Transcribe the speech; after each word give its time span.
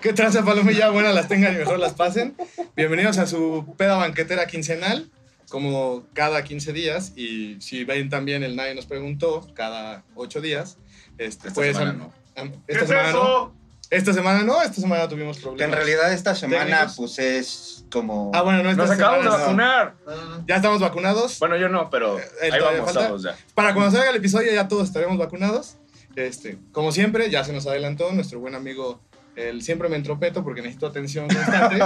¿Qué 0.00 0.12
tranza, 0.12 0.44
Palomilla? 0.44 0.90
Buenas 0.90 1.14
las 1.14 1.28
tengan 1.28 1.54
y 1.54 1.58
mejor 1.58 1.78
las 1.78 1.92
pasen. 1.94 2.34
Bienvenidos 2.74 3.18
a 3.18 3.26
su 3.26 3.74
peda 3.76 3.96
banquetera 3.96 4.46
quincenal, 4.46 5.10
como 5.50 6.04
cada 6.14 6.42
15 6.42 6.72
días. 6.72 7.12
Y 7.16 7.60
si 7.60 7.84
ven 7.84 8.08
también 8.08 8.42
el 8.42 8.56
Nadie 8.56 8.74
nos 8.74 8.86
preguntó, 8.86 9.46
cada 9.54 10.04
8 10.14 10.40
días. 10.40 10.78
Este, 11.18 11.48
Esta 11.48 11.52
pues, 11.54 11.76
semana 11.76 11.92
no. 11.92 12.12
am- 12.36 12.52
¿Qué 12.52 12.72
esta 12.72 12.84
es 12.84 12.88
semana 12.88 13.12
no. 13.12 13.18
eso? 13.18 13.52
Esta 13.90 14.12
semana 14.12 14.42
no, 14.44 14.62
esta 14.62 14.80
semana 14.80 15.08
tuvimos 15.08 15.38
problemas. 15.40 15.68
en 15.68 15.72
realidad 15.84 16.12
esta 16.12 16.34
semana, 16.36 16.64
¿Técnicos? 16.64 16.96
pues 16.96 17.18
es 17.18 17.84
como. 17.90 18.30
Ah, 18.32 18.42
bueno, 18.42 18.62
no, 18.62 18.70
esta 18.70 18.82
Nos 18.84 18.90
acabamos 18.92 19.24
de 19.24 19.30
semana 19.44 19.94
no. 20.06 20.12
vacunar. 20.14 20.44
Ya 20.46 20.56
estamos 20.56 20.80
vacunados. 20.80 21.38
Bueno, 21.40 21.56
yo 21.56 21.68
no, 21.68 21.90
pero 21.90 22.18
Eh, 22.18 22.24
ahí 22.42 22.50
todavía 22.58 22.80
vamos 22.80 22.94
todos 22.94 23.22
ya. 23.24 23.36
Para 23.54 23.74
cuando 23.74 23.90
salga 23.90 24.10
el 24.10 24.16
episodio 24.16 24.52
ya 24.52 24.68
todos 24.68 24.86
estaremos 24.86 25.18
vacunados. 25.18 25.76
Este, 26.16 26.58
como 26.72 26.90
siempre, 26.92 27.30
ya 27.30 27.44
se 27.44 27.52
nos 27.52 27.66
adelantó 27.66 28.12
nuestro 28.12 28.38
buen 28.40 28.54
amigo, 28.54 29.00
el 29.36 29.62
siempre 29.62 29.88
me 29.88 29.96
entropeto 29.96 30.42
porque 30.42 30.60
necesito 30.60 30.86
atención 30.86 31.28
constante, 31.28 31.78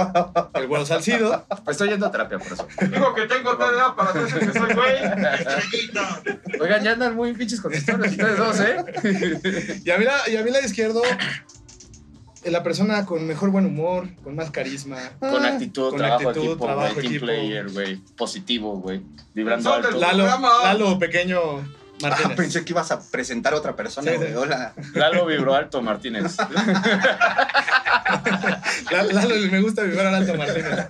el 0.59 0.67
güero 0.67 0.85
Salcido. 0.85 1.45
Estoy 1.67 1.89
yendo 1.89 2.07
a 2.07 2.11
terapia 2.11 2.39
por 2.39 2.53
eso. 2.53 2.67
Digo 2.91 3.13
que 3.13 3.27
tengo 3.27 3.55
TDA 3.57 3.95
para 3.95 4.13
decir 4.13 4.39
que 4.39 4.59
soy 4.59 4.73
güey. 4.73 6.59
Oigan, 6.61 6.83
ya 6.83 6.93
andan 6.93 7.15
muy 7.15 7.33
pinches 7.33 7.61
con 7.61 7.73
historias 7.73 8.11
ustedes 8.11 8.37
dos, 8.37 8.59
¿eh? 8.59 9.81
Y 9.83 9.89
a 9.91 9.97
mí, 9.97 10.05
la, 10.05 10.29
y 10.29 10.37
a 10.37 10.43
mí 10.43 10.51
la 10.51 10.61
izquierdo, 10.61 11.01
eh, 12.43 12.51
la 12.51 12.63
persona 12.63 13.05
con 13.05 13.25
mejor 13.25 13.51
buen 13.51 13.65
humor, 13.65 14.07
con 14.23 14.35
más 14.35 14.51
carisma. 14.51 14.97
Con 15.19 15.45
actitud, 15.45 15.89
Con 15.89 15.99
trabajo 15.99 16.29
actitud, 16.29 16.47
equipo, 16.47 16.65
trabajo 16.65 16.99
team 16.99 17.19
player, 17.19 17.71
güey. 17.71 17.97
Positivo, 18.17 18.79
güey. 18.79 19.01
Vibrando 19.33 19.73
alto. 19.73 19.91
Lalo. 19.91 20.25
Lalo 20.25 20.99
Pequeño 20.99 21.84
Ah, 22.03 22.09
Martínez. 22.09 22.35
pensé 22.37 22.65
que 22.65 22.73
ibas 22.73 22.91
a 22.91 22.99
presentar 22.99 23.53
a 23.53 23.57
otra 23.57 23.75
persona, 23.75 24.11
Sí, 24.11 24.17
güey. 24.17 24.29
sí. 24.29 24.35
Hola. 24.35 24.73
Lalo 24.93 25.25
Vibro 25.25 25.55
Alto 25.55 25.81
Martínez. 25.81 26.35
La- 28.91 29.03
Lalo 29.03 29.35
me 29.51 29.61
gusta 29.61 29.83
vivir 29.83 29.99
al 30.01 30.13
Alto 30.15 30.35
Martínez. 30.35 30.87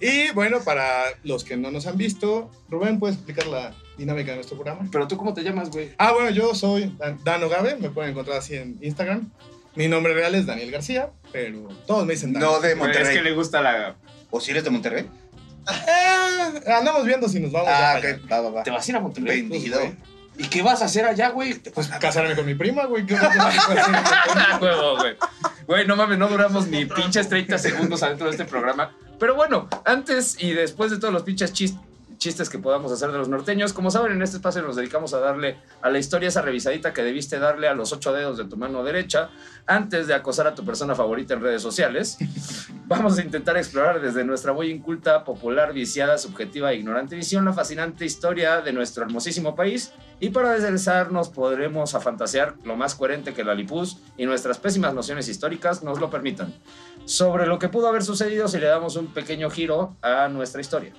Y 0.00 0.30
bueno, 0.32 0.60
para 0.60 1.04
los 1.24 1.44
que 1.44 1.56
no 1.56 1.70
nos 1.70 1.86
han 1.86 1.96
visto, 1.96 2.50
Rubén, 2.68 2.98
¿puedes 2.98 3.16
explicar 3.16 3.46
la 3.46 3.72
dinámica 3.96 4.30
de 4.32 4.36
nuestro 4.36 4.56
programa? 4.56 4.88
Pero 4.90 5.06
tú, 5.06 5.16
¿cómo 5.16 5.34
te 5.34 5.42
llamas, 5.42 5.70
güey? 5.70 5.92
Ah, 5.98 6.12
bueno, 6.12 6.30
yo 6.30 6.54
soy 6.54 6.94
Dan, 6.98 7.18
Dan 7.24 7.42
Ogave, 7.44 7.76
me 7.76 7.90
pueden 7.90 8.10
encontrar 8.12 8.38
así 8.38 8.56
en 8.56 8.78
Instagram. 8.80 9.30
Mi 9.74 9.86
nombre 9.86 10.14
real 10.14 10.34
es 10.34 10.46
Daniel 10.46 10.70
García, 10.70 11.10
pero 11.32 11.68
todos 11.86 12.04
me 12.06 12.14
dicen 12.14 12.32
Dan. 12.32 12.42
No 12.42 12.54
de 12.54 12.58
Güey, 12.58 12.72
Es 12.72 12.78
Monterrey. 12.78 13.16
que 13.16 13.22
le 13.22 13.32
gusta 13.32 13.60
la. 13.60 13.96
¿O 14.30 14.40
si 14.40 14.50
eres 14.50 14.64
de 14.64 14.70
Monterrey? 14.70 15.06
Eh, 15.70 16.72
andamos 16.72 17.04
viendo 17.04 17.28
si 17.28 17.38
nos 17.40 17.52
vamos 17.52 17.68
ya 17.68 17.90
Ah, 17.90 17.94
para 17.96 18.08
allá. 18.08 18.18
ok. 18.24 18.32
Va, 18.32 18.40
va, 18.40 18.50
va. 18.50 18.62
¿Te 18.62 18.70
vas 18.70 18.86
a 18.86 18.90
ir 18.90 18.96
a 18.96 19.00
Monterrey? 19.00 19.42
Vendido. 19.42 19.78
güey. 19.78 19.94
¿Y 20.38 20.44
qué 20.48 20.62
vas 20.62 20.80
a 20.82 20.84
hacer 20.84 21.04
allá, 21.04 21.30
güey? 21.30 21.54
Pues 21.74 21.88
casarme 21.88 22.34
con 22.36 22.46
mi 22.46 22.54
prima, 22.54 22.86
güey. 22.86 23.04
¿qué 23.04 23.16
hacer? 23.16 23.30
Ah, 23.40 24.58
huevo, 24.62 24.96
güey. 24.98 25.16
Güey, 25.66 25.86
no 25.86 25.96
mames, 25.96 26.16
no 26.18 26.28
duramos 26.28 26.68
ni 26.68 26.84
pinches 26.86 27.28
30 27.28 27.58
segundos 27.58 28.02
adentro 28.02 28.26
de 28.26 28.32
este 28.32 28.44
programa. 28.44 28.96
Pero 29.18 29.34
bueno, 29.34 29.68
antes 29.84 30.36
y 30.40 30.52
después 30.52 30.90
de 30.92 30.98
todos 30.98 31.12
los 31.12 31.24
pinches 31.24 31.52
chis- 31.52 31.78
chistes 32.18 32.48
que 32.48 32.58
podamos 32.58 32.90
hacer 32.92 33.10
de 33.12 33.18
los 33.18 33.28
norteños, 33.28 33.72
como 33.72 33.90
saben, 33.90 34.12
en 34.12 34.22
este 34.22 34.36
espacio 34.36 34.62
nos 34.62 34.76
dedicamos 34.76 35.12
a 35.12 35.18
darle 35.20 35.58
a 35.82 35.90
la 35.90 35.98
historia 35.98 36.28
esa 36.28 36.40
revisadita 36.42 36.92
que 36.92 37.02
debiste 37.02 37.38
darle 37.38 37.68
a 37.68 37.74
los 37.74 37.92
ocho 37.92 38.12
dedos 38.12 38.38
de 38.38 38.44
tu 38.44 38.56
mano 38.56 38.82
derecha 38.84 39.30
antes 39.66 40.06
de 40.06 40.14
acosar 40.14 40.46
a 40.46 40.54
tu 40.54 40.64
persona 40.64 40.94
favorita 40.94 41.34
en 41.34 41.40
redes 41.42 41.62
sociales. 41.62 42.16
Vamos 42.86 43.18
a 43.18 43.22
intentar 43.22 43.56
explorar 43.56 44.00
desde 44.00 44.24
nuestra 44.24 44.52
muy 44.52 44.70
inculta, 44.70 45.24
popular, 45.24 45.72
viciada, 45.72 46.16
subjetiva 46.16 46.72
e 46.72 46.76
ignorante 46.76 47.16
visión 47.16 47.44
la 47.44 47.52
fascinante 47.52 48.04
historia 48.06 48.60
de 48.62 48.72
nuestro 48.72 49.04
hermosísimo 49.04 49.54
país 49.54 49.92
y 50.20 50.30
para 50.30 50.52
deslizarnos 50.58 51.28
podremos 51.28 51.94
a 51.94 52.00
fantasear 52.00 52.54
lo 52.64 52.76
más 52.76 52.94
coherente 52.94 53.34
que 53.34 53.44
la 53.44 53.54
Lipuz 53.54 53.98
y 54.16 54.26
nuestras 54.26 54.58
pésimas 54.58 54.94
nociones 54.94 55.28
históricas 55.28 55.82
nos 55.82 56.00
lo 56.00 56.10
permitan. 56.10 56.54
Sobre 57.04 57.46
lo 57.46 57.58
que 57.58 57.68
pudo 57.68 57.88
haber 57.88 58.02
sucedido 58.04 58.48
si 58.48 58.58
le 58.58 58.66
damos 58.66 58.96
un 58.96 59.06
pequeño 59.08 59.48
giro 59.50 59.96
a 60.02 60.28
nuestra 60.28 60.60
historia. 60.60 60.92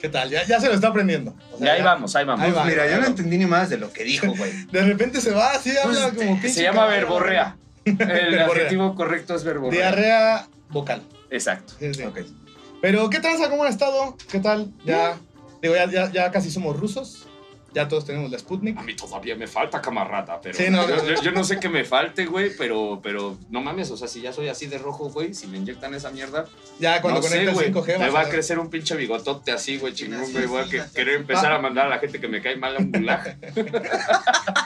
¿Qué 0.00 0.08
tal? 0.08 0.30
Ya, 0.30 0.44
ya 0.46 0.60
se 0.60 0.68
lo 0.68 0.74
está 0.74 0.88
aprendiendo. 0.88 1.34
O 1.52 1.56
Y 1.56 1.60
sea, 1.60 1.72
ahí 1.72 1.78
ya- 1.78 1.84
vamos, 1.84 2.14
ahí 2.16 2.24
vamos. 2.24 2.44
Ahí 2.46 2.52
va. 2.52 2.64
Mira, 2.64 2.88
yo 2.90 3.00
no 3.00 3.06
entendí 3.06 3.36
ni 3.38 3.46
más 3.46 3.68
de 3.70 3.78
lo 3.78 3.92
que 3.92 4.04
dijo, 4.04 4.26
güey. 4.36 4.52
De 4.72 4.82
repente 4.82 5.20
se 5.20 5.32
va 5.32 5.52
así, 5.52 5.70
Pues, 5.82 5.96
habla 5.98 6.10
como 6.16 6.32
pinche 6.34 6.48
se 6.50 6.62
llama 6.62 6.82
cabrón. 6.82 6.98
verborrea. 7.00 7.56
El 7.84 7.96
Verborrea. 7.96 8.46
adjetivo 8.46 8.94
correcto 8.94 9.34
es 9.34 9.44
verborrea. 9.44 9.80
Diarrea 9.90 10.48
vocal. 10.70 11.02
Exacto. 11.30 11.74
Sí, 11.78 11.94
sí. 11.94 12.02
Ok. 12.02 12.20
Pero, 12.82 13.08
¿qué 13.10 13.18
tranza? 13.20 13.48
¿Cómo 13.50 13.64
han 13.64 13.70
estado? 13.70 14.16
¿Qué 14.30 14.38
tal? 14.40 14.72
Ya, 14.84 15.16
digo, 15.62 15.74
ya, 15.74 15.90
ya, 15.90 16.12
ya 16.12 16.30
casi 16.30 16.50
somos 16.50 16.78
rusos. 16.78 17.26
Ya 17.78 17.86
todos 17.88 18.04
tenemos 18.04 18.28
la 18.28 18.38
Sputnik. 18.40 18.76
A 18.76 18.82
mí 18.82 18.96
todavía 18.96 19.36
me 19.36 19.46
falta 19.46 19.80
camarata, 19.80 20.40
pero 20.40 20.58
Sí, 20.58 20.64
no, 20.68 20.88
yo, 20.88 20.96
no. 20.96 21.04
yo- 21.04 21.22
yo 21.22 21.30
no 21.30 21.44
sé 21.44 21.60
qué 21.60 21.68
me 21.68 21.84
falte, 21.84 22.26
güey, 22.26 22.50
pero, 22.58 22.98
pero 23.00 23.38
no 23.50 23.60
mames, 23.60 23.88
o 23.92 23.96
sea, 23.96 24.08
si 24.08 24.20
ya 24.20 24.32
soy 24.32 24.48
así 24.48 24.66
de 24.66 24.78
rojo, 24.78 25.08
güey, 25.10 25.32
si 25.32 25.46
me 25.46 25.58
inyectan 25.58 25.94
esa 25.94 26.10
mierda, 26.10 26.44
Ya 26.80 27.00
cuando 27.00 27.20
no 27.20 27.22
sé, 27.28 27.30
conectas 27.44 27.54
güey, 27.54 27.66
5G 27.72 27.98
me 28.00 28.10
va 28.10 28.20
a 28.22 28.28
crecer 28.28 28.58
un 28.58 28.68
pinche 28.68 28.96
bigotote 28.96 29.52
así, 29.52 29.78
güey, 29.78 29.94
chingón, 29.94 30.32
güey, 30.32 30.46
voy 30.46 30.62
a 30.62 30.64
que- 30.64 30.82
querer 30.92 31.14
empezar 31.20 31.52
a 31.52 31.60
mandar 31.60 31.86
a 31.86 31.88
la 31.90 31.98
gente 32.00 32.18
que 32.20 32.26
me 32.26 32.42
cae 32.42 32.56
mal 32.56 32.74
a 32.74 32.78
un 32.80 32.90
gulag. 32.90 33.38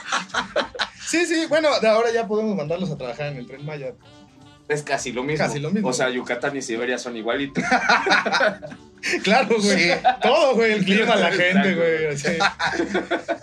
Sí, 1.05 1.27
sí, 1.27 1.45
bueno, 1.47 1.69
de 1.79 1.87
ahora 1.87 2.11
ya 2.11 2.27
podemos 2.27 2.55
mandarlos 2.55 2.89
a 2.89 2.97
trabajar 2.97 3.27
en 3.27 3.37
el 3.37 3.45
Tren 3.45 3.63
Maya. 3.63 3.93
Es 4.73 4.83
casi 4.83 5.11
lo 5.11 5.23
mismo. 5.23 5.45
Casi 5.45 5.59
lo 5.59 5.71
mismo. 5.71 5.89
O 5.89 5.93
sea, 5.93 6.09
Yucatán 6.09 6.55
y 6.57 6.61
Siberia 6.61 6.97
son 6.97 7.15
igualitos. 7.15 7.63
Claro, 9.21 9.57
güey. 9.61 9.77
Sí. 9.77 9.89
Todo, 10.21 10.55
güey. 10.55 10.71
El 10.71 10.85
clima, 10.85 11.17
la 11.17 11.29
gente, 11.29 11.75
güey. 11.75 12.15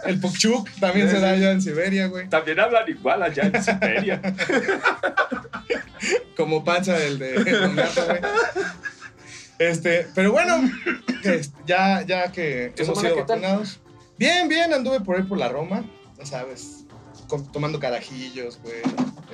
El 0.07 0.19
Pukchuk 0.19 0.71
también 0.81 1.11
se 1.11 1.21
da 1.21 1.33
allá 1.33 1.51
en 1.51 1.61
Siberia, 1.61 2.07
güey. 2.07 2.31
También 2.31 2.61
hablan 2.61 2.89
igual 2.89 3.23
allá 3.23 3.43
en 3.43 3.63
Siberia. 3.63 4.23
Como 6.35 6.65
panza 6.65 6.97
el 6.97 7.19
de 7.19 7.35
güey. 7.35 8.21
Este, 9.59 10.07
pero 10.15 10.33
bueno, 10.33 10.63
este, 11.23 11.51
ya, 11.67 12.01
ya 12.07 12.33
que 12.33 12.73
¿Tu 12.75 12.83
hemos 12.83 12.99
sido 12.99 13.17
vacunados. 13.17 13.81
Bien, 14.17 14.49
bien, 14.49 14.73
anduve 14.73 15.01
por 15.01 15.17
ahí 15.17 15.23
por 15.23 15.37
la 15.37 15.51
Roma, 15.51 15.85
ya 16.19 16.25
sabes, 16.25 16.80
tomando 17.53 17.79
carajillos, 17.79 18.59
güey. 18.63 18.81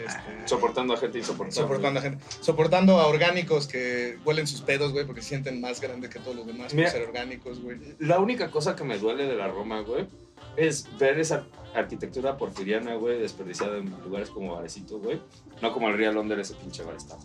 Este, 0.04 0.48
Soportando 0.48 0.94
a 0.94 0.96
gente 0.98 1.18
insoportable. 1.18 1.62
soportando 1.62 2.00
a 2.00 2.02
gente, 2.02 2.24
soportando 2.40 3.00
a 3.00 3.06
orgánicos 3.06 3.66
que 3.66 4.18
huelen 4.24 4.46
sus 4.46 4.60
pedos, 4.60 4.92
güey, 4.92 5.06
porque 5.06 5.22
se 5.22 5.28
sienten 5.28 5.60
más 5.60 5.80
grandes 5.80 6.10
que 6.10 6.18
todos 6.18 6.36
los 6.36 6.46
demás 6.46 6.74
Mira. 6.74 6.90
por 6.90 6.98
ser 6.98 7.08
orgánicos, 7.08 7.60
güey. 7.60 7.78
La 7.98 8.18
única 8.18 8.50
cosa 8.50 8.76
que 8.76 8.84
me 8.84 8.98
duele 8.98 9.26
de 9.26 9.36
la 9.36 9.48
Roma, 9.48 9.80
güey, 9.80 10.06
es 10.56 10.86
ver 10.98 11.18
esa 11.18 11.46
arquitectura 11.74 12.36
porfiriana, 12.36 12.94
güey, 12.94 13.18
desperdiciada 13.18 13.78
en 13.78 13.90
lugares 14.04 14.30
como 14.30 14.54
Varecito, 14.54 14.98
güey. 14.98 15.20
No 15.62 15.72
como 15.72 15.88
el 15.88 15.96
Real 15.96 16.14
Londres, 16.14 16.50
ese 16.50 16.60
pinche 16.60 16.82
bar 16.82 16.96
está. 16.96 17.16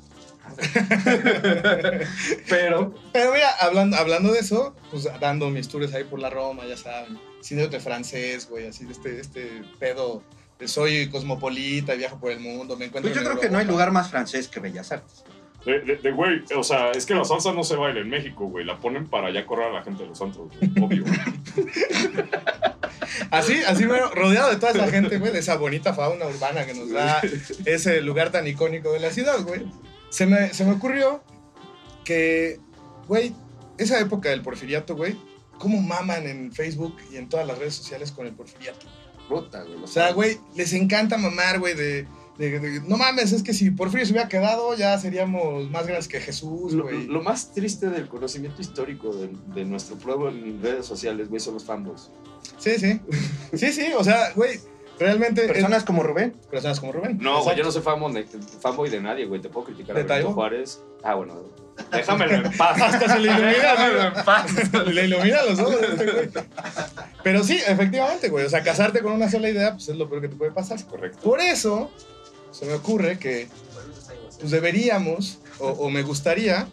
Pero, 2.50 2.94
Pero 3.14 3.32
mira, 3.32 3.50
hablando, 3.60 3.98
hablando 3.98 4.32
de 4.34 4.40
eso, 4.40 4.76
pues 4.90 5.08
dando 5.20 5.50
mis 5.50 5.68
tours 5.68 5.94
ahí 5.94 6.04
por 6.04 6.20
la 6.20 6.30
Roma, 6.30 6.66
ya 6.66 6.78
saben, 6.78 7.20
de 7.50 7.80
francés, 7.80 8.50
güey, 8.50 8.68
así 8.68 8.86
de 8.86 8.92
este, 8.94 9.20
este 9.20 9.64
pedo 9.80 10.24
soy 10.68 11.10
cosmopolita 11.10 11.96
y 11.96 12.00
viajo 12.00 12.20
por 12.20 12.32
el 12.32 12.40
mundo, 12.40 12.78
me 12.78 12.86
encuentro 12.86 13.12
Pues 13.12 13.16
yo 13.16 13.22
en 13.22 13.38
creo 13.38 13.42
que 13.42 13.50
no 13.50 13.58
hay 13.58 13.66
lugar 13.66 13.92
más 13.92 14.10
francés 14.10 14.48
que 14.48 14.60
Bellas 14.60 14.92
Artes. 14.92 15.24
De, 15.66 15.80
de, 15.82 15.96
de, 15.98 16.12
güey, 16.12 16.42
o 16.56 16.64
sea, 16.64 16.92
es 16.92 17.06
que 17.06 17.14
la 17.14 17.24
salsa 17.24 17.54
no 17.54 17.64
se 17.64 17.76
baila 17.76 18.00
en 18.00 18.10
México, 18.10 18.46
güey. 18.48 18.66
La 18.66 18.80
ponen 18.80 19.08
para 19.08 19.32
ya 19.32 19.46
correr 19.46 19.68
a 19.68 19.74
la 19.74 19.84
gente 19.84 20.04
de 20.04 20.10
los 20.10 20.22
antros, 20.22 20.50
güey. 20.58 20.72
Obvio. 20.84 21.04
Así, 23.30 23.62
así, 23.68 23.86
bueno, 23.86 24.10
rodeado 24.12 24.50
de 24.50 24.58
toda 24.58 24.72
esa 24.72 24.88
gente, 24.90 25.18
güey, 25.18 25.32
de 25.32 25.40
esa 25.40 25.58
bonita 25.58 25.94
fauna 25.94 26.28
urbana 26.28 26.66
que 26.66 26.74
nos 26.74 26.90
da 26.92 27.22
ese 27.66 28.02
lugar 28.02 28.32
tan 28.32 28.48
icónico 28.48 28.92
de 28.94 29.00
la 29.00 29.12
ciudad, 29.12 29.42
güey. 29.42 29.66
Se 30.10 30.26
me, 30.26 30.54
se 30.54 30.66
me 30.66 30.74
ocurrió 30.74 31.24
que, 32.04 32.60
güey, 33.08 33.34
esa 33.78 34.00
época 34.00 34.30
del 34.30 34.42
porfiriato, 34.42 34.96
güey, 34.96 35.18
cómo 35.58 35.82
maman 35.82 36.28
en 36.28 36.52
Facebook 36.52 36.98
y 37.12 37.18
en 37.18 37.30
todas 37.30 37.46
las 37.46 37.58
redes 37.58 37.76
sociales 37.76 38.12
con 38.12 38.28
el 38.28 38.34
porfiriato. 38.34 38.86
Puta, 39.32 39.64
güey. 39.64 39.84
O 39.84 39.88
sea, 39.88 40.12
güey, 40.14 40.38
les 40.56 40.74
encanta 40.74 41.18
mamar, 41.18 41.60
güey, 41.60 41.74
de, 41.76 42.06
de- 42.38 42.60
de- 42.60 42.82
No 42.82 42.98
mames, 42.98 43.32
es 43.32 43.44
que 43.44 43.54
si 43.54 43.72
Porfirio 43.72 44.06
se 44.06 44.12
hubiera 44.14 44.28
quedado, 44.30 44.76
ya 44.76 44.98
seríamos 45.00 45.70
más 45.70 45.86
grandes 45.86 46.08
que 46.08 46.20
Jesús, 46.20 46.74
Lo, 46.74 46.84
güey. 46.84 47.06
lo 47.08 47.22
más 47.24 47.54
triste 47.54 47.90
del 47.90 48.08
conocimiento 48.08 48.62
histórico 48.62 49.14
de, 49.16 49.30
de 49.56 49.66
nuestro 49.66 49.96
pueblo 49.98 50.30
en 50.30 50.62
redes 50.62 50.86
sociales, 50.86 51.30
güey, 51.30 51.40
son 51.40 51.54
los 51.56 51.66
fanboys. 51.66 52.10
Sí, 52.58 52.72
sí. 52.80 53.00
Sí, 53.54 53.72
sí, 53.72 53.88
o 53.98 54.04
sea, 54.04 54.32
güey, 54.36 54.60
realmente... 55.02 55.42
es- 55.46 55.52
Personas 55.52 55.84
como 55.84 56.04
Rubén. 56.04 56.34
personas 56.50 56.80
como 56.80 56.92
Rubén. 56.94 57.18
No, 57.22 57.44
güey, 57.44 57.58
yo 57.58 57.64
no 57.64 57.72
soy 57.72 57.82
fanboy 57.82 58.14
de, 58.14 58.26
fanboy 58.62 58.90
de 58.90 59.02
nadie, 59.02 59.26
güey. 59.26 59.42
Te 59.42 59.50
puedo 59.50 59.66
criticar 59.68 59.96
a 59.96 60.00
¿De 60.00 60.06
Benito? 60.06 60.34
Juárez. 60.34 60.82
Ah, 61.04 61.16
bueno. 61.16 61.36
Déjamelo 61.92 62.34
en 62.36 62.58
paz. 62.58 62.80
Hasta 62.82 63.14
se 63.14 63.20
le 63.20 63.28
ilumina, 63.32 63.48
Déjamelo 63.52 63.94
güey. 63.96 64.08
en 64.08 64.26
paz. 64.26 64.74
Le 64.88 65.06
ilumina 65.06 65.44
los 65.44 65.60
ojos 65.60 65.76
a 65.82 65.86
este 65.86 66.12
güey. 66.12 66.30
Pero 67.24 67.44
sí, 67.44 67.60
efectivamente, 67.68 68.30
güey. 68.30 68.46
O 68.46 68.50
sea, 68.50 68.62
casarte 68.64 69.02
con 69.02 69.14
una 69.14 69.30
sola 69.30 69.50
idea, 69.50 69.74
pues 69.74 69.90
es 69.90 69.96
lo 69.96 70.08
peor 70.10 70.22
que 70.22 70.28
te 70.30 70.36
puede 70.36 70.52
pasar. 70.52 70.84
Correcto. 70.86 71.20
Por 71.24 71.40
eso, 71.42 71.92
se 72.52 72.66
me 72.66 72.74
ocurre 72.74 73.18
que 73.18 73.48
pues 74.40 74.52
deberíamos, 74.52 75.40
o, 75.60 75.68
o 75.70 75.90
me 75.90 76.02
gustaría, 76.04 76.68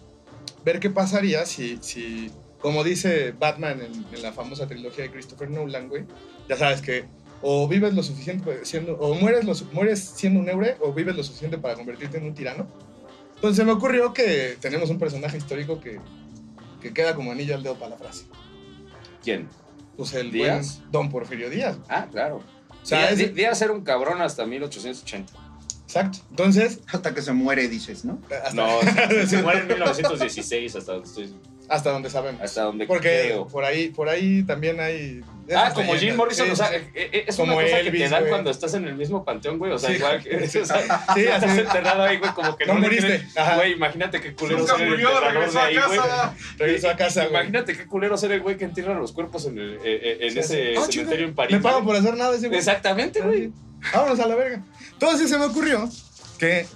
ver 0.64 0.80
qué 0.80 0.90
pasaría 0.90 1.44
si, 1.46 1.78
si 1.80 2.30
como 2.60 2.82
dice 2.82 3.32
Batman 3.38 3.80
en, 3.80 4.04
en 4.14 4.22
la 4.22 4.32
famosa 4.32 4.66
trilogía 4.66 5.04
de 5.04 5.10
Christopher 5.10 5.48
Nolan, 5.50 5.88
güey, 5.88 6.04
ya 6.48 6.56
sabes 6.56 6.80
que 6.82 7.04
o 7.42 7.68
vives 7.68 7.94
lo 7.94 8.02
suficiente 8.02 8.64
siendo, 8.64 8.94
o 8.98 9.14
mueres, 9.14 9.44
lo, 9.44 9.54
mueres 9.72 10.00
siendo 10.00 10.40
un 10.40 10.48
héroe, 10.48 10.76
o 10.80 10.92
vives 10.92 11.16
lo 11.16 11.22
suficiente 11.22 11.58
para 11.58 11.74
convertirte 11.74 12.18
en 12.18 12.24
un 12.24 12.34
tirano. 12.34 12.66
Entonces 13.36 13.56
se 13.56 13.64
me 13.64 13.72
ocurrió 13.72 14.12
que 14.12 14.56
tenemos 14.60 14.90
un 14.90 14.98
personaje 14.98 15.36
histórico 15.38 15.80
que, 15.80 16.00
que 16.82 16.92
queda 16.92 17.14
como 17.14 17.30
anillo 17.32 17.54
al 17.54 17.62
dedo 17.62 17.76
para 17.76 17.90
la 17.90 17.96
frase. 17.96 18.24
¿Quién? 19.22 19.48
Pues 19.96 20.12
el 20.14 20.30
¿Díaz? 20.32 20.78
buen 20.80 20.90
Don 20.92 21.08
Porfirio 21.10 21.48
Díaz. 21.50 21.78
Ah, 21.88 22.06
claro. 22.10 22.42
O 22.82 22.86
sea, 22.86 22.98
Díaz, 23.08 23.12
es- 23.12 23.18
Dí- 23.18 23.34
Díaz 23.34 23.62
era 23.62 23.72
un 23.72 23.82
cabrón 23.82 24.20
hasta 24.22 24.44
1880. 24.46 25.32
exacto. 25.84 26.18
Entonces, 26.30 26.80
Hasta 26.92 27.14
que 27.14 27.22
se 27.22 27.32
muere, 27.32 27.68
dices, 27.68 28.04
¿no? 28.04 28.18
hasta, 28.44 28.52
No, 28.54 28.80
se, 29.10 29.26
se 29.26 29.42
muere 29.42 29.60
en 29.60 29.68
1916 29.68 30.76
hasta 30.76 30.92
donde 30.92 31.08
estoy. 31.08 31.34
hasta 31.68 31.90
donde 31.92 32.10
sabemos. 32.10 32.40
Hasta 32.42 32.62
donde 32.62 32.86
Porque 32.86 33.22
creo. 33.26 33.46
por 33.46 33.64
ahí, 33.64 33.88
por 33.90 34.08
ahí 34.08 34.42
también 34.44 34.80
hay. 34.80 35.22
Ah, 35.56 35.72
como 35.74 35.94
Jim. 35.94 36.14
Morrison, 36.16 36.50
o 36.50 36.56
sea, 36.56 36.74
eh, 36.74 36.90
eh, 36.94 37.24
es 37.26 37.36
Como 37.36 37.54
una 37.54 37.62
cosa 37.64 37.76
que 37.76 37.80
Elvis, 37.88 38.02
te 38.02 38.08
dan 38.10 38.20
güey. 38.20 38.30
cuando 38.30 38.50
estás 38.50 38.74
en 38.74 38.86
el 38.86 38.94
mismo 38.94 39.24
panteón, 39.24 39.58
güey. 39.58 39.72
O 39.72 39.78
sea, 39.78 39.90
Sí. 39.90 39.96
igual 39.96 40.22
que. 40.22 40.36
O 40.60 40.64
sea, 40.66 41.04
Sí, 41.14 41.20
estás 41.20 41.42
así. 41.44 41.60
enterrado 41.60 42.02
ahí, 42.02 42.16
güey, 42.18 42.30
como 42.32 42.56
que 42.56 42.66
No 42.66 42.74
no, 42.74 42.80
moriste. 42.80 43.06
crees. 43.06 43.54
Güey, 43.56 43.72
imagínate 43.72 44.20
qué 44.20 44.34
culero 44.34 44.58
Nunca 44.60 44.72
ser 44.76 44.82
el 44.84 44.90
murió, 44.90 45.08
regresó 45.20 45.58
a 45.60 45.62
güey. 45.64 45.74
casa. 45.98 46.34
Regresó 46.58 46.90
a 46.90 46.96
casa, 46.96 47.20
güey. 47.22 47.32
Imagínate 47.34 47.76
qué 47.76 47.86
culero 47.86 48.16
ser 48.18 48.32
el 48.32 48.40
güey 48.40 48.56
que 48.56 48.64
entierra 48.64 48.94
los 48.94 49.12
cuerpos 49.12 49.46
en, 49.46 49.58
el, 49.58 49.78
eh, 49.84 50.18
en 50.20 50.32
Sí, 50.32 50.38
ese. 50.40 50.74
Ah, 50.76 50.80
cementerio 50.82 50.88
chinga, 50.88 51.14
en 51.28 51.34
París. 51.34 51.56
Me 51.56 51.62
pagan 51.62 51.84
güey. 51.84 51.96
por 51.98 52.06
hacer 52.06 52.18
nada 52.18 52.36
ese 52.36 52.48
güey. 52.48 52.58
Exactamente, 52.58 53.20
güey. 53.20 53.50
Vámonos 53.94 54.20
a 54.20 54.26
la 54.26 54.34
verga. 54.34 54.62
Entonces 54.92 55.30
se 55.30 55.38
me 55.38 55.44
ocurrió 55.46 55.88
que, 56.38 56.66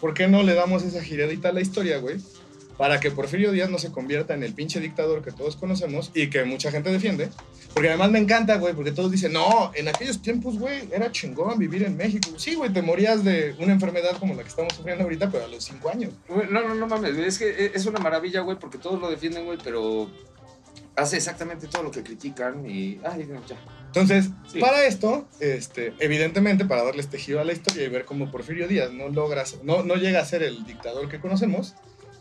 ¿por 0.00 0.14
qué 0.14 0.28
no 0.28 0.42
le 0.42 0.54
damos 0.54 0.82
esa 0.82 1.02
giradita 1.02 1.48
a 1.48 1.52
la 1.52 1.60
historia, 1.60 1.98
güey? 1.98 2.16
Para 2.80 2.98
que 2.98 3.10
Porfirio 3.10 3.52
Díaz 3.52 3.68
no 3.68 3.78
se 3.78 3.92
convierta 3.92 4.32
en 4.32 4.42
el 4.42 4.54
pinche 4.54 4.80
dictador 4.80 5.22
que 5.22 5.32
todos 5.32 5.54
conocemos 5.54 6.10
y 6.14 6.30
que 6.30 6.44
mucha 6.44 6.70
gente 6.70 6.90
defiende. 6.90 7.28
Porque 7.74 7.90
además 7.90 8.10
me 8.10 8.18
encanta, 8.18 8.56
güey, 8.56 8.72
porque 8.72 8.90
todos 8.90 9.10
dicen, 9.12 9.34
no, 9.34 9.70
en 9.74 9.88
aquellos 9.88 10.22
tiempos, 10.22 10.58
güey, 10.58 10.88
era 10.90 11.12
chingón 11.12 11.58
vivir 11.58 11.82
en 11.82 11.94
México. 11.98 12.30
Sí, 12.38 12.54
güey, 12.54 12.72
te 12.72 12.80
morías 12.80 13.22
de 13.22 13.54
una 13.58 13.74
enfermedad 13.74 14.16
como 14.18 14.32
la 14.32 14.44
que 14.44 14.48
estamos 14.48 14.72
sufriendo 14.72 15.04
ahorita, 15.04 15.30
pero 15.30 15.44
a 15.44 15.48
los 15.48 15.62
cinco 15.62 15.90
años. 15.90 16.14
No, 16.30 16.62
no, 16.62 16.74
no 16.74 16.86
mames. 16.86 17.18
Es 17.18 17.38
que 17.38 17.70
es 17.74 17.84
una 17.84 17.98
maravilla, 17.98 18.40
güey, 18.40 18.58
porque 18.58 18.78
todos 18.78 18.98
lo 18.98 19.10
defienden, 19.10 19.44
güey, 19.44 19.58
pero 19.62 20.10
hace 20.96 21.18
exactamente 21.18 21.66
todo 21.66 21.82
lo 21.82 21.90
que 21.90 22.02
critican 22.02 22.64
y. 22.64 22.98
Ay, 23.04 23.26
no, 23.28 23.46
ya. 23.46 23.56
Entonces, 23.88 24.30
Sí. 24.50 24.58
para 24.58 24.86
esto, 24.86 25.28
este, 25.40 25.92
evidentemente, 25.98 26.64
para 26.64 26.82
darle 26.82 27.02
este 27.02 27.18
giro 27.18 27.40
a 27.40 27.44
la 27.44 27.52
historia 27.52 27.84
y 27.84 27.88
ver 27.90 28.06
cómo 28.06 28.30
Porfirio 28.30 28.68
Díaz 28.68 28.90
no 28.90 29.10
logra, 29.10 29.44
no, 29.64 29.82
no 29.82 29.96
llega 29.96 30.20
a 30.20 30.24
ser 30.24 30.42
el 30.42 30.64
dictador 30.64 31.10
que 31.10 31.20
conocemos, 31.20 31.74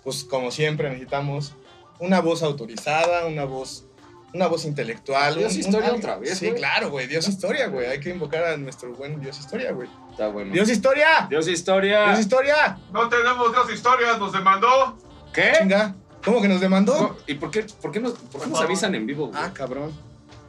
pues 0.03 0.23
como 0.23 0.51
siempre 0.51 0.89
necesitamos 0.89 1.53
una 1.99 2.21
voz 2.21 2.43
autorizada, 2.43 3.25
una 3.25 3.43
voz, 3.43 3.85
una 4.33 4.47
voz 4.47 4.65
intelectual. 4.65 5.35
Dios 5.35 5.55
Historia 5.55 5.93
otra 5.93 6.17
vez, 6.17 6.37
Sí, 6.37 6.51
claro, 6.51 6.89
güey, 6.89 7.07
Dios 7.07 7.27
Historia, 7.27 7.67
güey. 7.67 7.87
Hay 7.87 7.99
que 7.99 8.09
invocar 8.09 8.43
a 8.43 8.57
nuestro 8.57 8.93
buen 8.93 9.19
Dios 9.19 9.39
Historia, 9.39 9.71
güey. 9.71 9.89
Está 10.11 10.27
bueno. 10.27 10.53
¡Dios 10.53 10.69
Historia! 10.69 11.27
Dios 11.29 11.47
historia. 11.47 12.07
¡Dios 12.07 12.19
Historia! 12.19 12.77
No 12.91 13.07
tenemos 13.09 13.53
dos 13.53 13.71
historias, 13.71 14.19
nos 14.19 14.33
demandó. 14.33 14.97
¿Qué? 15.33 15.53
Chinga, 15.59 15.95
¿cómo 16.23 16.41
que 16.41 16.47
nos 16.47 16.59
demandó? 16.61 16.97
No, 16.99 17.17
¿Y 17.27 17.35
por 17.35 17.51
qué, 17.51 17.65
por 17.81 17.91
qué 17.91 17.99
nos, 17.99 18.13
por 18.13 18.41
qué 18.41 18.47
nos 18.47 18.61
avisan 18.61 18.95
en 18.95 19.05
vivo, 19.05 19.27
güey? 19.27 19.39
Ah, 19.41 19.51
cabrón. 19.53 19.91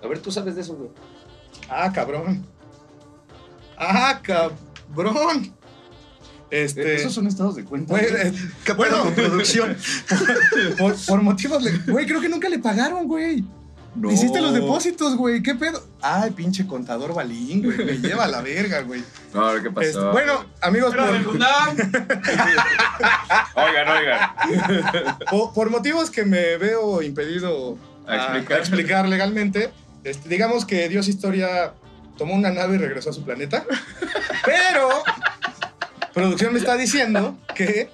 A 0.03 0.07
ver, 0.07 0.21
tú 0.21 0.33
sabes 0.33 0.55
de 0.55 0.63
eso, 0.63 0.75
güey. 0.75 0.91
Ah, 1.69 1.93
cabrón. 1.93 2.47
Ah, 3.77 4.21
cabrón. 4.23 5.55
Este. 6.51 6.97
Esos 6.97 7.13
son 7.13 7.27
estados 7.27 7.55
de 7.57 7.65
cuenta. 7.65 7.93
Güey, 7.95 8.05
eh, 8.07 8.33
bueno, 8.77 9.11
producción. 9.15 9.77
por, 10.79 10.97
por 11.07 11.23
motivos 11.23 11.63
de. 11.65 11.79
Güey, 11.91 12.07
creo 12.07 12.21
que 12.21 12.29
nunca 12.29 12.49
le 12.49 12.59
pagaron, 12.59 13.07
güey. 13.07 13.45
No. 13.95 14.11
Hiciste 14.11 14.41
los 14.41 14.53
depósitos, 14.55 15.17
güey. 15.17 15.43
¿Qué 15.43 15.57
pedo? 15.57 15.85
Ay, 16.01 16.31
pinche 16.31 16.65
contador 16.65 17.13
balín, 17.13 17.65
güey. 17.65 17.77
Me 17.79 17.99
lleva 18.09 18.25
a 18.25 18.29
la 18.29 18.41
verga, 18.41 18.83
güey. 18.83 19.03
No, 19.35 19.45
a 19.47 19.53
ver 19.55 19.63
qué 19.65 19.71
pasó. 19.71 19.89
Este, 19.89 20.01
bueno, 20.13 20.45
amigos, 20.61 20.93
del 20.93 21.25
por. 21.25 21.35
Oigan, 23.55 23.89
oigan. 23.89 25.19
por- 25.31 25.53
por 25.53 25.71
motivos 25.71 26.11
que 26.11 26.25
me 26.25 26.57
veo 26.57 27.03
impedido 27.03 27.77
A 28.07 28.13
a, 28.13 28.17
explicar. 28.17 28.57
a 28.57 28.61
explicar 28.61 29.09
legalmente, 29.09 29.73
este, 30.05 30.29
digamos 30.29 30.65
que 30.65 30.89
Dios 30.89 31.09
Historia 31.09 31.73
tomó 32.17 32.35
una 32.35 32.51
nave 32.51 32.77
y 32.77 32.79
regresó 32.79 33.11
a 33.11 33.13
su 33.13 33.25
planeta. 33.25 33.65
Pero 34.45 34.89
producción 36.13 36.53
me 36.53 36.59
está 36.59 36.77
diciendo 36.77 37.39
que 37.55 37.91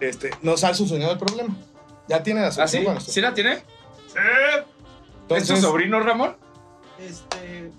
este, 0.00 0.30
nos 0.42 0.64
ha 0.64 0.74
solucionado 0.74 1.12
el 1.12 1.18
problema. 1.18 1.54
Ya 2.08 2.22
tiene 2.22 2.40
la 2.40 2.48
¿Ah, 2.48 2.66
sí? 2.66 2.82
solución 2.82 3.00
¿Sí 3.00 3.20
la 3.20 3.34
tiene? 3.34 3.56
Sí. 3.56 3.62
¿Es 4.16 4.64
tu 5.28 5.34
Entonces, 5.34 5.60
sobrino, 5.60 6.00
Ramón? 6.00 6.36
Este. 6.98 7.70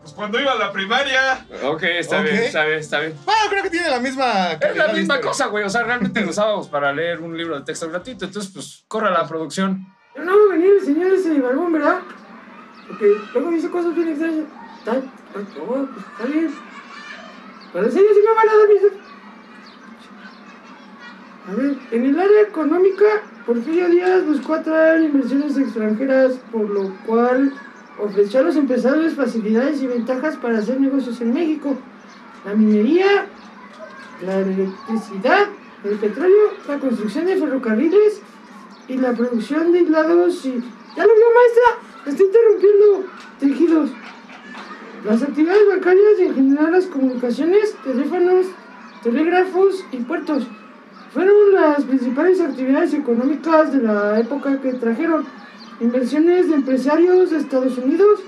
Pues 0.00 0.14
cuando 0.14 0.40
iba 0.40 0.52
a 0.52 0.56
la 0.56 0.72
primaria. 0.72 1.46
Ok, 1.64 1.82
está 1.82 2.20
bien, 2.20 2.36
está 2.36 2.64
bien, 2.64 2.78
está 2.78 3.00
bien. 3.00 3.18
bueno, 3.24 3.40
creo 3.50 3.62
que 3.64 3.70
tiene 3.70 3.90
la 3.90 3.98
misma 3.98 4.52
Es 4.52 4.76
la 4.76 4.92
misma 4.92 5.20
cosa, 5.20 5.46
güey. 5.46 5.64
O 5.64 5.68
sea, 5.68 5.82
realmente 5.82 6.20
lo 6.20 6.30
usábamos 6.30 6.68
para 6.68 6.92
leer 6.92 7.20
un 7.20 7.36
libro 7.36 7.58
de 7.58 7.64
texto 7.64 7.88
gratuito. 7.88 8.26
Entonces, 8.26 8.52
pues, 8.52 8.84
corra 8.86 9.10
la 9.10 9.26
producción. 9.26 9.84
Yo 10.14 10.22
no 10.22 10.30
va 10.30 10.54
a 10.54 10.56
venir 10.56 10.74
el 10.78 10.84
señor 10.84 11.12
ese 11.12 11.40
barbón, 11.40 11.72
¿verdad? 11.72 11.98
Porque 12.86 13.16
luego 13.34 13.50
dice 13.50 13.68
cosas 13.68 13.94
bien 13.96 14.08
extrañas. 14.10 14.44
Está, 14.78 14.96
está, 14.96 15.60
oh, 15.60 15.66
pues, 15.66 16.06
está 16.12 16.24
bien. 16.24 16.54
Pero 17.72 17.84
en 17.84 17.92
serio 17.92 18.08
sí 18.14 18.20
me 18.24 18.34
van 18.34 18.48
a 18.48 18.56
dar 18.56 18.68
mis... 18.68 19.05
A 21.48 21.54
ver, 21.54 21.78
en 21.92 22.06
el 22.06 22.18
área 22.18 22.42
económica, 22.42 23.04
Porfirio 23.46 23.88
Díaz 23.88 24.26
buscó 24.26 24.54
atraer 24.54 25.02
inversiones 25.04 25.56
extranjeras, 25.56 26.40
por 26.50 26.68
lo 26.68 26.92
cual 27.06 27.52
ofreció 28.00 28.40
a 28.40 28.42
los 28.42 28.56
empresarios 28.56 29.14
facilidades 29.14 29.80
y 29.80 29.86
ventajas 29.86 30.36
para 30.38 30.58
hacer 30.58 30.80
negocios 30.80 31.20
en 31.20 31.32
México. 31.32 31.76
La 32.44 32.54
minería, 32.54 33.26
la 34.22 34.40
electricidad, 34.40 35.46
el 35.84 35.96
petróleo, 35.98 36.50
la 36.66 36.80
construcción 36.80 37.26
de 37.26 37.36
ferrocarriles 37.36 38.22
y 38.88 38.96
la 38.96 39.12
producción 39.12 39.70
de 39.70 39.82
hilados 39.82 40.44
y... 40.46 40.54
¡Ya 40.96 41.06
lo 41.06 41.14
vio, 41.14 41.26
maestra! 41.32 42.04
¡Me 42.06 42.10
está 42.10 42.24
interrumpiendo! 42.24 43.04
Tejidos. 43.38 43.90
Las 45.04 45.22
actividades 45.22 45.68
bancarias 45.68 46.18
y 46.18 46.22
en 46.22 46.34
general 46.34 46.72
las 46.72 46.86
comunicaciones, 46.86 47.76
teléfonos, 47.84 48.46
telégrafos 49.04 49.84
y 49.92 49.98
puertos 49.98 50.48
fueron 51.16 51.54
las 51.54 51.82
principales 51.84 52.42
actividades 52.42 52.92
económicas 52.92 53.72
de 53.72 53.80
la 53.80 54.20
época 54.20 54.60
que 54.60 54.74
trajeron 54.74 55.24
inversiones 55.80 56.50
de 56.50 56.56
empresarios 56.56 57.30
de 57.30 57.38
Estados 57.38 57.78
Unidos, 57.78 58.20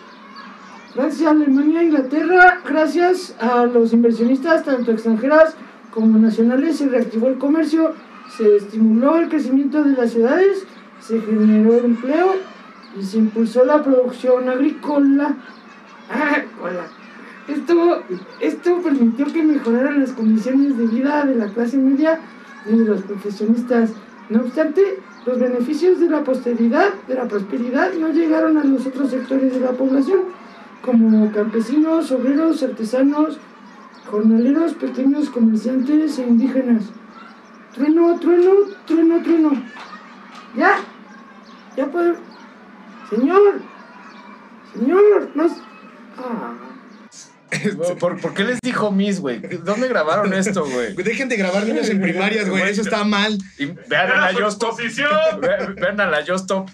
Francia, 0.94 1.28
Alemania, 1.28 1.82
Inglaterra, 1.82 2.62
gracias 2.66 3.36
a 3.40 3.66
los 3.66 3.92
inversionistas 3.92 4.64
tanto 4.64 4.90
extranjeras 4.90 5.54
como 5.90 6.18
nacionales 6.18 6.78
se 6.78 6.88
reactivó 6.88 7.28
el 7.28 7.36
comercio, 7.36 7.92
se 8.34 8.56
estimuló 8.56 9.18
el 9.18 9.28
crecimiento 9.28 9.84
de 9.84 9.92
las 9.92 10.12
ciudades, 10.12 10.64
se 10.98 11.20
generó 11.20 11.74
el 11.76 11.84
empleo 11.84 12.36
y 12.98 13.02
se 13.02 13.18
impulsó 13.18 13.66
la 13.66 13.82
producción 13.82 14.48
agrícola. 14.48 15.36
Ah. 16.10 16.38
Esto, 17.48 18.02
esto 18.40 18.80
permitió 18.82 19.26
que 19.26 19.42
mejoraran 19.42 20.00
las 20.00 20.12
condiciones 20.12 20.78
de 20.78 20.86
vida 20.86 21.26
de 21.26 21.34
la 21.34 21.48
clase 21.48 21.76
media 21.76 22.18
de 22.76 22.84
los 22.84 23.02
profesionistas. 23.02 23.90
No 24.28 24.40
obstante, 24.40 25.00
los 25.24 25.38
beneficios 25.38 26.00
de 26.00 26.10
la 26.10 26.22
posteridad, 26.22 26.92
de 27.06 27.14
la 27.14 27.26
prosperidad, 27.26 27.92
no 27.94 28.10
llegaron 28.10 28.58
a 28.58 28.64
los 28.64 28.86
otros 28.86 29.10
sectores 29.10 29.54
de 29.54 29.60
la 29.60 29.72
población, 29.72 30.20
como 30.82 31.32
campesinos, 31.32 32.10
obreros, 32.12 32.62
artesanos, 32.62 33.38
jornaleros, 34.10 34.74
pequeños 34.74 35.30
comerciantes 35.30 36.18
e 36.18 36.26
indígenas. 36.26 36.84
Trueno, 37.74 38.18
trueno, 38.18 38.52
trueno, 38.86 39.22
trueno. 39.22 39.50
Ya, 40.56 40.76
ya 41.76 41.86
puedo. 41.86 42.16
Señor, 43.10 43.60
señor, 44.74 45.30
no. 45.34 45.46
Ah. 46.18 46.67
¿Por, 47.98 48.20
por 48.20 48.34
qué 48.34 48.44
les 48.44 48.60
dijo 48.60 48.90
Miss, 48.92 49.20
güey? 49.20 49.40
¿Dónde 49.40 49.88
grabaron 49.88 50.32
esto, 50.34 50.64
güey? 50.66 50.94
Dejen 50.96 51.28
de 51.28 51.36
grabar 51.36 51.64
niños 51.66 51.88
en 51.88 52.00
primarias, 52.00 52.48
güey. 52.48 52.62
Eso 52.64 52.82
está 52.82 53.04
mal. 53.04 53.38
Y 53.58 53.66
vean 53.88 54.10
a 54.12 54.30
la. 54.32 54.32
Ve- 55.40 55.74
Vean 55.80 56.00
a 56.00 56.06
la 56.06 56.24
Justop. 56.26 56.68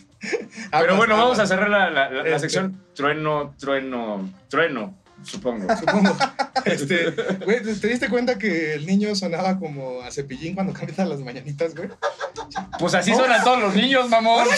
Pero 0.71 0.97
bueno, 0.97 1.17
vamos 1.17 1.39
a 1.39 1.47
cerrar 1.47 1.69
la, 1.69 1.91
la- 1.91 2.11
la- 2.11 2.23
la 2.23 2.29
Este. 2.29 2.41
sección 2.41 2.81
trueno, 2.95 3.55
trueno, 3.59 4.31
trueno, 4.49 4.95
supongo. 5.25 5.77
Supongo. 5.77 6.17
Este, 6.65 7.11
güey, 7.45 7.63
¿te 7.63 7.75
te 7.75 7.89
diste 7.89 8.09
cuenta 8.09 8.39
que 8.39 8.73
el 8.73 8.87
niño 8.87 9.15
sonaba 9.15 9.59
como 9.59 10.01
a 10.01 10.11
cepillín 10.11 10.55
cuando 10.55 10.73
canta 10.73 11.05
las 11.05 11.21
mañanitas, 11.21 11.75
güey? 11.75 11.91
Pues 12.79 12.95
así 12.95 13.15
suenan 13.15 13.45
todos 13.45 13.61
los 13.61 13.75
niños, 13.75 14.09
mamón. 14.09 14.49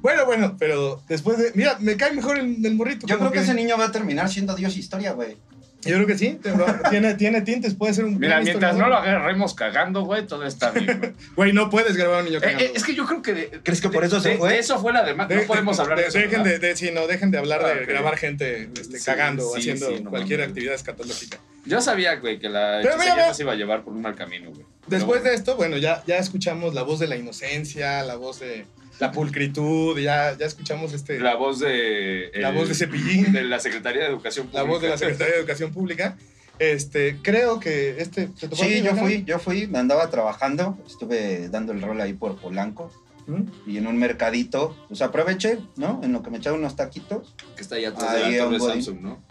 Bueno, 0.00 0.24
bueno, 0.24 0.56
pero 0.58 1.02
después 1.06 1.36
de. 1.36 1.52
Mira, 1.54 1.76
me 1.80 1.98
cae 1.98 2.12
mejor 2.12 2.38
el, 2.38 2.64
el 2.64 2.74
morrito. 2.76 3.06
Yo 3.06 3.18
creo 3.18 3.30
que 3.30 3.40
ese 3.40 3.52
niño 3.52 3.76
va 3.76 3.86
a 3.86 3.92
terminar 3.92 4.30
siendo 4.30 4.54
Dios 4.54 4.74
historia, 4.76 5.12
güey. 5.12 5.36
Yo 5.82 5.94
creo 5.96 6.06
que 6.06 6.18
sí. 6.18 6.38
Tiene, 6.90 7.14
tiene 7.14 7.40
tintes, 7.42 7.74
puede 7.74 7.94
ser 7.94 8.04
un. 8.04 8.18
Mira, 8.18 8.40
mientras 8.40 8.76
no 8.76 8.88
lo 8.88 8.96
agarremos 8.96 9.54
cagando, 9.54 10.02
güey, 10.04 10.26
todo 10.26 10.44
está 10.44 10.70
bien, 10.72 10.98
güey. 10.98 11.12
Güey, 11.36 11.52
no 11.52 11.70
puedes 11.70 11.96
grabar 11.96 12.16
a 12.16 12.18
un 12.20 12.24
niño 12.26 12.38
Eh, 12.38 12.40
cagando. 12.42 12.64
eh, 12.64 12.72
es 12.74 12.84
que 12.84 12.94
yo 12.94 13.06
creo 13.06 13.22
que... 13.22 13.32
de- 13.34 13.60
¿Crees 13.62 13.80
que 13.80 13.88
por 13.88 14.04
eso 14.04 14.20
se 14.20 14.30
de- 14.30 14.36
fue? 14.38 14.50
de 14.52 14.58
eso 14.58 14.78
fue 14.80 14.92
la 14.92 15.02
demanda. 15.04 15.34
De- 15.34 15.40
No 15.42 15.46
podemos 15.46 15.78
hablar 15.80 15.98
de, 15.98 16.06
eso, 16.08 16.18
Dejen 16.18 16.42
de, 16.44 16.58
de- 16.58 16.76
sí, 16.76 16.90
no, 16.92 17.06
dejen 17.06 17.30
de 17.30 17.38
hablar 17.38 17.64
de 17.64 17.86
grabar 17.86 18.16
gente 18.16 18.68
este, 18.78 18.98
Sí, 18.98 19.04
cagando 19.04 19.48
o 19.48 19.54
sí, 19.54 19.60
haciendo 19.60 19.88
sí, 19.96 20.02
no 20.04 20.10
cualquier 20.10 20.42
actividad 20.42 20.74
escatológica. 20.74 21.38
Yo 21.64 21.80
sabía, 21.80 22.16
güey, 22.16 22.38
que 22.38 22.48
la 22.48 22.80
Pero 22.82 22.94
mira, 22.94 22.94
hechicería 22.94 23.14
mira. 23.14 23.28
nos 23.28 23.40
iba 23.40 23.52
a 23.52 23.56
llevar 23.56 23.82
por 23.82 23.92
un 23.92 24.02
mal 24.02 24.14
camino, 24.14 24.50
güey. 24.50 24.64
Después 24.86 25.22
de 25.22 25.34
esto, 25.34 25.56
bueno, 25.56 25.76
ya, 25.76 26.02
ya 26.06 26.16
escuchamos 26.18 26.74
la 26.74 26.82
voz 26.82 26.98
de 27.00 27.06
la 27.06 27.16
inocencia, 27.16 28.02
la 28.02 28.16
voz 28.16 28.40
de 28.40 28.64
la 29.00 29.10
pulcritud, 29.12 29.98
ya, 29.98 30.36
ya 30.38 30.46
escuchamos 30.46 30.92
este, 30.92 31.18
La 31.18 31.34
voz 31.36 31.58
de. 31.58 32.30
la 32.34 32.50
el- 32.50 32.54
voz 32.54 32.68
de 32.68 32.74
Cepillín, 32.74 33.32
De 33.32 33.42
la 33.44 33.58
Secretaría 33.58 34.02
de 34.02 34.08
Educación 34.10 34.46
la 34.52 34.60
Pública. 34.60 34.72
voz 34.72 34.82
de 34.82 34.88
la 34.90 34.98
Secretaría 34.98 35.34
de 35.34 35.40
Educación 35.40 35.72
Pública. 35.72 36.16
Este, 36.58 37.16
creo 37.22 37.58
que 37.58 38.00
este... 38.02 38.26
¿te 38.26 38.46
tocó 38.48 38.62
Sí, 38.62 38.82
yo 38.82 38.94
fui, 38.94 39.24
yo 39.24 39.38
fui, 39.38 39.70
andaba 39.74 40.10
trabajando, 40.10 40.76
estuve 40.86 41.48
dando 41.48 41.72
el 41.72 41.80
rol 41.80 41.98
ahí 42.02 42.12
por 42.12 42.36
Polanco 42.38 42.92
¿Mm? 43.26 43.44
y 43.66 43.78
en 43.78 43.86
un 43.86 43.96
mercadito, 43.96 44.76
pues 44.88 45.00
aproveché, 45.00 45.58
¿no? 45.76 46.00
En 46.04 46.12
lo 46.12 46.22
que 46.22 46.28
me 46.28 46.36
echaba 46.36 46.58
unos 46.58 46.76
taquitos. 46.76 47.34
Que 47.56 47.62
está 47.62 47.76
ahí 47.76 47.86
atrás 47.86 48.10
Ahí, 48.10 48.34
de 48.34 48.38
la 48.40 48.44
torre. 48.58 48.58
Samsung, 48.60 49.00
¿no? 49.00 49.22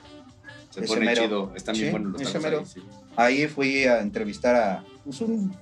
Se 0.72 0.80
Ese 0.80 0.88
pone 0.88 1.06
mero. 1.06 1.22
chido. 1.24 1.54
Están 1.56 1.74
bien 1.76 1.86
Sí, 1.86 1.92
buenos 1.92 2.20
los 2.22 2.34
tacos 2.34 2.46
ahí, 2.46 2.66
sí. 2.66 2.82
Ahí 3.16 3.48
fui 3.48 3.84
a 3.84 4.00
entrevistar 4.00 4.56
a 4.56 4.84
pues, 5.04 5.22
un, 5.22 5.56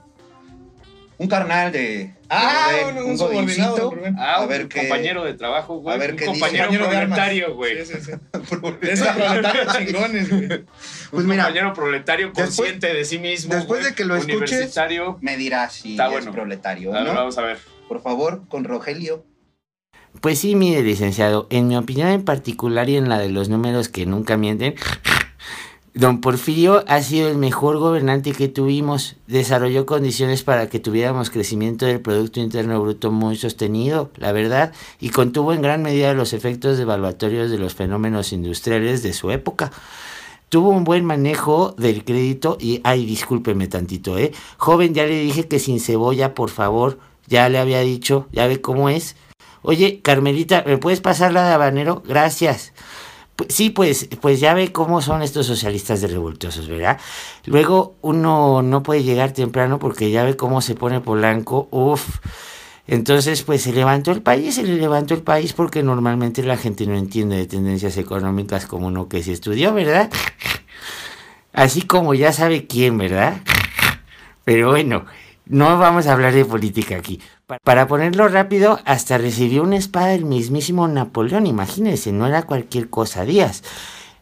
un 1.19 1.27
carnal 1.27 1.71
de... 1.71 2.13
Ah, 2.29 2.69
de 2.75 2.83
un, 2.85 2.91
Rubén, 2.95 3.09
un 3.11 3.17
subordinado. 3.17 3.93
Ah, 4.17 4.35
A 4.35 4.41
un 4.41 4.49
ver 4.49 4.67
qué- 4.67 4.79
compañero 4.81 5.23
de 5.23 5.33
trabajo, 5.33 5.77
güey. 5.79 5.95
a 5.95 5.97
ver 5.97 6.11
un 6.11 6.17
qué 6.17 6.25
dice. 6.25 6.31
compañero, 6.39 6.65
Compañero 6.65 6.89
de 6.91 6.97
armas. 6.97 7.17
proletario, 7.17 7.55
güey. 7.55 7.85
Sí, 7.85 7.93
sí, 7.93 8.01
sí. 8.05 8.11
Esos 8.91 9.07
proletarios 9.07 9.77
chingones, 9.77 10.29
güey. 10.29 10.47
Pues 10.47 11.23
un 11.23 11.27
mira, 11.27 11.43
compañero 11.45 11.73
proletario 11.73 12.27
después- 12.27 12.55
consciente 12.57 12.93
de 12.93 13.05
sí 13.05 13.17
mismo. 13.19 13.53
después 13.55 13.79
güey, 13.79 13.91
de 13.91 13.95
que 13.95 14.05
lo 14.05 14.15
escuches, 14.15 14.75
me 15.21 15.37
dirás 15.37 15.73
si 15.73 15.91
Está 15.91 16.05
es 16.07 16.11
bueno. 16.11 16.31
proletario, 16.31 16.93
A 16.93 16.99
ver, 16.99 17.07
¿no? 17.07 17.13
vamos 17.13 17.37
a 17.37 17.41
ver. 17.41 17.57
Por 17.87 18.01
favor, 18.01 18.47
con 18.49 18.63
Rogelio. 18.65 19.25
Pues 20.21 20.39
sí, 20.39 20.55
mire, 20.55 20.81
licenciado, 20.81 21.47
en 21.51 21.67
mi 21.67 21.77
opinión 21.77 22.09
en 22.09 22.25
particular 22.25 22.89
y 22.89 22.97
en 22.97 23.07
la 23.07 23.19
de 23.19 23.29
los 23.29 23.49
números 23.49 23.87
que 23.87 24.05
nunca 24.05 24.35
mienten, 24.35 24.75
don 25.97 26.21
Porfirio 26.21 26.83
ha 26.87 27.01
sido 27.01 27.27
el 27.27 27.37
mejor 27.37 27.77
gobernante 27.77 28.31
que 28.31 28.47
tuvimos. 28.47 29.15
Desarrolló 29.25 29.87
condiciones 29.87 30.43
para 30.43 30.69
que 30.69 30.79
tuviéramos 30.79 31.31
crecimiento 31.31 31.87
del 31.87 32.01
Producto 32.01 32.39
Interno 32.39 32.79
Bruto 32.79 33.11
muy 33.11 33.35
sostenido, 33.35 34.11
la 34.17 34.31
verdad, 34.31 34.73
y 34.99 35.09
contuvo 35.09 35.53
en 35.53 35.63
gran 35.63 35.81
medida 35.81 36.13
los 36.13 36.33
efectos 36.33 36.77
devaluatorios 36.77 37.49
de 37.49 37.57
los 37.57 37.73
fenómenos 37.73 38.31
industriales 38.31 39.01
de 39.01 39.13
su 39.13 39.31
época. 39.31 39.71
Tuvo 40.49 40.69
un 40.69 40.83
buen 40.83 41.03
manejo 41.03 41.73
del 41.77 42.05
crédito 42.05 42.57
y, 42.59 42.79
ay, 42.83 43.05
discúlpeme 43.05 43.67
tantito, 43.67 44.17
¿eh? 44.19 44.31
Joven, 44.57 44.93
ya 44.93 45.05
le 45.05 45.19
dije 45.19 45.47
que 45.47 45.59
sin 45.59 45.79
cebolla, 45.79 46.35
por 46.35 46.51
favor, 46.51 46.99
ya 47.25 47.49
le 47.49 47.57
había 47.57 47.81
dicho, 47.81 48.27
ya 48.31 48.47
ve 48.47 48.61
cómo 48.61 48.89
es. 48.89 49.15
Oye, 49.63 49.99
Carmelita, 50.01 50.63
¿me 50.65 50.77
puedes 50.77 51.01
pasar 51.01 51.33
la 51.33 51.45
de 51.47 51.53
habanero? 51.53 52.03
Gracias. 52.05 52.71
Sí, 53.49 53.69
pues, 53.69 54.09
pues 54.19 54.39
ya 54.39 54.53
ve 54.53 54.71
cómo 54.71 55.01
son 55.01 55.21
estos 55.21 55.45
socialistas 55.45 56.01
de 56.01 56.07
revoltosos, 56.07 56.67
¿verdad? 56.67 56.99
Luego 57.45 57.95
uno 58.01 58.61
no 58.63 58.81
puede 58.83 59.03
llegar 59.03 59.31
temprano 59.31 59.77
porque 59.77 60.09
ya 60.09 60.23
ve 60.23 60.35
cómo 60.35 60.61
se 60.61 60.75
pone 60.75 61.01
Polanco. 61.01 61.67
Uf. 61.71 62.19
Entonces, 62.87 63.43
pues 63.43 63.61
se 63.61 63.73
levantó 63.73 64.11
el 64.11 64.21
país, 64.21 64.55
se 64.55 64.63
le 64.63 64.75
levantó 64.75 65.13
el 65.13 65.21
país 65.21 65.53
porque 65.53 65.83
normalmente 65.83 66.41
la 66.41 66.57
gente 66.57 66.87
no 66.87 66.95
entiende 66.95 67.35
de 67.35 67.45
tendencias 67.45 67.97
económicas 67.97 68.65
como 68.65 68.87
uno 68.87 69.09
que 69.09 69.21
se 69.23 69.33
estudió, 69.33 69.73
¿verdad? 69.73 70.09
Así 71.53 71.81
como 71.81 72.13
ya 72.13 72.31
sabe 72.31 72.65
quién, 72.65 72.97
¿verdad? 72.97 73.41
Pero 74.45 74.69
bueno, 74.69 75.05
no 75.45 75.77
vamos 75.77 76.07
a 76.07 76.13
hablar 76.13 76.33
de 76.33 76.45
política 76.45 76.95
aquí. 76.95 77.19
Pa- 77.47 77.59
Para 77.63 77.87
ponerlo 77.87 78.27
rápido, 78.27 78.79
hasta 78.85 79.17
recibió 79.17 79.63
una 79.63 79.77
espada 79.77 80.07
del 80.07 80.25
mismísimo 80.25 80.87
Napoleón, 80.87 81.47
imagínense, 81.47 82.11
no 82.11 82.27
era 82.27 82.43
cualquier 82.43 82.89
cosa, 82.89 83.23
Díaz. 83.23 83.63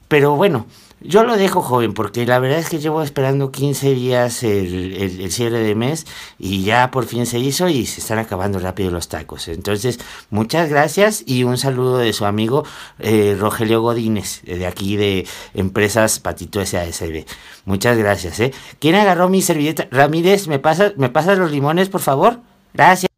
Pero 0.08 0.36
bueno, 0.36 0.68
yo 1.02 1.24
lo 1.24 1.36
dejo 1.36 1.64
joven 1.64 1.94
porque 1.96 2.28
la 2.28 2.38
verdad 2.38 2.60
es 2.60 2.70
que 2.70 2.78
llevo 2.78 3.02
esperando 3.02 3.52
15 3.52 3.96
días 3.96 4.44
el, 4.44 4.94
el- 5.22 5.32
cierre 5.32 5.58
de 5.60 5.74
mes 5.74 6.06
y 6.38 6.64
ya 6.64 6.92
por 6.92 7.06
fin 7.06 7.26
se 7.26 7.40
hizo 7.40 7.68
y 7.68 7.88
se 7.88 8.00
están 8.02 8.20
acabando 8.20 8.60
rápido 8.60 8.92
los 8.92 9.08
tacos. 9.10 9.48
Entonces, 9.48 10.00
muchas 10.30 10.70
gracias 10.70 11.24
y 11.26 11.44
un 11.44 11.58
saludo 11.58 11.98
de 11.98 12.14
su 12.14 12.26
amigo 12.26 12.64
eh, 13.00 13.36
Rogelio 13.40 13.82
Godínez, 13.82 14.44
de 14.44 14.68
aquí 14.68 14.98
de 14.98 15.26
Empresas 15.56 16.20
Patito 16.20 16.64
SASB. 16.64 17.26
Muchas 17.66 17.98
gracias, 17.98 18.40
¿eh? 18.40 18.54
¿Quién 18.80 18.94
agarró 18.94 19.30
mi 19.30 19.42
servilleta? 19.42 19.88
Ramírez, 19.90 20.48
¿me 20.48 20.60
pasas 20.60 20.94
me 20.98 21.10
pasas 21.10 21.40
los 21.40 21.52
limones, 21.52 21.90
por 21.90 22.02
favor? 22.02 22.40
Gracias. 22.76 23.10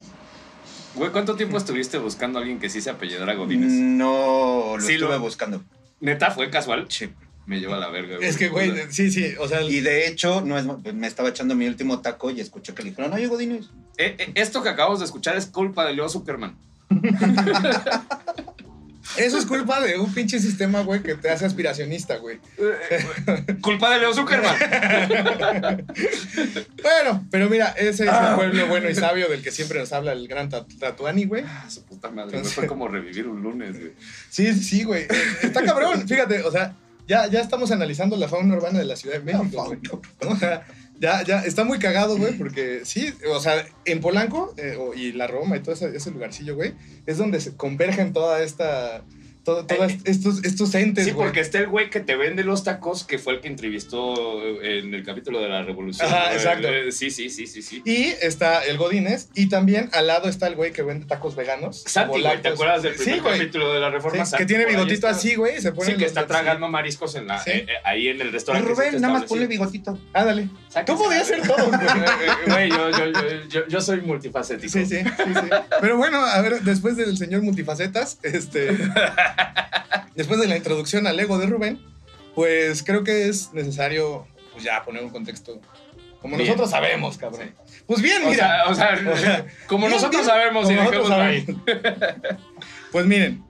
Güey, 0.97 1.11
¿cuánto 1.11 1.35
tiempo 1.35 1.57
estuviste 1.57 1.97
buscando 1.97 2.39
a 2.39 2.41
alguien 2.41 2.59
que 2.59 2.69
sí 2.69 2.81
se 2.81 2.89
apellidara 2.89 3.35
Godínez? 3.35 3.71
No 3.71 4.73
lo 4.77 4.81
Sí, 4.85 4.93
estuve 4.93 5.09
lo- 5.11 5.19
buscando. 5.19 5.63
¿Neta 5.99 6.31
fue 6.31 6.49
casual? 6.49 6.85
Sí. 6.89 7.09
Me 7.45 7.59
lleva 7.61 7.77
a 7.77 7.79
la 7.79 7.89
verga, 7.89 8.17
Es 8.19 8.35
que, 8.35 8.49
güey, 8.49 8.73
sí, 8.89 9.09
sí, 9.09 9.33
o 9.39 9.47
sea, 9.47 9.61
Y 9.61 9.79
de 9.79 10.05
hecho, 10.07 10.41
no 10.41 10.57
es, 10.57 10.65
me 10.93 11.07
estaba 11.07 11.29
echando 11.29 11.55
mi 11.55 11.65
último 11.67 12.01
taco 12.01 12.29
y 12.29 12.41
escuché 12.41 12.73
que 12.73 12.83
le 12.83 12.89
dijeron, 12.89 13.13
oye, 13.13 13.27
Godínez. 13.27 13.67
eh, 13.97 14.15
eh, 14.19 14.31
esto 14.35 14.61
que 14.63 14.69
acabamos 14.69 14.99
de 14.99 15.05
escuchar 15.05 15.37
es 15.37 15.45
culpa 15.45 15.85
de 15.85 15.93
Leo 15.93 16.09
Zuckerman. 16.09 16.57
eso 19.15 19.37
es 19.37 19.45
culpa 19.45 19.79
de 19.81 19.97
un 19.97 20.13
pinche 20.13 20.39
sistema, 20.39 20.81
güey, 20.81 21.01
que 21.01 21.15
te 21.15 21.29
hace 21.29 21.45
aspiracionista, 21.45 22.17
güey. 22.17 22.39
culpa 23.61 23.89
de 23.91 23.99
Leo 23.99 24.13
Zuckerman. 24.13 24.55
Bueno, 26.83 27.25
pero 27.31 27.49
mira, 27.49 27.67
ese 27.77 27.89
es 28.05 28.11
el 28.11 28.35
pueblo 28.35 28.67
bueno 28.67 28.89
y 28.89 28.95
sabio 28.95 29.27
del 29.27 29.41
que 29.43 29.51
siempre 29.51 29.79
nos 29.79 29.91
habla 29.91 30.13
el 30.13 30.27
gran 30.27 30.49
Tat- 30.49 30.67
Tatuani, 30.79 31.25
güey. 31.25 31.43
Ah, 31.47 31.65
su 31.69 31.83
puta 31.83 32.09
madre, 32.09 32.39
güey, 32.39 32.51
fue 32.51 32.67
como 32.67 32.87
revivir 32.87 33.27
un 33.27 33.41
lunes, 33.41 33.79
güey. 33.79 33.93
Sí, 34.29 34.53
sí, 34.53 34.83
güey. 34.83 35.03
Eh, 35.03 35.09
Está 35.43 35.63
cabrón. 35.63 36.07
Fíjate, 36.07 36.43
o 36.43 36.51
sea, 36.51 36.75
ya, 37.07 37.27
ya 37.27 37.41
estamos 37.41 37.71
analizando 37.71 38.15
la 38.17 38.27
fauna 38.27 38.55
urbana 38.55 38.79
de 38.79 38.85
la 38.85 38.95
Ciudad 38.95 39.19
de 39.19 39.33
México. 39.33 39.75
¿no? 40.21 40.29
O 40.29 40.35
sea, 40.35 40.65
ya, 40.99 41.23
ya 41.23 41.39
está 41.39 41.63
muy 41.63 41.79
cagado, 41.79 42.17
güey, 42.17 42.33
porque 42.33 42.81
sí, 42.83 43.13
o 43.31 43.39
sea, 43.39 43.65
en 43.85 43.99
Polanco 44.01 44.53
eh, 44.57 44.77
y 44.95 45.11
la 45.11 45.27
Roma 45.27 45.57
y 45.57 45.59
todo 45.61 45.73
ese, 45.73 45.95
ese 45.95 46.11
lugarcillo, 46.11 46.55
güey, 46.55 46.73
es 47.05 47.17
donde 47.17 47.39
se 47.39 47.55
convergen 47.55 48.13
toda 48.13 48.41
esta. 48.41 49.03
Todo- 49.47 49.65
Todos 49.65 49.91
Eh, 49.93 49.99
estos, 50.03 50.43
estos 50.43 50.75
entes, 50.75 51.05
Sí, 51.05 51.11
porque 51.13 51.39
está 51.39 51.59
el 51.59 51.67
güey 51.67 51.89
que 51.89 52.01
te 52.01 52.17
vende 52.17 52.43
los 52.43 52.65
tacos, 52.65 53.05
que 53.05 53.17
fue 53.17 53.33
el 53.35 53.39
que 53.39 53.47
entrevistó 53.47 54.41
en 54.61 54.93
el 54.93 55.05
capítulo 55.05 55.39
de 55.39 55.47
la 55.47 55.63
Revolución. 55.63 56.05
Ajá, 56.05 56.33
exacto. 56.33 56.67
Eh, 56.67 56.91
Sí, 56.91 57.09
sí, 57.11 57.29
sí, 57.29 57.47
sí, 57.47 57.61
sí. 57.61 57.81
Y 57.85 58.07
está 58.21 58.65
el 58.65 58.77
Godínez, 58.77 59.29
y 59.35 59.47
también 59.47 59.89
al 59.93 60.07
lado 60.07 60.27
está 60.27 60.47
el 60.47 60.55
güey 60.55 60.73
que 60.73 60.81
vende 60.81 61.05
tacos 61.05 61.35
veganos. 61.37 61.81
Santi, 61.87 62.19
güey, 62.21 62.41
¿te 62.41 62.49
acuerdas 62.49 62.83
del 62.83 62.95
primer 62.95 63.15
Sí, 63.15 63.21
capítulo 63.23 63.71
de 63.73 63.79
la 63.79 63.89
Reforma? 63.89 64.25
Sí, 64.25 64.31
Santi, 64.31 64.43
que 64.43 64.47
tiene 64.47 64.65
bigotito 64.65 64.93
está. 65.07 65.09
así, 65.11 65.35
güey, 65.35 65.61
se 65.61 65.71
pone 65.71 65.91
Sí, 65.91 65.93
que 65.93 66.01
los- 66.01 66.07
está 66.09 66.21
sí. 66.23 66.27
tragando 66.27 66.67
mariscos 66.67 67.15
en 67.15 67.27
la, 67.27 67.41
Sí. 67.41 67.51
eh, 67.51 67.65
eh, 67.69 67.73
ahí 67.85 68.09
en 68.09 68.19
el 68.19 68.33
restaurante. 68.33 68.69
Rubén, 68.69 68.99
nada 69.01 69.13
más 69.13 69.23
ponle 69.23 69.47
bigotito. 69.47 69.97
Ándale. 70.13 70.49
Tú 70.85 70.97
podías 70.97 71.25
ser 71.25 71.41
todo, 71.47 71.67
güey. 71.67 71.79
Güey, 72.47 72.69
yo, 72.69 72.89
yo, 72.91 73.05
yo, 73.07 73.21
yo, 73.49 73.67
yo 73.67 73.81
soy 73.81 74.01
multifacético. 74.01 74.71
Sí, 74.73 74.85
sí, 74.85 74.97
sí, 75.03 75.03
sí. 75.33 75.49
Pero 75.81 75.97
bueno, 75.97 76.19
a 76.25 76.41
ver, 76.41 76.61
después 76.63 76.97
del 76.97 77.17
señor 77.17 77.41
multifacetas, 77.43 78.19
este. 78.23 78.69
después 80.15 80.39
de 80.39 80.47
la 80.47 80.57
introducción 80.57 81.07
al 81.07 81.19
ego 81.19 81.37
de 81.37 81.45
Rubén, 81.47 81.79
pues 82.35 82.83
creo 82.83 83.03
que 83.03 83.27
es 83.27 83.53
necesario, 83.53 84.27
pues 84.51 84.63
ya 84.63 84.83
poner 84.83 85.03
un 85.03 85.09
contexto. 85.09 85.59
Como 86.21 86.35
Bien. 86.35 86.47
nosotros 86.49 86.71
sabemos, 86.71 87.17
cabrón. 87.17 87.53
Pues 87.85 88.01
bien, 88.01 88.23
O 88.25 88.29
mira. 88.29 88.73
sea, 88.75 88.99
o 89.03 89.15
sea, 89.17 89.45
como 89.67 89.87
nosotros 89.87 90.25
sabemos 90.25 90.69
y 90.69 90.75
Como 90.75 90.89
nosotros 90.91 91.09
dejémoslo 91.09 91.23
ahí. 91.23 91.45
sabemos. 91.45 92.43
Pues 92.91 93.05
miren, 93.05 93.43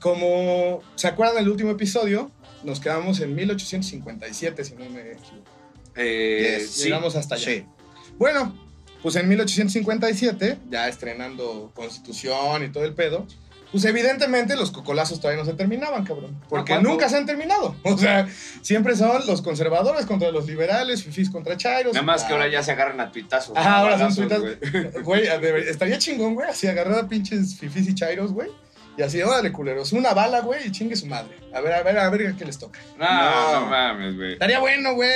como 0.00 0.82
se 0.96 1.06
acuerdan 1.06 1.36
del 1.36 1.48
último 1.48 1.70
episodio, 1.70 2.30
nos 2.64 2.80
quedamos 2.80 3.20
en 3.20 3.34
1857, 3.34 4.64
si 4.64 4.74
no 4.74 4.88
me 4.90 5.12
equivoco. 5.12 5.50
Eh, 5.94 6.56
Yes, 6.58 6.70
sí. 6.70 6.84
Llegamos 6.84 7.14
hasta 7.16 7.36
allá. 7.36 7.44
Sí. 7.44 7.64
Bueno, 8.18 8.54
pues 9.02 9.14
en 9.16 9.28
1857, 9.28 10.58
ya 10.70 10.88
estrenando 10.88 11.70
Constitución 11.74 12.64
y 12.64 12.68
todo 12.70 12.84
el 12.84 12.94
pedo, 12.94 13.26
pues 13.72 13.84
evidentemente 13.86 14.54
los 14.54 14.70
cocolazos 14.70 15.18
todavía 15.20 15.42
no 15.42 15.50
se 15.50 15.56
terminaban, 15.56 16.04
cabrón. 16.04 16.38
Porque 16.48 16.78
nunca 16.78 17.08
se 17.08 17.16
han 17.16 17.26
terminado. 17.26 17.74
O 17.82 17.98
sea, 17.98 18.28
siempre 18.60 18.94
son 18.94 19.26
los 19.26 19.42
conservadores 19.42 20.06
contra 20.06 20.30
los 20.30 20.46
liberales, 20.46 21.02
fifís 21.02 21.28
contra 21.30 21.56
chairos. 21.56 21.92
Nada 21.94 22.04
más 22.06 22.22
que 22.24 22.32
Ah, 22.32 22.36
ahora 22.36 22.48
ya 22.48 22.62
se 22.62 22.70
agarran 22.72 23.00
a 23.00 23.10
tuitazos. 23.10 23.56
Ajá, 23.56 23.76
a 23.76 23.78
ahora 23.80 23.98
son 23.98 24.14
tuitazos. 24.14 25.02
güey. 25.02 25.26
Estaría 25.68 25.98
chingón, 25.98 26.34
güey, 26.34 26.48
así 26.48 26.66
agarrar 26.68 26.98
a 27.00 27.08
pinches 27.08 27.56
fifís 27.58 27.88
y 27.88 27.94
chairos, 27.94 28.32
güey. 28.32 28.48
Y 28.94 29.00
así, 29.02 29.22
órale, 29.22 29.50
culeros, 29.52 29.92
una 29.94 30.12
bala, 30.12 30.40
güey, 30.40 30.66
y 30.66 30.70
chingue 30.70 30.94
su 30.96 31.06
madre. 31.06 31.34
A 31.54 31.62
ver, 31.62 31.72
a 31.72 31.82
ver, 31.82 31.98
a 31.98 32.10
ver 32.10 32.34
qué 32.34 32.44
les 32.44 32.58
toca. 32.58 32.78
No, 32.98 33.06
No. 33.06 33.60
no 33.60 33.66
mames, 33.70 34.16
güey. 34.16 34.32
Estaría 34.34 34.58
bueno, 34.60 34.94
güey. 34.94 35.10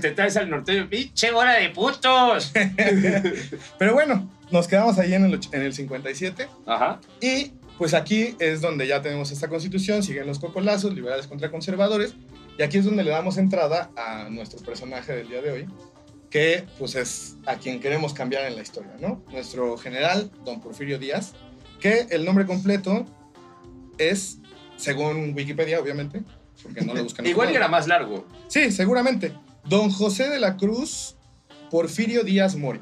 Te, 0.00 0.10
traes 0.10 0.36
al 0.36 0.50
norteño, 0.50 0.88
pinche 0.90 1.30
hora 1.30 1.52
de 1.54 1.68
putos. 1.70 2.52
Pero 3.78 3.94
bueno, 3.94 4.28
nos 4.50 4.66
quedamos 4.66 4.98
ahí 4.98 5.14
en 5.14 5.24
el, 5.26 5.40
en 5.52 5.62
el 5.62 5.72
57. 5.72 6.48
Ajá. 6.66 6.98
Y 7.20 7.52
pues 7.78 7.94
aquí 7.94 8.36
es 8.38 8.60
donde 8.60 8.86
ya 8.86 9.02
tenemos 9.02 9.30
esta 9.30 9.48
constitución, 9.48 10.02
siguen 10.02 10.26
los 10.26 10.38
cocolazos, 10.38 10.94
liberales 10.94 11.26
contra 11.26 11.50
conservadores, 11.50 12.14
y 12.58 12.62
aquí 12.62 12.78
es 12.78 12.84
donde 12.84 13.04
le 13.04 13.10
damos 13.10 13.38
entrada 13.38 13.90
a 13.96 14.28
nuestro 14.30 14.60
personaje 14.60 15.12
del 15.12 15.28
día 15.28 15.40
de 15.42 15.50
hoy, 15.50 15.66
que 16.30 16.64
pues 16.78 16.94
es 16.94 17.36
a 17.46 17.56
quien 17.56 17.80
queremos 17.80 18.14
cambiar 18.14 18.44
en 18.46 18.56
la 18.56 18.62
historia, 18.62 18.92
¿no? 19.00 19.22
Nuestro 19.30 19.76
general, 19.76 20.30
don 20.44 20.60
Porfirio 20.60 20.98
Díaz, 20.98 21.32
que 21.80 22.06
el 22.10 22.24
nombre 22.24 22.46
completo 22.46 23.06
es, 23.98 24.38
según 24.76 25.34
Wikipedia 25.34 25.80
obviamente, 25.80 26.22
porque 26.62 26.82
no 26.82 26.94
lo 26.94 27.02
buscan. 27.02 27.26
Igual 27.26 27.52
y 27.52 27.56
era 27.56 27.68
más 27.68 27.86
largo. 27.86 28.26
Sí, 28.48 28.70
seguramente. 28.70 29.32
Don 29.64 29.90
José 29.90 30.28
de 30.28 30.40
la 30.40 30.56
Cruz 30.56 31.16
Porfirio 31.70 32.24
Díaz 32.24 32.56
Mori. 32.56 32.80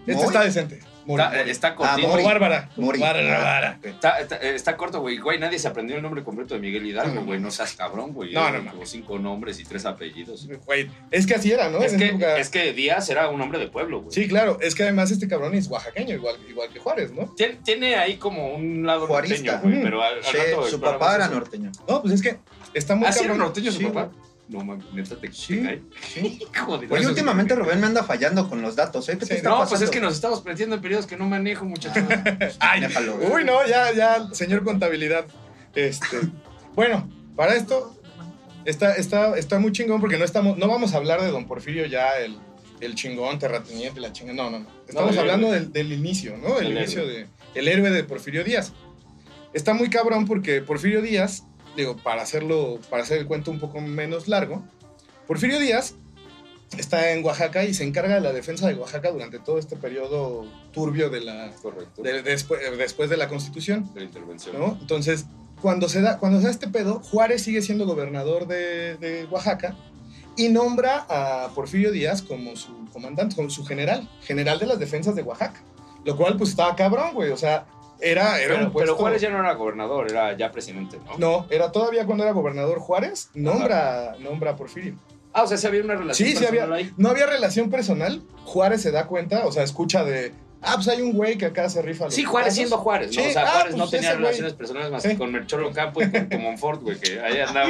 Este 0.00 0.14
¿Mori? 0.14 0.26
está 0.26 0.42
decente. 0.42 0.80
Mori, 1.06 1.22
Está, 1.50 1.68
Ah, 1.68 1.74
cortito. 1.74 2.00
Como 2.02 2.08
Mori. 2.14 2.24
Bárbara. 2.24 2.70
Mori. 2.76 2.98
Bárbara. 3.00 3.78
Está, 3.82 4.20
está- 4.20 4.36
está 4.36 4.76
corto, 4.76 5.00
güey. 5.00 5.18
Güey, 5.18 5.38
nadie 5.38 5.58
se 5.58 5.68
aprendió 5.68 5.96
el 5.96 6.02
nombre 6.02 6.22
completo 6.22 6.54
de 6.54 6.60
Miguel 6.60 6.86
Hidalgo, 6.86 7.24
güey. 7.24 7.40
No 7.40 7.50
seas 7.50 7.74
cabrón, 7.74 8.12
güey. 8.12 8.32
No, 8.32 8.50
no, 8.50 8.62
no. 8.62 8.70
Como 8.72 8.86
cinco 8.86 9.18
nombres 9.18 9.58
y 9.60 9.64
tres 9.64 9.84
apellidos. 9.84 10.48
Güey, 10.64 10.90
es 11.10 11.26
que 11.26 11.34
así 11.34 11.50
era, 11.52 11.68
¿no? 11.70 11.82
Es 11.82 11.92
En 11.94 11.98
que, 11.98 12.06
época- 12.08 12.38
es 12.38 12.48
que 12.50 12.72
Díaz 12.72 13.08
era 13.10 13.28
un 13.28 13.40
hombre 13.40 13.58
de 13.58 13.68
pueblo, 13.68 14.00
güey. 14.02 14.12
Sí, 14.14 14.28
claro. 14.28 14.58
Es 14.60 14.74
que 14.74 14.82
además 14.84 15.10
este 15.10 15.26
cabrón 15.28 15.54
es 15.54 15.66
oaxaqueño, 15.68 16.14
igual, 16.14 16.36
igual 16.48 16.68
que 16.72 16.78
Juárez, 16.78 17.12
¿no? 17.12 17.26
Tiene, 17.36 17.54
tiene 17.64 17.96
ahí 17.96 18.16
como 18.16 18.54
un 18.54 18.86
lado 18.86 19.06
Juarista. 19.06 19.52
norteño, 19.52 19.70
güey. 19.72 19.82
Pero 19.82 20.02
al, 20.02 20.16
al 20.18 20.24
Sí, 20.24 20.36
rato 20.36 20.66
su 20.68 20.80
papá 20.80 21.14
era 21.16 21.28
norteño. 21.28 21.72
No, 21.88 22.00
pues 22.02 22.14
es 22.14 22.22
que 22.22 22.38
está 22.74 22.94
muy 22.94 23.06
¿Ah, 23.08 23.12
sí 23.12 23.20
era 23.20 23.28
cabrón. 23.28 23.46
norteño 23.46 23.72
su 23.72 23.78
Sí, 23.78 23.84
papá? 23.86 24.10
No, 24.52 24.62
mames, 24.64 24.84
neta, 24.92 25.16
te, 25.16 25.28
cae. 25.30 25.82
Oye, 26.90 27.06
últimamente 27.06 27.54
Rubén 27.54 27.80
me 27.80 27.86
anda 27.86 28.02
fallando 28.04 28.48
con 28.48 28.60
los 28.62 28.76
datos, 28.76 29.08
¿eh? 29.08 29.16
¿Qué 29.18 29.24
Sí, 29.24 29.30
te 29.30 29.36
está 29.38 29.48
No, 29.48 29.56
pasando? 29.58 29.70
pues 29.78 29.82
es 29.82 29.90
que 29.90 30.00
nos 30.00 30.14
estamos 30.14 30.44
metiendo 30.44 30.76
en 30.76 30.82
periodos 30.82 31.06
que 31.06 31.16
no 31.16 31.24
manejo, 31.26 31.64
muchachos. 31.64 32.04
Ay, 32.60 32.82
Déjalo. 32.82 33.16
uy, 33.34 33.44
no, 33.44 33.66
ya, 33.66 33.92
ya, 33.92 34.28
señor 34.32 34.62
contabilidad. 34.64 35.24
Este, 35.74 36.18
bueno, 36.74 37.08
para 37.34 37.54
esto 37.54 37.98
está, 38.64 38.94
está, 38.94 39.36
está 39.38 39.58
muy 39.58 39.72
chingón 39.72 40.00
porque 40.00 40.18
no 40.18 40.24
estamos, 40.24 40.58
no 40.58 40.68
vamos 40.68 40.92
a 40.94 40.98
hablar 40.98 41.22
de 41.22 41.30
Don 41.30 41.46
Porfirio 41.46 41.86
ya 41.86 42.18
el, 42.18 42.36
el 42.80 42.94
chingón, 42.94 43.38
terrateniente, 43.38 44.00
la 44.00 44.12
chinga. 44.12 44.32
No, 44.34 44.50
no, 44.50 44.58
no. 44.60 44.66
Estamos 44.86 45.16
hablando 45.16 45.50
del, 45.50 45.72
del 45.72 45.92
inicio, 45.92 46.36
¿no? 46.36 46.58
El, 46.58 46.66
El 46.66 46.78
inicio 46.78 47.06
de 47.06 47.26
el 47.54 47.68
héroe 47.68 47.90
de 47.90 48.04
Porfirio 48.04 48.44
Díaz. 48.44 48.72
Está 49.54 49.74
muy 49.74 49.90
cabrón 49.90 50.26
porque 50.26 50.62
Porfirio 50.62 51.02
Díaz, 51.02 51.44
digo, 51.76 51.96
para 51.96 52.22
hacerlo, 52.22 52.78
para 52.90 53.02
hacer 53.02 53.18
el 53.18 53.26
cuento 53.26 53.50
un 53.50 53.58
poco 53.60 53.80
menos 53.80 54.28
largo, 54.28 54.62
Porfirio 55.26 55.58
Díaz 55.58 55.94
está 56.78 57.12
en 57.12 57.24
Oaxaca 57.24 57.64
y 57.64 57.74
se 57.74 57.84
encarga 57.84 58.14
de 58.14 58.20
la 58.22 58.32
defensa 58.32 58.66
de 58.66 58.74
Oaxaca 58.74 59.10
durante 59.10 59.38
todo 59.38 59.58
este 59.58 59.76
periodo 59.76 60.46
turbio 60.72 61.10
de 61.10 61.20
la, 61.20 61.50
Correcto. 61.62 62.02
de- 62.02 62.22
después, 62.22 62.60
después 62.78 63.10
de 63.10 63.16
la 63.18 63.28
constitución, 63.28 63.92
de 63.94 64.00
la 64.00 64.06
intervención. 64.06 64.58
¿no? 64.58 64.78
Entonces, 64.80 65.26
cuando 65.60 65.88
se 65.88 66.00
da, 66.00 66.18
cuando 66.18 66.38
se 66.38 66.44
da 66.46 66.50
este 66.50 66.68
pedo, 66.68 67.00
Juárez 67.00 67.42
sigue 67.42 67.62
siendo 67.62 67.86
gobernador 67.86 68.46
de, 68.46 68.96
de 68.96 69.26
Oaxaca 69.26 69.76
y 70.36 70.48
nombra 70.48 71.04
a 71.10 71.50
Porfirio 71.54 71.92
Díaz 71.92 72.22
como 72.22 72.56
su 72.56 72.86
comandante, 72.92 73.36
como 73.36 73.50
su 73.50 73.64
general, 73.66 74.08
general 74.22 74.58
de 74.58 74.66
las 74.66 74.78
defensas 74.78 75.14
de 75.14 75.22
Oaxaca. 75.22 75.60
Lo 76.04 76.16
cual, 76.16 76.36
pues, 76.38 76.50
estaba 76.50 76.74
cabrón, 76.74 77.12
güey. 77.14 77.30
O 77.30 77.36
sea, 77.36 77.66
era, 78.02 78.40
era 78.40 78.54
Pero, 78.54 78.66
un 78.66 78.72
puesto... 78.72 78.92
pero 78.92 78.96
Juárez 78.96 79.22
ya 79.22 79.30
no 79.30 79.38
era 79.40 79.54
gobernador, 79.54 80.10
era 80.10 80.36
ya 80.36 80.50
presidente, 80.52 80.98
¿no? 81.06 81.18
No, 81.18 81.46
era 81.50 81.70
todavía 81.72 82.04
cuando 82.06 82.24
era 82.24 82.32
gobernador 82.32 82.78
Juárez, 82.80 83.30
nombra, 83.34 84.16
nombra 84.18 84.50
a 84.52 84.56
Porfirio. 84.56 84.94
Ah, 85.32 85.44
o 85.44 85.46
sea, 85.46 85.56
sí 85.56 85.66
había 85.66 85.82
una 85.82 85.94
relación 85.94 86.28
Sí, 86.28 86.36
sí 86.36 86.44
había. 86.44 86.60
personal 86.62 86.78
ahí. 86.78 86.92
No 86.98 87.08
había 87.08 87.24
relación 87.26 87.70
personal. 87.70 88.22
Juárez 88.44 88.82
se 88.82 88.90
da 88.90 89.06
cuenta, 89.06 89.46
o 89.46 89.52
sea, 89.52 89.62
escucha 89.62 90.04
de... 90.04 90.32
Ah, 90.60 90.74
pues 90.76 90.86
hay 90.88 91.00
un 91.00 91.14
güey 91.14 91.38
que 91.38 91.46
acá 91.46 91.68
se 91.68 91.80
rifa 91.82 92.04
los 92.04 92.14
Sí, 92.14 92.22
Juárez 92.22 92.48
putazos". 92.48 92.56
siendo 92.56 92.78
Juárez, 92.78 93.08
¿no? 93.16 93.22
Sí, 93.22 93.28
o 93.28 93.32
sea, 93.32 93.42
ah, 93.46 93.50
Juárez 93.54 93.72
no 93.76 93.78
pues 93.78 93.90
tenía 93.92 94.08
ese 94.10 94.16
güey. 94.16 94.24
relaciones 94.26 94.52
personales 94.54 94.90
más 94.92 95.02
que 95.02 95.16
con 95.18 95.32
Mercholo 95.32 95.72
Campo 95.72 96.02
y 96.02 96.10
con, 96.10 96.26
con 96.26 96.42
Monfort, 96.42 96.82
güey, 96.82 96.98
que 97.00 97.18
ahí 97.20 97.40
andaba. 97.46 97.68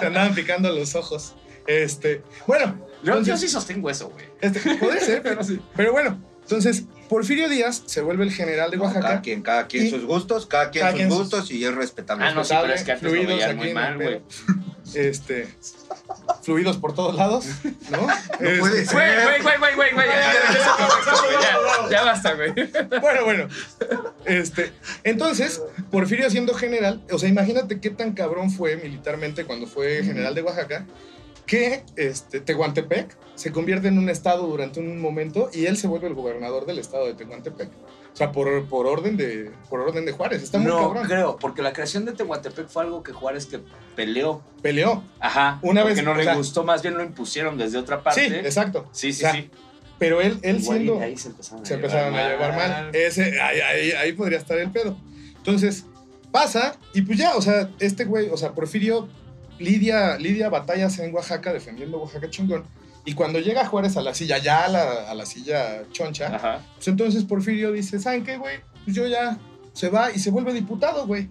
Se 0.00 0.06
andaban 0.06 0.34
picando 0.34 0.70
los 0.72 0.94
ojos. 0.94 1.34
Este, 1.66 2.22
bueno, 2.46 2.76
Yo, 3.02 3.36
sí 3.36 3.48
sostengo 3.48 3.90
eso, 3.90 4.08
güey. 4.08 4.24
este, 4.40 4.76
puede 4.76 5.00
ser, 5.00 5.22
pero, 5.24 5.40
pero 5.76 5.92
bueno, 5.92 6.18
entonces 6.42 6.84
Porfirio 7.08 7.48
Díaz 7.48 7.82
se 7.86 8.00
vuelve 8.00 8.24
el 8.24 8.32
general 8.32 8.70
de 8.70 8.76
No, 8.76 8.84
cada 8.84 8.94
Oaxaca. 8.96 9.22
quien, 9.22 9.42
cada 9.42 9.66
quien 9.66 9.86
Y- 9.86 9.90
sus 9.90 10.04
gustos, 10.04 10.46
cada 10.46 10.70
quien 10.70 10.82
cada 10.82 10.92
sus 10.92 10.96
quien 10.98 11.08
sus- 11.10 11.18
gustos 11.18 11.50
y 11.50 11.64
es 11.64 11.74
respetable. 11.74 12.24
Ah, 12.24 12.32
no, 12.32 12.44
sí, 12.44 12.54
pero 12.60 12.72
es 12.74 12.82
que 12.84 12.92
antes 12.92 13.12
lo 13.12 13.26
veían 13.26 13.56
muy 13.56 13.72
mal, 13.72 13.96
güey. 13.96 14.20
Este, 14.94 15.48
fluidos 16.42 16.76
por 16.76 16.94
todos 16.94 17.16
lados, 17.16 17.44
¿no? 17.90 18.02
No 18.02 18.06
puede 18.60 18.82
Este, 18.82 18.86
ser. 18.86 19.22
Güey, 19.24 19.42
güey, 19.42 19.58
güey, 19.58 19.74
güey, 19.74 19.92
güey, 19.94 20.06
ya, 20.06 21.90
ya 21.90 22.02
basta, 22.04 22.34
güey. 22.34 22.52
Bueno, 23.00 23.24
bueno. 23.24 23.48
Este, 24.24 24.72
entonces, 25.04 25.60
Porfirio 25.90 26.30
siendo 26.30 26.54
general, 26.54 27.02
o 27.10 27.18
sea, 27.18 27.28
imagínate 27.28 27.80
qué 27.80 27.90
tan 27.90 28.12
cabrón 28.12 28.50
fue 28.50 28.76
militarmente 28.76 29.44
cuando 29.44 29.66
fue 29.66 30.02
general 30.04 30.34
de 30.34 30.42
Oaxaca, 30.42 30.86
que 31.46 31.84
este, 31.96 32.40
Tehuantepec 32.40 33.16
se 33.36 33.52
convierte 33.52 33.88
en 33.88 33.98
un 33.98 34.08
estado 34.08 34.46
durante 34.46 34.80
un 34.80 35.00
momento 35.00 35.48
y 35.52 35.66
él 35.66 35.76
se 35.76 35.86
vuelve 35.86 36.08
el 36.08 36.14
gobernador 36.14 36.66
del 36.66 36.78
estado 36.78 37.06
de 37.06 37.14
Tehuantepec. 37.14 37.68
O 38.12 38.16
sea, 38.16 38.32
por, 38.32 38.64
por, 38.66 38.86
orden, 38.86 39.16
de, 39.16 39.50
por 39.68 39.80
orden 39.80 40.06
de 40.06 40.12
Juárez. 40.12 40.42
Está 40.42 40.58
muy 40.58 40.68
no 40.68 40.88
cabrón. 40.88 41.04
creo, 41.06 41.36
porque 41.36 41.60
la 41.62 41.72
creación 41.72 42.06
de 42.06 42.12
Tehuantepec 42.12 42.66
fue 42.68 42.82
algo 42.82 43.02
que 43.02 43.12
Juárez 43.12 43.46
que 43.46 43.60
peleó. 43.94 44.42
Peleó. 44.62 45.04
Ajá. 45.20 45.58
Una 45.62 45.84
vez, 45.84 46.02
no 46.02 46.12
o 46.12 46.14
le 46.14 46.24
sea- 46.24 46.34
gustó, 46.34 46.64
más 46.64 46.82
bien 46.82 46.94
lo 46.94 47.04
impusieron 47.04 47.58
desde 47.58 47.76
otra 47.78 48.02
parte. 48.02 48.26
Sí, 48.26 48.34
exacto. 48.34 48.88
Sí, 48.90 49.12
sí, 49.12 49.24
O 49.24 49.28
sea, 49.30 49.32
sí. 49.34 49.50
Pero 49.98 50.20
él, 50.20 50.38
él 50.42 50.56
Igual 50.60 50.76
y 50.82 50.84
siendo... 50.84 51.00
ahí 51.02 51.16
se 51.16 51.28
empezaron 51.28 51.62
a 51.62 51.66
se 51.66 51.74
empezaron 51.74 52.14
a 52.14 52.28
llevar 52.28 52.56
mal. 52.56 52.90
Ese, 52.94 53.40
ahí, 53.40 53.60
ahí, 53.60 53.90
ahí 53.92 54.12
podría 54.14 54.38
estar 54.38 54.58
el 54.58 54.70
pedo. 54.70 54.96
Entonces, 55.36 55.84
pasa 56.32 56.76
y 56.92 57.02
pues 57.02 57.18
ya, 57.18 57.36
o 57.36 57.42
sea, 57.42 57.70
este 57.78 58.04
güey, 58.04 58.28
o 58.30 58.36
sea, 58.36 58.52
Porfirio 58.52 59.08
lidia, 59.58 60.16
lidia 60.18 60.48
batallas 60.48 60.98
en 60.98 61.14
Oaxaca, 61.14 61.52
defendiendo 61.52 61.98
Oaxaca 61.98 62.28
chingón. 62.30 62.64
Y 63.04 63.14
cuando 63.14 63.38
llega 63.38 63.64
Juárez 63.66 63.96
a 63.96 64.02
la 64.02 64.14
silla, 64.14 64.38
ya 64.38 64.64
a 64.64 64.68
la, 64.68 65.10
a 65.10 65.14
la 65.14 65.26
silla 65.26 65.84
choncha, 65.92 66.34
Ajá. 66.34 66.60
pues 66.74 66.88
entonces 66.88 67.22
Porfirio 67.24 67.70
dice, 67.72 68.00
¿saben 68.00 68.24
qué, 68.24 68.36
güey? 68.36 68.56
Pues 68.84 68.96
yo 68.96 69.06
ya 69.06 69.38
se 69.74 69.88
va 69.90 70.10
y 70.10 70.18
se 70.18 70.30
vuelve 70.30 70.52
diputado, 70.52 71.06
güey. 71.06 71.28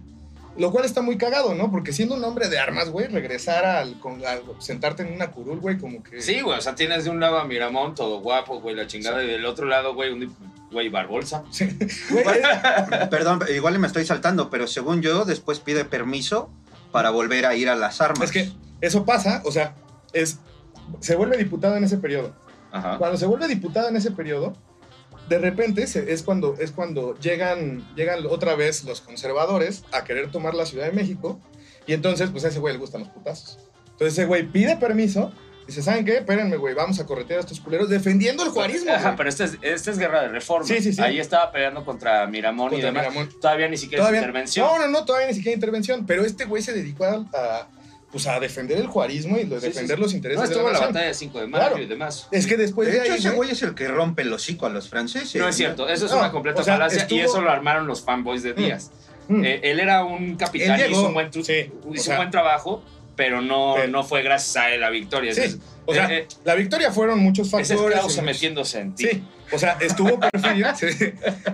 Lo 0.56 0.72
cual 0.72 0.86
está 0.86 1.02
muy 1.02 1.18
cagado, 1.18 1.54
¿no? 1.54 1.70
Porque 1.70 1.92
siendo 1.92 2.14
un 2.14 2.24
hombre 2.24 2.48
de 2.48 2.58
armas, 2.58 2.88
güey, 2.88 3.08
regresar 3.08 3.66
al, 3.66 4.00
con, 4.00 4.24
al 4.24 4.40
sentarte 4.58 5.02
en 5.02 5.12
una 5.12 5.30
curul, 5.30 5.60
güey, 5.60 5.76
como 5.76 6.02
que... 6.02 6.22
Sí, 6.22 6.40
güey, 6.40 6.56
o 6.58 6.62
sea, 6.62 6.74
tienes 6.74 7.04
de 7.04 7.10
un 7.10 7.20
lado 7.20 7.38
a 7.38 7.44
Miramón, 7.44 7.94
todo 7.94 8.20
guapo, 8.20 8.58
güey, 8.62 8.74
la 8.74 8.86
chingada, 8.86 9.22
y 9.22 9.26
del 9.26 9.44
otro 9.44 9.66
lado, 9.66 9.94
güey, 9.94 10.12
un 10.14 10.34
güey 10.72 10.88
Barbolsa. 10.88 11.44
Güey, 12.10 12.24
es- 12.40 13.08
Perdón, 13.10 13.40
igual 13.54 13.78
me 13.78 13.86
estoy 13.86 14.06
saltando, 14.06 14.48
pero 14.48 14.66
según 14.66 15.02
yo, 15.02 15.26
después 15.26 15.60
pide 15.60 15.84
permiso 15.84 16.48
para 16.96 17.10
volver 17.10 17.44
a 17.44 17.54
ir 17.54 17.68
a 17.68 17.76
las 17.76 18.00
armas. 18.00 18.22
Es 18.22 18.32
que 18.32 18.50
eso 18.80 19.04
pasa, 19.04 19.42
o 19.44 19.52
sea, 19.52 19.74
es, 20.14 20.38
se 21.00 21.14
vuelve 21.14 21.36
diputado 21.36 21.76
en 21.76 21.84
ese 21.84 21.98
periodo. 21.98 22.34
Ajá. 22.72 22.96
Cuando 22.96 23.18
se 23.18 23.26
vuelve 23.26 23.48
diputado 23.48 23.90
en 23.90 23.96
ese 23.96 24.12
periodo, 24.12 24.54
de 25.28 25.36
repente 25.36 25.82
es 25.82 26.22
cuando, 26.22 26.56
es 26.58 26.70
cuando 26.70 27.14
llegan, 27.18 27.86
llegan 27.96 28.24
otra 28.24 28.54
vez 28.54 28.84
los 28.84 29.02
conservadores 29.02 29.84
a 29.92 30.04
querer 30.04 30.30
tomar 30.30 30.54
la 30.54 30.64
Ciudad 30.64 30.86
de 30.86 30.92
México. 30.92 31.38
Y 31.86 31.92
entonces, 31.92 32.30
pues 32.30 32.46
a 32.46 32.48
ese 32.48 32.60
güey 32.60 32.72
le 32.72 32.80
gustan 32.80 33.02
los 33.02 33.10
putazos. 33.10 33.58
Entonces 33.90 34.14
ese 34.14 34.24
güey 34.24 34.50
pide 34.50 34.78
permiso. 34.78 35.32
Dice, 35.66 35.82
¿saben 35.82 36.04
qué? 36.04 36.18
Espérenme, 36.18 36.56
güey, 36.56 36.74
vamos 36.74 37.00
a 37.00 37.06
corretear 37.06 37.38
a 37.38 37.40
estos 37.40 37.58
culeros 37.60 37.88
defendiendo 37.88 38.44
el 38.44 38.50
juarismo. 38.50 38.92
Ajá, 38.92 39.02
güey". 39.02 39.16
pero 39.16 39.28
esta 39.28 39.44
es, 39.44 39.58
esta 39.62 39.90
es 39.90 39.98
guerra 39.98 40.22
de 40.22 40.28
reforma. 40.28 40.66
Sí, 40.66 40.80
sí, 40.80 40.92
sí. 40.92 41.02
Ahí 41.02 41.18
estaba 41.18 41.50
peleando 41.50 41.84
contra 41.84 42.26
Miramón 42.28 42.72
y 42.74 42.80
demás. 42.80 43.02
Miramón. 43.08 43.28
Todavía 43.40 43.68
ni 43.68 43.76
siquiera 43.76 44.02
Todavía, 44.02 44.20
es 44.20 44.26
intervención. 44.26 44.66
No, 44.66 44.78
no, 44.78 44.88
no, 44.88 45.04
todavía 45.04 45.26
ni 45.28 45.34
siquiera 45.34 45.54
intervención. 45.54 46.06
Pero 46.06 46.24
este 46.24 46.44
güey 46.44 46.62
se 46.62 46.72
dedicó 46.72 47.04
a, 47.04 47.14
a, 47.34 47.68
pues, 48.12 48.26
a 48.28 48.38
defender 48.38 48.78
el 48.78 48.86
juarismo 48.86 49.36
y 49.38 49.40
Sí, 49.42 49.46
defender 49.48 49.96
sí. 49.96 50.02
los 50.02 50.14
intereses 50.14 50.40
No, 50.40 50.46
de 50.48 50.52
estuvo 50.54 50.66
la 50.68 50.72
la 50.72 50.78
nación. 50.78 50.92
batalla 50.94 51.08
de 51.08 51.14
5 51.14 51.40
de 51.40 51.46
mayo 51.48 51.64
Claro. 51.66 51.82
y 51.82 51.86
demás. 51.86 52.28
Es 52.30 52.46
que 52.46 52.56
después 52.56 52.86
de, 52.86 52.94
de 52.94 53.00
hecho, 53.02 53.12
ahí, 53.14 53.18
ese 53.18 53.30
güey, 53.30 53.50
es 53.50 53.62
el 53.62 53.74
que 53.74 53.88
rompe 53.88 54.22
el 54.22 54.32
hocico 54.32 54.66
a 54.66 54.68
los 54.70 54.88
franceses. 54.88 55.34
No 55.40 55.48
es 55.48 55.56
cierto, 55.56 55.88
eso 55.88 56.06
es 56.06 56.12
No, 56.12 56.18
una 56.18 56.30
completa 56.30 56.60
o 56.60 56.64
sea, 56.64 56.74
falacia 56.74 57.06
y 57.10 57.18
eso 57.18 57.40
lo 57.40 57.50
armaron 57.50 57.88
los 57.88 58.02
fanboys 58.04 58.44
de 58.44 58.52
Díaz. 58.52 58.92
mm, 59.28 59.44
Eh, 59.44 59.60
él 59.64 59.80
era 59.80 60.04
un 60.04 60.36
capitán 60.36 60.78
y 60.78 60.92
hizo 60.92 61.08
un 61.08 61.14
buen, 61.14 61.26
o 61.26 61.30
hizo 61.40 61.44
sea, 62.04 62.12
un 62.12 62.16
buen 62.18 62.30
trabajo, 62.30 62.84
pero 63.16 63.40
no, 63.42 63.74
pero- 63.76 63.88
no 63.88 64.04
fue 64.04 64.22
gracias 64.22 64.56
a 64.56 64.70
él 64.70 64.80
la 64.80 64.90
victoria. 64.90 65.34
Sí, 65.34 65.40
Es- 65.42 65.58
o 65.86 65.94
sea, 65.94 66.06
eh, 66.12 66.18
eh, 66.18 66.28
la 66.44 66.54
victoria 66.54 66.90
fueron 66.92 67.18
muchos 67.20 67.46
es 67.46 67.52
factores. 67.52 67.80
el 67.96 68.00
Krause 68.00 68.22
metiéndose 68.22 68.80
en 68.80 68.94
ti. 68.94 69.06
Sí, 69.08 69.24
o 69.52 69.58
sea, 69.58 69.76
estuvo 69.80 70.18
Porfirio, 70.20 70.66
sí, 70.76 70.86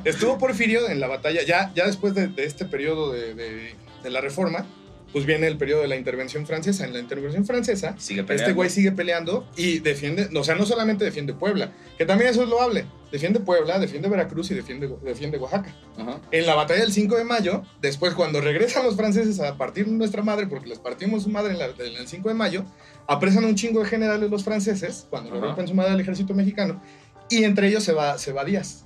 estuvo 0.05 0.39
Porfirio 0.39 0.89
en 0.89 1.01
la 1.01 1.07
batalla, 1.07 1.43
ya, 1.43 1.71
ya 1.75 1.87
después 1.87 2.15
de, 2.15 2.29
de 2.29 2.45
este 2.45 2.65
periodo 2.65 3.13
de, 3.13 3.35
de- 3.35 3.75
de 4.03 4.11
la 4.11 4.21
reforma, 4.21 4.67
pues 5.13 5.27
viene 5.27 5.47
el 5.47 5.57
periodo 5.59 5.83
de 5.83 5.89
la 5.89 5.97
intervención 5.97 6.47
francesa. 6.47 6.85
En 6.85 6.93
la 6.93 6.99
intervención 7.01 7.45
francesa, 7.45 7.95
Sigue 7.99 8.21
este 8.29 8.53
güey 8.53 8.71
sigue 8.71 8.93
peleando 8.93 9.47
y 9.57 9.79
defiende, 9.81 10.29
o 10.37 10.45
sea, 10.45 10.55
no 10.55 10.65
solamente 10.67 11.05
defiende 11.05 11.35
Puebla, 11.35 11.73
que 11.99 12.07
también 12.07 12.31
eso 12.31 12.43
es 12.43 12.49
loable, 12.49 12.87
defiende 13.11 13.41
Puebla, 13.41 13.79
defiende 13.79 14.09
Veracruz 14.09 14.51
y 14.51 14.55
defiende, 14.55 14.89
defiende 15.03 15.39
Oaxaca. 15.39 15.75
Ajá. 15.99 16.21
En 16.31 16.47
la 16.47 16.55
batalla 16.55 16.81
del 16.81 16.93
5 16.93 17.17
de 17.17 17.25
mayo, 17.25 17.63
después 17.81 18.15
cuando 18.15 18.41
regresan 18.41 18.85
los 18.85 18.97
franceses 18.97 19.39
a 19.41 19.57
partir 19.59 19.87
nuestra 19.89 20.23
madre, 20.23 20.47
porque 20.47 20.69
les 20.69 20.79
partimos 20.79 21.25
su 21.25 21.29
madre 21.29 21.53
en, 21.53 21.59
la- 21.59 21.67
en 21.67 21.97
el 21.99 22.09
5 22.09 22.29
de 22.29 22.35
mayo, 22.35 22.65
apresan 23.07 23.45
un 23.45 23.55
chingo 23.55 23.81
de 23.83 23.87
generales 23.89 24.31
los 24.31 24.45
franceses, 24.45 25.07
cuando 25.11 25.31
le 25.35 25.41
rompen 25.41 25.69
su 25.69 25.75
madre 25.75 25.93
al 25.93 26.01
ejército 26.01 26.33
mexicano, 26.35 26.83
y 27.29 27.45
entre 27.45 27.69
ellos 27.69 27.83
se 27.85 27.93
va, 27.93 28.19
se 28.19 28.33
va 28.33 28.45
Díaz. 28.45 28.82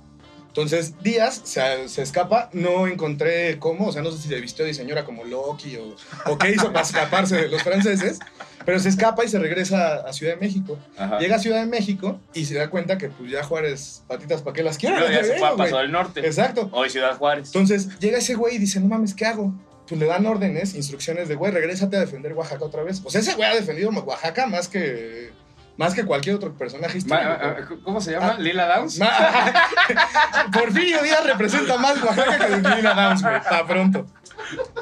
Entonces 0.57 0.95
Díaz 1.03 1.41
se, 1.43 1.87
se 1.87 2.01
escapa, 2.01 2.49
no 2.51 2.87
encontré 2.87 3.59
cómo, 3.59 3.89
o 3.89 3.91
sea, 3.91 4.01
no 4.01 4.09
sé 4.09 4.17
si 4.17 4.27
se 4.27 4.41
vistió 4.41 4.65
de 4.65 4.73
señora 4.73 5.05
como 5.05 5.23
Loki 5.23 5.75
o, 5.75 5.95
o 6.25 6.37
qué 6.39 6.49
hizo 6.49 6.73
para 6.73 6.81
escaparse 6.81 7.35
de 7.35 7.47
los 7.47 7.61
franceses, 7.61 8.17
pero 8.65 8.79
se 8.79 8.89
escapa 8.89 9.23
y 9.23 9.27
se 9.27 9.37
regresa 9.37 9.97
a 9.97 10.11
Ciudad 10.13 10.33
de 10.33 10.39
México. 10.39 10.79
Ajá. 10.97 11.19
Llega 11.19 11.35
a 11.35 11.39
Ciudad 11.39 11.59
de 11.59 11.67
México 11.67 12.19
y 12.33 12.45
se 12.45 12.55
da 12.55 12.71
cuenta 12.71 12.97
que 12.97 13.09
pues 13.09 13.29
ya 13.29 13.43
Juárez, 13.43 14.01
patitas, 14.07 14.41
¿para 14.41 14.55
qué 14.55 14.63
las 14.63 14.79
quiero? 14.79 14.97
Luego 14.97 15.13
ya 15.13 15.23
se 15.23 15.37
fue 15.37 15.47
a. 15.47 15.55
Paso 15.55 15.77
del 15.77 15.91
Norte. 15.91 16.21
Exacto. 16.21 16.69
Hoy 16.71 16.89
Ciudad 16.89 17.15
Juárez. 17.15 17.49
Entonces 17.49 17.99
llega 17.99 18.17
ese 18.17 18.33
güey 18.33 18.55
y 18.55 18.57
dice, 18.57 18.79
no 18.79 18.87
mames, 18.87 19.13
¿qué 19.13 19.27
hago? 19.27 19.53
pues 19.87 20.01
le 20.01 20.07
dan 20.07 20.25
órdenes, 20.25 20.73
instrucciones 20.73 21.29
de, 21.29 21.35
güey, 21.35 21.51
regrésate 21.51 21.95
a 21.95 22.01
defender 22.01 22.33
Oaxaca 22.33 22.65
otra 22.65 22.83
vez. 22.83 23.01
O 23.05 23.11
sea, 23.11 23.21
ese 23.21 23.35
güey 23.35 23.49
ha 23.49 23.55
defendido 23.55 23.89
Oaxaca 23.91 24.47
más 24.47 24.67
que, 24.67 25.31
más 25.77 25.93
que 25.93 26.03
cualquier 26.03 26.35
otro 26.35 26.53
personaje 26.53 26.97
histórico. 26.97 27.79
¿Cómo 27.83 28.01
se 28.01 28.11
llama? 28.11 28.35
Ah. 28.37 28.39
¿Lila 28.39 28.67
Downs? 28.67 28.99
Porfirio 30.53 31.01
Díaz 31.03 31.23
representa 31.25 31.77
más 31.77 32.01
Oaxaca 32.01 32.47
que 32.47 32.75
Lina 32.75 32.93
Downs, 32.93 33.21
güey. 33.21 33.35
Está 33.35 33.65
pronto. 33.65 34.05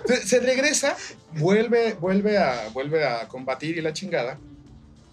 Se, 0.05 0.25
se 0.25 0.39
regresa, 0.39 0.95
vuelve, 1.33 1.93
vuelve, 1.95 2.37
a, 2.37 2.69
vuelve 2.73 3.05
a 3.05 3.27
combatir 3.27 3.77
y 3.77 3.81
la 3.81 3.93
chingada. 3.93 4.37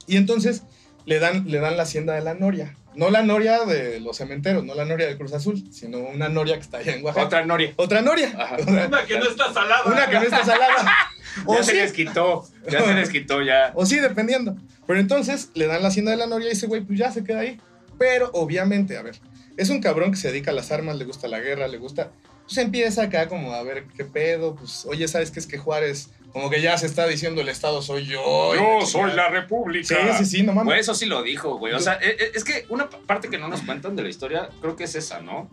Y 0.07 0.17
entonces 0.17 0.63
le 1.05 1.19
dan, 1.19 1.51
le 1.51 1.59
dan 1.59 1.77
la 1.77 1.83
hacienda 1.83 2.15
de 2.15 2.23
la 2.23 2.35
Noria. 2.35 2.77
No 2.95 3.11
la 3.11 3.23
Noria 3.23 3.65
de 3.65 4.01
los 4.01 4.17
cementeros, 4.19 4.65
no 4.65 4.75
la 4.75 4.85
Noria 4.85 5.07
del 5.07 5.17
Cruz 5.17 5.33
Azul, 5.33 5.63
sino 5.73 5.99
una 5.99 6.29
Noria 6.29 6.57
que 6.57 6.61
está 6.63 6.79
allá 6.79 6.95
en 6.95 7.05
Oaxaca. 7.05 7.27
Otra 7.27 7.47
Noria. 7.47 7.73
Otra 7.77 8.03
Noria. 8.03 8.33
Ajá. 8.39 8.57
Una, 8.67 8.87
Una 8.87 9.05
que 9.07 9.19
no 9.19 9.25
está 9.29 9.53
salada. 9.53 9.83
una 9.87 10.07
que 10.09 10.15
no 10.17 10.23
está 10.23 10.45
salada. 10.45 10.93
O 11.47 11.55
Ya 11.55 11.63
se 11.63 11.71
sí, 11.71 11.77
les 11.79 11.93
quitó. 11.93 12.47
Ya 12.71 12.85
se 12.85 12.93
les 12.93 13.09
quitó, 13.09 13.41
ya. 13.41 13.73
o 13.75 13.87
sí, 13.87 13.99
dependiendo. 14.01 14.55
Pero 14.87 15.01
entonces 15.01 15.49
le 15.55 15.67
dan 15.67 15.81
la 15.81 15.89
hacienda 15.89 16.11
de 16.11 16.19
la 16.19 16.27
Noria 16.27 16.49
y 16.49 16.53
ese 16.53 16.67
güey, 16.67 16.83
pues 16.83 16.99
ya 16.99 17.11
se 17.11 17.25
queda 17.25 17.41
ahí. 17.41 17.59
Pero 17.99 18.31
obviamente, 18.35 18.99
a 18.99 19.03
ver, 19.03 19.17
es 19.57 19.71
un 19.71 19.81
cabrón 19.81 20.11
que 20.11 20.19
se 20.19 20.29
dedica 20.29 20.51
a 20.51 20.55
las 20.55 20.71
armas, 20.73 20.97
le 20.97 21.07
gusta 21.07 21.29
la 21.29 21.41
guerra, 21.41 21.69
le 21.69 21.79
gusta. 21.79 22.11
Pues 22.45 22.59
empieza 22.59 23.05
acá 23.05 23.29
como 23.29 23.53
a 23.55 23.63
ver 23.63 23.85
qué 23.97 24.05
pedo. 24.05 24.57
Pues, 24.57 24.85
oye, 24.85 25.09
¿sabes 25.09 25.31
qué 25.31 25.41
es 25.41 25.47
que 25.47 25.57
Juárez? 25.57 26.11
Como 26.33 26.49
que 26.49 26.63
ya 26.63 26.79
se 26.79 26.87
está 26.87 27.07
diciendo 27.07 27.43
el 27.43 27.49
Estado 27.51 27.83
soy 27.83 28.07
yo. 28.07 28.55
Yo 28.55 28.87
soy 28.87 29.13
la 29.13 29.29
república. 29.29 29.87
Sí, 30.17 30.25
sí, 30.25 30.25
sí, 30.39 30.43
no 30.43 30.53
Güey, 30.55 30.65
mames. 30.65 30.81
eso 30.81 30.95
sí 30.95 31.05
lo 31.07 31.23
dijo, 31.23 31.59
güey. 31.59 31.75
O 31.75 31.81
sea, 31.81 31.99
e- 32.01 32.09
e- 32.19 32.33
es 32.35 32.43
que 32.45 32.65
una 32.71 32.89
parte 32.89 33.29
que 33.29 33.39
no 33.39 33.49
nos 33.49 33.61
cuentan 33.63 33.97
de 33.97 34.03
la 34.03 34.09
historia, 34.09 34.49
creo 34.61 34.75
que 34.75 34.85
es 34.85 34.95
esa, 34.95 35.21
¿no? 35.21 35.51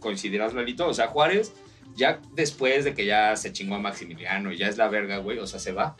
Coincidirás, 0.00 0.52
Lalito. 0.54 0.86
O 0.86 0.94
sea, 0.94 1.06
Juárez, 1.08 1.52
ya 1.96 2.20
después 2.34 2.84
de 2.84 2.94
que 2.94 3.06
ya 3.06 3.36
se 3.36 3.52
chingó 3.52 3.76
a 3.76 3.78
Maximiliano 3.78 4.52
y 4.52 4.58
ya 4.58 4.68
es 4.68 4.76
la 4.76 4.88
verga, 4.88 5.16
güey, 5.18 5.38
o 5.38 5.46
sea, 5.46 5.58
se 5.58 5.72
va. 5.72 5.96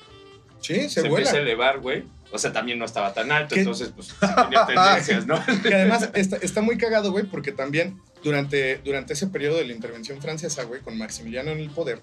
Sí, 0.61 0.89
Se, 0.89 1.01
se, 1.03 1.07
empieza 1.07 1.37
a 1.37 1.41
elevar, 1.41 1.81
güey. 1.81 2.05
O 2.31 2.39
sea, 2.39 2.53
también 2.53 2.79
no 2.79 2.85
estaba 2.85 3.15
tan 3.15 3.33
alto, 3.33 3.55
¿Qué? 3.55 3.61
entonces, 3.63 3.91
pues, 3.95 4.09
sí 4.09 4.15
tenía 4.21 4.67
tendencias, 4.67 5.27
¿no? 5.27 5.43
Que 5.63 5.75
además 5.75 6.11
está, 6.15 6.37
está 6.37 6.61
muy 6.61 6.77
cagado, 6.77 7.11
güey, 7.13 7.25
porque 7.25 7.53
también 7.53 7.99
durante, 8.23 8.77
durante 8.85 9.15
ese 9.15 9.29
periodo 9.29 9.57
de 9.57 9.65
la 9.65 9.73
intervención 9.73 10.21
francesa, 10.21 10.65
güey, 10.65 10.83
con 10.83 10.99
Maximiliano 10.99 11.51
en 11.53 11.61
el 11.61 11.71
poder, 11.71 12.03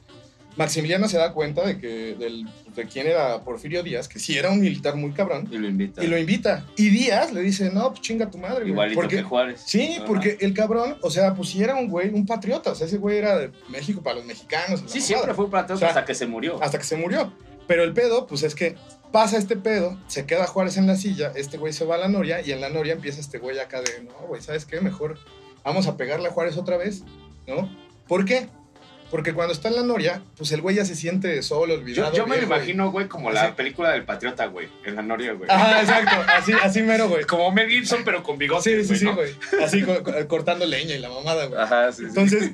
Maximiliano 0.57 1.07
se 1.07 1.17
da 1.17 1.33
cuenta 1.33 1.65
de 1.65 1.77
que 1.77 2.15
del, 2.15 2.45
de 2.75 2.85
quién 2.85 3.07
era 3.07 3.43
Porfirio 3.43 3.83
Díaz, 3.83 4.07
que 4.07 4.19
sí 4.19 4.37
era 4.37 4.51
un 4.51 4.61
militar 4.61 4.95
muy 4.95 5.11
cabrón, 5.11 5.47
Y 5.51 5.57
lo 5.57 5.67
invita. 5.67 6.03
y 6.03 6.07
lo 6.07 6.17
invita. 6.17 6.65
Y 6.77 6.89
Díaz 6.89 7.33
le 7.33 7.41
dice, 7.41 7.71
no, 7.71 7.89
pues 7.89 8.01
chinga 8.01 8.29
tu 8.29 8.37
madre. 8.37 8.67
Igualito 8.67 8.99
porque, 8.99 9.17
que 9.17 9.23
Juárez. 9.23 9.63
Sí, 9.65 9.97
porque 10.07 10.37
el 10.41 10.53
cabrón, 10.53 10.97
o 11.01 11.09
sea, 11.09 11.33
pues 11.33 11.49
sí 11.49 11.61
era 11.61 11.75
un 11.75 11.89
güey, 11.89 12.09
un 12.09 12.25
patriota, 12.25 12.71
o 12.71 12.75
sea, 12.75 12.87
ese 12.87 12.97
güey 12.97 13.17
era 13.17 13.37
de 13.37 13.51
México 13.69 14.01
para 14.01 14.17
los 14.17 14.25
mexicanos. 14.25 14.83
Sí, 14.85 15.01
siempre 15.01 15.33
fue 15.33 15.45
un 15.45 15.51
patriota 15.51 15.75
O 15.75 15.77
sea, 15.77 15.89
hasta 15.89 16.05
que 16.05 16.15
se 16.15 16.25
murió. 16.25 16.61
Hasta 16.61 16.77
que 16.77 16.85
se 16.85 16.95
murió. 16.95 17.33
Pero 17.67 17.83
el 17.83 17.93
pedo, 17.93 18.27
pues 18.27 18.43
es 18.43 18.55
que 18.55 18.75
pasa 19.11 19.37
este 19.37 19.55
pedo, 19.55 19.97
se 20.07 20.25
queda 20.25 20.45
Juárez 20.45 20.77
en 20.77 20.87
la 20.87 20.95
silla, 20.95 21.31
este 21.35 21.57
güey 21.57 21.73
se 21.73 21.85
va 21.85 21.95
a 21.95 21.97
la 21.97 22.07
Noria 22.07 22.41
y 22.45 22.51
en 22.51 22.61
la 22.61 22.69
Noria 22.69 22.93
empieza 22.93 23.19
este 23.19 23.39
güey 23.39 23.59
acá 23.59 23.81
de, 23.81 24.03
no, 24.03 24.13
güey, 24.27 24.41
¿sabes 24.41 24.65
qué? 24.65 24.81
Mejor 24.81 25.17
vamos 25.63 25.87
a 25.87 25.97
pegarle 25.97 26.27
a 26.27 26.31
Juárez 26.31 26.57
otra 26.57 26.77
vez, 26.77 27.03
¿no? 27.47 27.69
¿Por 28.07 28.25
qué? 28.25 28.49
Porque 29.11 29.33
cuando 29.33 29.53
está 29.53 29.69
en 29.69 29.75
la 29.75 29.83
Noria, 29.83 30.21
pues 30.35 30.51
el 30.51 30.61
güey 30.61 30.75
ya 30.75 30.83
se 30.83 30.95
siente 30.95 31.41
solo, 31.43 31.75
olvidado. 31.75 32.11
yo 32.13 32.25
me 32.25 32.37
lo 32.37 32.41
y- 32.41 32.45
imagino, 32.45 32.91
güey, 32.91 33.07
como 33.07 33.31
la 33.31 33.55
película 33.55 33.91
del 33.91 34.03
patriota, 34.03 34.47
güey, 34.47 34.67
en 34.83 34.95
la 34.95 35.03
Noria, 35.03 35.33
güey. 35.33 35.49
Ajá, 35.49 35.81
exacto, 35.81 36.15
así, 36.35 36.51
así 36.61 36.81
mero, 36.81 37.07
güey. 37.07 37.23
Como 37.23 37.51
Mel 37.51 37.69
Gibson, 37.69 38.01
pero 38.03 38.23
con 38.23 38.37
bigote. 38.37 38.83
Sí, 38.83 38.87
sí, 38.87 38.99
sí, 38.99 39.05
¿no? 39.05 39.15
güey. 39.15 39.31
Así 39.63 39.83
co- 39.83 40.03
co- 40.03 40.27
cortando 40.27 40.65
leña 40.65 40.95
y 40.95 40.99
la 40.99 41.09
mamada, 41.09 41.45
güey. 41.45 41.61
Ajá, 41.61 41.91
sí, 41.91 42.01
sí. 42.01 42.07
Entonces, 42.09 42.51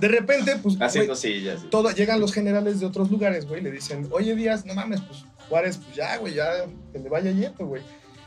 de 0.00 0.08
repente, 0.08 0.56
pues, 0.62 0.76
güey, 0.76 0.86
Haciendo 0.86 1.16
sillas. 1.16 1.60
sí. 1.60 1.66
todo, 1.70 1.90
llegan 1.90 2.20
los 2.20 2.32
generales 2.32 2.80
de 2.80 2.86
otros 2.86 3.10
lugares, 3.10 3.46
güey, 3.46 3.60
le 3.62 3.70
dicen, 3.70 4.08
oye 4.12 4.34
Díaz, 4.34 4.64
no 4.64 4.74
mames, 4.74 5.00
pues 5.02 5.24
Juárez, 5.48 5.78
pues 5.78 5.96
ya, 5.96 6.16
güey, 6.18 6.34
ya 6.34 6.48
que 6.92 6.98
le 6.98 7.08
vaya 7.08 7.30
yendo, 7.30 7.66
güey. 7.66 7.82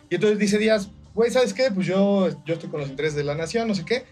Y 0.10 0.16
entonces 0.16 0.38
dice 0.38 0.58
Díaz, 0.58 0.90
güey, 1.14 1.32
¿sabes 1.32 1.54
qué? 1.54 1.72
Pues 1.72 1.88
yo, 1.88 2.28
yo 2.46 2.54
estoy 2.56 2.70
con 2.70 2.82
los 2.82 2.90
intereses 2.90 3.16
de 3.16 3.24
la 3.24 3.36
nación, 3.36 3.68
no 3.68 3.74
sé 3.74 3.84
qué, 3.86 4.06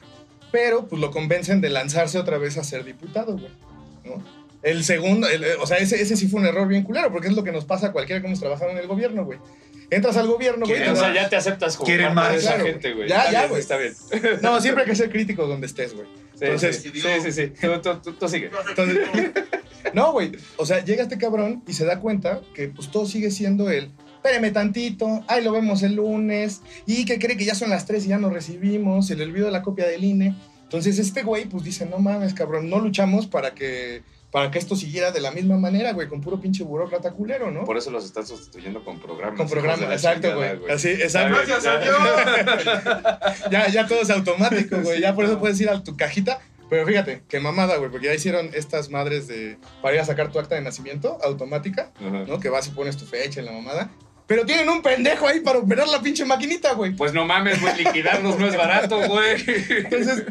pero 0.53 0.87
pues 0.87 1.01
lo 1.01 1.09
convencen 1.11 1.59
de 1.61 1.69
lanzarse 1.69 2.19
otra 2.19 2.37
vez 2.37 2.57
a 2.57 2.63
ser 2.63 2.85
diputado, 2.85 3.33
güey, 3.33 3.49
¿no? 4.05 4.23
El 4.61 4.85
segundo, 4.85 5.27
el- 5.27 5.43
o 5.59 5.65
sea, 5.67 5.77
ese, 5.77 5.99
ese 6.01 6.15
sí 6.15 6.27
fue 6.29 6.39
un 6.39 6.45
error 6.45 6.67
bien 6.67 6.83
culero, 6.83 7.11
porque 7.11 7.27
es 7.27 7.33
lo 7.33 7.43
que 7.43 7.51
nos 7.51 7.65
pasa 7.65 7.87
a 7.87 7.91
cualquiera 7.91 8.21
que 8.21 8.27
hemos 8.27 8.39
trabajado 8.39 8.69
en 8.71 8.77
el 8.77 8.87
gobierno, 8.87 9.25
güey. 9.25 9.39
Entras 9.89 10.15
al 10.15 10.27
gobierno, 10.27 10.65
güey. 10.65 10.87
O 10.87 10.95
sea, 10.95 11.13
ya 11.13 11.27
te 11.27 11.35
aceptas 11.35 11.75
como 11.75 11.87
Quieren 11.87 12.13
más, 12.13 12.31
de 12.31 12.37
esa 12.37 12.53
claro, 12.53 12.65
gente, 12.65 12.93
güey. 12.93 13.09
Ya, 13.09 13.19
Está 13.25 13.31
ya, 13.31 13.47
güey. 13.47 13.59
Está 13.61 13.77
bien. 13.77 13.93
No, 14.41 14.61
siempre 14.61 14.83
hay 14.83 14.89
que 14.89 14.95
ser 14.95 15.09
crítico 15.11 15.45
donde 15.47 15.67
estés, 15.67 15.93
güey. 15.93 16.07
Sí, 16.35 16.45
Entonces, 16.45 16.81
sí, 16.81 16.91
sí, 16.93 17.07
sí, 17.23 17.31
sí. 17.31 17.47
Tú, 17.61 17.81
tú, 17.81 17.95
tú, 18.01 18.13
tú 18.13 18.29
sigue. 18.29 18.49
Entonces, 18.69 18.99
no, 19.93 20.11
güey. 20.13 20.31
O 20.57 20.65
sea, 20.65 20.83
llega 20.83 21.03
este 21.03 21.17
cabrón 21.17 21.63
y 21.67 21.73
se 21.73 21.83
da 21.85 21.99
cuenta 21.99 22.41
que 22.55 22.69
pues 22.69 22.89
todo 22.89 23.05
sigue 23.05 23.31
siendo 23.31 23.69
él. 23.69 23.91
Espéreme 24.23 24.51
tantito, 24.51 25.21
ahí 25.27 25.43
lo 25.43 25.51
vemos 25.51 25.83
el 25.83 25.95
lunes. 25.95 26.61
Y 26.85 27.03
que 27.03 27.19
cree 27.19 27.35
que 27.35 27.43
ya 27.43 27.55
son 27.55 27.69
las 27.69 27.85
3 27.85 28.05
y 28.05 28.07
ya 28.07 28.17
nos 28.17 28.31
recibimos. 28.31 29.07
Se 29.07 29.17
le 29.17 29.25
olvidó 29.25 29.51
la 29.51 29.61
copia 29.61 29.85
del 29.85 30.01
INE. 30.05 30.33
Entonces 30.63 30.97
este 30.97 31.23
güey 31.23 31.43
pues 31.43 31.65
dice, 31.65 31.85
no 31.85 31.99
mames, 31.99 32.33
cabrón, 32.33 32.69
no 32.69 32.79
luchamos 32.79 33.27
para 33.27 33.53
que, 33.53 34.01
para 34.31 34.49
que 34.49 34.59
esto 34.59 34.77
siguiera 34.77 35.11
de 35.11 35.19
la 35.19 35.31
misma 35.31 35.57
manera, 35.57 35.91
güey, 35.91 36.07
con 36.07 36.21
puro 36.21 36.39
pinche 36.39 36.63
burócrata 36.63 37.11
culero, 37.11 37.51
¿no? 37.51 37.65
Por 37.65 37.75
eso 37.75 37.91
los 37.91 38.05
están 38.05 38.25
sustituyendo 38.25 38.85
con 38.85 38.97
programas. 38.97 39.35
con 39.35 39.45
hijos 39.45 39.49
de 39.51 39.59
programa, 39.59 39.87
la 39.87 39.93
exacto, 39.95 40.35
güey. 40.35 40.71
Así, 40.71 40.87
exacto. 40.87 41.37
Gracias 41.45 41.65
a 41.65 41.77
Dios. 41.79 41.97
Ya, 43.51 43.67
ya 43.67 43.87
todo 43.87 44.01
es 44.01 44.09
automático, 44.09 44.79
güey. 44.79 45.01
Ya 45.01 45.13
por 45.13 45.25
eso 45.25 45.37
puedes 45.37 45.59
ir 45.59 45.69
a 45.69 45.83
tu 45.83 45.97
cajita. 45.97 46.39
Pero 46.69 46.87
fíjate, 46.87 47.23
qué 47.27 47.41
mamada, 47.41 47.75
güey, 47.75 47.91
porque 47.91 48.07
ya 48.07 48.13
hicieron 48.13 48.49
estas 48.53 48.89
madres 48.89 49.27
de 49.27 49.57
para 49.81 49.95
ir 49.95 50.01
a 50.01 50.05
sacar 50.05 50.31
tu 50.31 50.39
acta 50.39 50.55
de 50.55 50.61
nacimiento 50.61 51.19
automática, 51.23 51.91
Ajá. 51.97 52.23
¿no? 52.25 52.39
Que 52.39 52.49
vas 52.49 52.67
y 52.67 52.71
pones 52.71 52.97
tu 52.97 53.05
fecha 53.05 53.41
en 53.41 53.45
la 53.45 53.51
mamada. 53.51 53.91
Pero 54.27 54.45
tienen 54.45 54.69
un 54.69 54.81
pendejo 54.81 55.27
ahí 55.27 55.41
para 55.41 55.59
operar 55.59 55.87
la 55.87 56.01
pinche 56.01 56.25
maquinita, 56.25 56.73
güey. 56.73 56.95
Pues 56.95 57.13
no 57.13 57.25
mames, 57.25 57.61
güey, 57.61 57.83
liquidarlos 57.83 58.39
no 58.39 58.47
es 58.47 58.55
barato, 58.55 58.99
güey. 59.07 59.43
Entonces, 59.69 60.23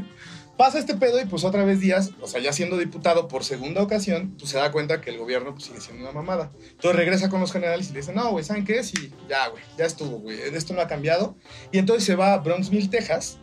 pasa 0.56 0.78
este 0.78 0.94
pedo 0.94 1.20
y 1.20 1.24
pues 1.24 1.44
otra 1.44 1.64
vez 1.64 1.80
Díaz, 1.80 2.10
o 2.20 2.26
sea, 2.26 2.40
ya 2.40 2.52
siendo 2.52 2.78
diputado 2.78 3.28
por 3.28 3.44
segunda 3.44 3.82
ocasión, 3.82 4.34
pues 4.38 4.50
se 4.50 4.58
da 4.58 4.70
cuenta 4.72 5.00
que 5.00 5.10
el 5.10 5.18
gobierno 5.18 5.52
pues 5.52 5.64
sigue 5.64 5.80
siendo 5.80 6.02
una 6.02 6.12
mamada. 6.12 6.50
Entonces 6.70 6.96
regresa 6.96 7.28
con 7.28 7.40
los 7.40 7.52
generales 7.52 7.90
y 7.90 7.92
le 7.92 8.00
dice, 8.00 8.12
no, 8.12 8.30
güey, 8.30 8.44
¿saben 8.44 8.64
qué? 8.64 8.82
Sí, 8.82 9.12
ya, 9.28 9.48
güey, 9.48 9.62
ya 9.76 9.84
estuvo, 9.84 10.18
güey, 10.18 10.40
esto 10.40 10.72
no 10.74 10.80
ha 10.80 10.88
cambiado. 10.88 11.36
Y 11.70 11.78
entonces 11.78 12.04
se 12.04 12.14
va 12.14 12.32
a 12.32 12.38
Bronxville, 12.38 12.88
Texas, 12.88 13.38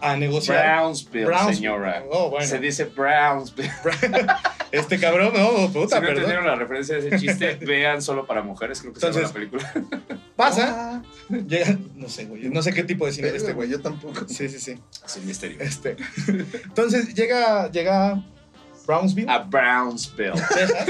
a 0.00 0.16
negociar. 0.16 0.64
Brownsville, 0.64 1.24
Brownsville. 1.24 1.56
señora. 1.56 2.04
Oh, 2.10 2.30
bueno. 2.30 2.46
Se 2.46 2.58
dice 2.58 2.84
Brownsville. 2.84 3.70
Este 4.74 4.98
cabrón, 4.98 5.32
no, 5.34 5.72
puta, 5.72 5.72
Si 5.72 5.94
no 5.94 6.00
perdón. 6.00 6.08
entendieron 6.08 6.46
la 6.46 6.54
referencia 6.56 6.96
de 6.96 7.08
ese 7.08 7.18
chiste, 7.18 7.54
vean 7.66 8.02
solo 8.02 8.26
para 8.26 8.42
mujeres, 8.42 8.80
creo 8.80 8.92
que 8.92 9.00
se 9.00 9.06
llama 9.10 9.20
la 9.20 9.32
película. 9.32 9.72
Pasa, 10.36 11.02
llega, 11.46 11.78
no 11.94 12.08
sé, 12.08 12.24
güey, 12.24 12.48
no 12.48 12.60
sé 12.62 12.72
qué 12.74 12.82
tipo 12.82 13.06
de 13.06 13.12
cine 13.12 13.28
es 13.28 13.34
este, 13.34 13.52
güey. 13.52 13.68
yo 13.70 13.80
tampoco. 13.80 14.26
Sí, 14.28 14.48
sí, 14.48 14.58
sí. 14.58 14.78
Sin 15.06 15.26
misterio. 15.26 15.58
Este. 15.60 15.96
Entonces 16.64 17.14
llega, 17.14 17.70
llega 17.70 18.24
Brownsville, 18.86 19.30
A 19.30 19.38
Brownsville. 19.38 20.32
Texas, 20.32 20.88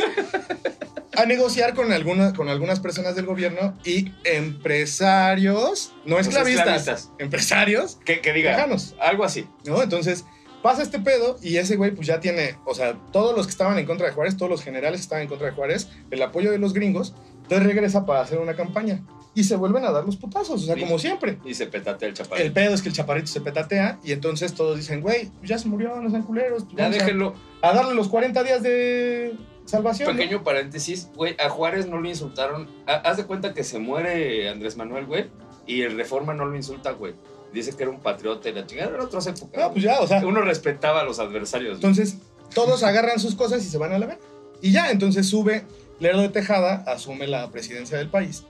a 1.16 1.26
negociar 1.26 1.74
con, 1.74 1.92
alguna, 1.92 2.32
con 2.32 2.48
algunas 2.48 2.80
personas 2.80 3.14
del 3.16 3.26
gobierno 3.26 3.78
y 3.84 4.12
empresarios, 4.24 5.92
no 6.04 6.18
esclavistas, 6.18 6.66
esclavistas. 6.80 7.10
empresarios 7.18 7.98
Que, 8.04 8.20
que 8.20 8.32
diga, 8.32 8.54
tejanos, 8.56 8.94
algo 9.00 9.24
así. 9.24 9.46
¿no? 9.64 9.82
Entonces 9.82 10.24
pasa 10.64 10.82
este 10.82 10.98
pedo 10.98 11.36
y 11.42 11.58
ese 11.58 11.76
güey 11.76 11.90
pues 11.90 12.06
ya 12.06 12.20
tiene, 12.20 12.56
o 12.64 12.74
sea, 12.74 12.94
todos 13.12 13.36
los 13.36 13.44
que 13.46 13.50
estaban 13.50 13.78
en 13.78 13.84
contra 13.84 14.06
de 14.06 14.14
Juárez, 14.14 14.38
todos 14.38 14.48
los 14.50 14.62
generales 14.62 15.00
que 15.00 15.02
estaban 15.02 15.20
en 15.24 15.28
contra 15.28 15.46
de 15.48 15.52
Juárez, 15.52 15.90
el 16.10 16.22
apoyo 16.22 16.50
de 16.50 16.56
los 16.56 16.72
gringos, 16.72 17.14
entonces 17.42 17.66
regresa 17.66 18.06
para 18.06 18.22
hacer 18.22 18.38
una 18.38 18.56
campaña 18.56 19.02
y 19.34 19.44
se 19.44 19.56
vuelven 19.56 19.84
a 19.84 19.90
dar 19.90 20.06
los 20.06 20.16
putazos, 20.16 20.62
o 20.62 20.64
sea, 20.64 20.74
como 20.76 20.98
siempre. 20.98 21.38
Y 21.44 21.52
se 21.52 21.66
petatea 21.66 22.08
el 22.08 22.14
chaparrito. 22.14 22.46
El 22.46 22.52
pedo 22.54 22.72
es 22.74 22.80
que 22.80 22.88
el 22.88 22.94
chaparrito 22.94 23.26
se 23.26 23.42
petatea 23.42 23.98
y 24.02 24.12
entonces 24.12 24.54
todos 24.54 24.78
dicen, 24.78 25.02
güey, 25.02 25.26
pues 25.38 25.50
ya 25.50 25.58
se 25.58 25.68
murió, 25.68 25.96
no 26.00 26.08
sean 26.08 26.22
culeros, 26.22 26.64
pues 26.64 26.76
Ya 26.76 26.84
vamos 26.84 26.96
a- 26.96 27.04
déjenlo. 27.04 27.34
a, 27.60 27.72
darle 27.74 27.94
los 27.94 28.08
40 28.08 28.42
días 28.42 28.62
de 28.62 29.34
salvación. 29.66 30.08
¿no?". 30.08 30.16
Pequeño 30.16 30.42
paréntesis, 30.44 31.10
güey, 31.14 31.36
a 31.38 31.50
Juárez 31.50 31.86
no 31.88 32.00
lo 32.00 32.08
insultaron. 32.08 32.68
Ha- 32.86 33.02
Haz 33.10 33.18
de 33.18 33.24
cuenta 33.26 33.52
que 33.52 33.64
se 33.64 33.78
muere 33.78 34.48
Andrés 34.48 34.78
Manuel, 34.78 35.04
güey, 35.04 35.26
y 35.66 35.82
el 35.82 35.94
Reforma 35.96 36.32
no 36.32 36.46
lo 36.46 36.56
insulta, 36.56 36.92
güey. 36.92 37.14
Dice 37.54 37.72
que 37.76 37.84
era 37.84 37.90
un 37.92 38.00
patriota 38.00 38.48
y 38.48 38.52
la 38.52 38.66
chingada 38.66 38.90
era 38.94 39.04
otras 39.04 39.26
épocas. 39.28 39.58
No, 39.58 39.70
pues 39.72 39.84
ya, 39.84 40.00
o 40.00 40.06
sea, 40.06 40.24
Uno 40.26 40.42
respetaba 40.42 41.00
a 41.00 41.04
los 41.04 41.18
adversarios. 41.18 41.78
güey. 41.80 41.90
entonces 41.92 42.16
todos 42.54 42.82
agarran 42.82 43.18
sus 43.20 43.34
cosas 43.34 43.64
y 43.64 43.68
se 43.68 43.78
van 43.78 43.92
a 43.92 43.98
la 43.98 44.06
verga. 44.06 44.20
Y 44.60 44.72
ya, 44.72 44.90
entonces 44.90 45.26
sube 45.28 45.64
Lerdo 46.00 46.20
de 46.22 46.28
Tejada, 46.28 46.84
asume 46.86 47.26
la 47.26 47.50
presidencia 47.50 47.96
del 47.96 48.08
país. 48.08 48.44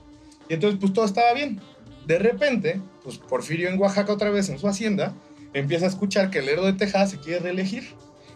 Y 0.49 0.53
entonces, 0.55 0.79
pues 0.79 0.91
todo 0.93 1.05
estaba 1.05 1.33
bien. 1.33 1.61
De 2.05 2.19
repente, 2.19 2.81
pues 3.03 3.17
Porfirio 3.17 3.69
en 3.69 3.79
Oaxaca 3.79 4.11
otra 4.13 4.29
vez 4.29 4.49
en 4.49 4.59
su 4.59 4.67
hacienda, 4.67 5.13
empieza 5.53 5.85
a 5.85 5.89
escuchar 5.89 6.29
que 6.29 6.41
Lerdo 6.41 6.65
de 6.65 6.73
Tejada 6.73 7.07
se 7.07 7.17
quiere 7.19 7.39
reelegir. 7.39 7.83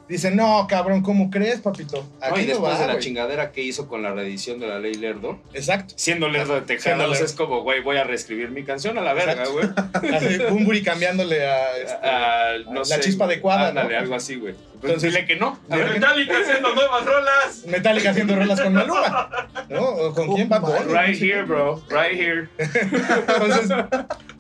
Dicen, 0.10 0.36
no, 0.36 0.65
cabrón, 0.67 1.04
¿cómo 1.04 1.30
crees, 1.30 1.62
papito? 1.62 1.98
No, 2.19 2.26
Aquí 2.26 2.41
y 2.41 2.43
no 2.45 2.50
después 2.50 2.74
va, 2.74 2.80
de 2.80 2.88
la 2.88 2.93
güey". 2.93 3.04
chingadera 3.06 3.52
que 3.52 3.62
hizo 3.62 3.88
con 3.88 4.02
la 4.02 4.12
reedición 4.12 4.60
de 4.60 4.67
la 4.67 4.80
ley 4.80 4.95
Lerdo, 4.95 5.39
Exacto. 5.54 5.93
siendo 5.98 6.28
Lerdo 6.30 6.60
de 6.60 6.76
Lerdo. 6.78 7.13
es 7.13 7.34
como, 7.34 7.62
güey, 7.62 7.82
voy 7.82 7.98
a 7.98 8.04
reescribir 8.04 8.50
mi 8.50 8.63
canción 8.63 8.98
a 8.98 9.02
la 9.02 9.13
verga, 9.13 9.45
güey. 9.45 9.69
Así, 10.15 10.39
Bumburi 10.50 10.82
cambiándole 10.84 11.45
a. 11.48 11.78
este, 11.78 12.63
no 12.72 12.80
la 12.80 12.86
sé, 12.86 13.00
chispa 13.02 13.26
adecuada, 13.26 13.69
Ándale, 13.69 13.93
¿no? 13.93 14.00
algo 14.00 14.15
así, 14.15 14.36
güey. 14.36 14.56
Entonces- 14.82 15.13
dile 15.13 15.26
que 15.28 15.36
no. 15.36 15.60
A 15.69 15.76
ver, 15.76 15.91
Metallica 15.91 16.39
haciendo 16.39 16.74
nuevas 16.74 17.06
rolas. 17.06 17.63
Metallica 17.67 18.10
haciendo 18.12 18.36
rolas 18.36 18.62
con 18.62 18.74
Maluma. 18.74 19.30
¿No? 19.69 19.82
¿O 19.82 20.13
¿Con 20.15 20.34
quién 20.36 20.50
va? 20.52 20.60
Bunny. 20.60 20.86
Right 20.91 21.22
here, 21.22 21.43
bro. 21.43 21.84
Right 21.89 22.19
here. 22.19 22.48
Entonces, 22.58 23.69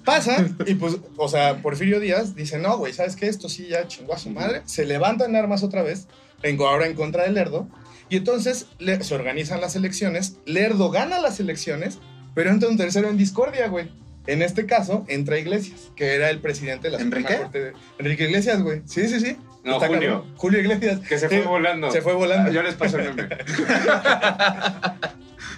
pasa 0.05 0.45
y 0.65 0.75
pues, 0.75 0.97
o 1.17 1.27
sea, 1.29 1.61
Porfirio 1.61 1.99
Díaz 1.99 2.35
dice, 2.35 2.57
no, 2.59 2.77
güey, 2.77 2.93
¿sabes 2.93 3.15
qué? 3.15 3.27
Esto 3.27 3.49
sí 3.49 3.67
ya 3.67 3.87
chingó 3.87 4.13
a 4.13 4.17
su 4.17 4.29
madre. 4.29 4.61
Se 4.65 4.85
levantan 4.85 5.35
armas 5.35 5.63
otra 5.63 5.83
vez, 5.83 6.07
en, 6.43 6.59
ahora 6.61 6.85
en 6.87 6.93
contra 6.95 7.23
de 7.23 7.31
Lerdo. 7.31 7.67
Y 8.09 8.17
entonces 8.17 8.65
le- 8.79 9.03
se 9.03 9.13
organizan 9.15 9.61
las 9.61 9.75
elecciones. 9.75 10.37
Lerdo 10.45 10.89
gana 10.89 11.19
las 11.19 11.39
elecciones, 11.39 11.99
pero 12.33 12.49
entra 12.49 12.67
un 12.69 12.77
tercero 12.77 13.09
en 13.09 13.17
discordia, 13.17 13.67
güey. 13.67 13.91
En 14.27 14.41
este 14.41 14.65
caso, 14.65 15.05
entra 15.07 15.37
Iglesias, 15.39 15.91
que 15.95 16.13
era 16.15 16.29
el 16.29 16.39
presidente 16.39 16.87
de 16.89 16.91
la 16.97 16.99
Suprema 17.03 17.27
¿Enrique? 17.29 17.41
Corte 17.43 17.59
de- 17.65 17.73
Enrique 17.99 18.23
Iglesias, 18.25 18.61
güey. 18.61 18.81
Sí, 18.85 19.07
sí, 19.07 19.19
sí. 19.19 19.37
No, 19.63 19.73
Está 19.73 19.87
Julio. 19.87 20.09
cabrón. 20.21 20.33
Julio 20.37 20.59
Iglesias. 20.61 20.99
Que 21.01 21.17
se 21.19 21.27
fue 21.29 21.41
Sí, 21.41 21.47
volando. 21.47 21.91
Se 21.91 22.01
fue 22.01 22.13
volando. 22.13 22.49
Ah, 22.49 22.53
Yo 22.53 22.63
les 22.63 22.75
paso 22.75 22.97
el 22.97 23.13
meme. 23.13 23.27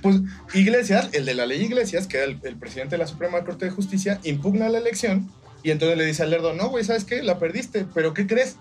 Pues 0.01 0.17
Iglesias, 0.53 1.09
el 1.13 1.25
de 1.25 1.33
la 1.35 1.45
ley 1.45 1.61
Iglesias, 1.61 2.07
que 2.07 2.17
era 2.17 2.25
el, 2.25 2.39
el 2.43 2.57
presidente 2.57 2.95
de 2.95 2.99
la 2.99 3.07
Suprema 3.07 3.43
Corte 3.43 3.65
de 3.65 3.71
Justicia, 3.71 4.19
impugna 4.23 4.69
la 4.69 4.79
elección 4.79 5.29
y 5.63 5.71
entonces 5.71 5.97
le 5.97 6.05
dice 6.05 6.23
a 6.23 6.25
Lerdo, 6.25 6.53
no, 6.53 6.69
güey, 6.69 6.83
¿sabes 6.83 7.05
qué? 7.05 7.21
La 7.21 7.37
perdiste, 7.39 7.85
pero 7.93 8.13
¿qué 8.13 8.25
crees? 8.25 8.57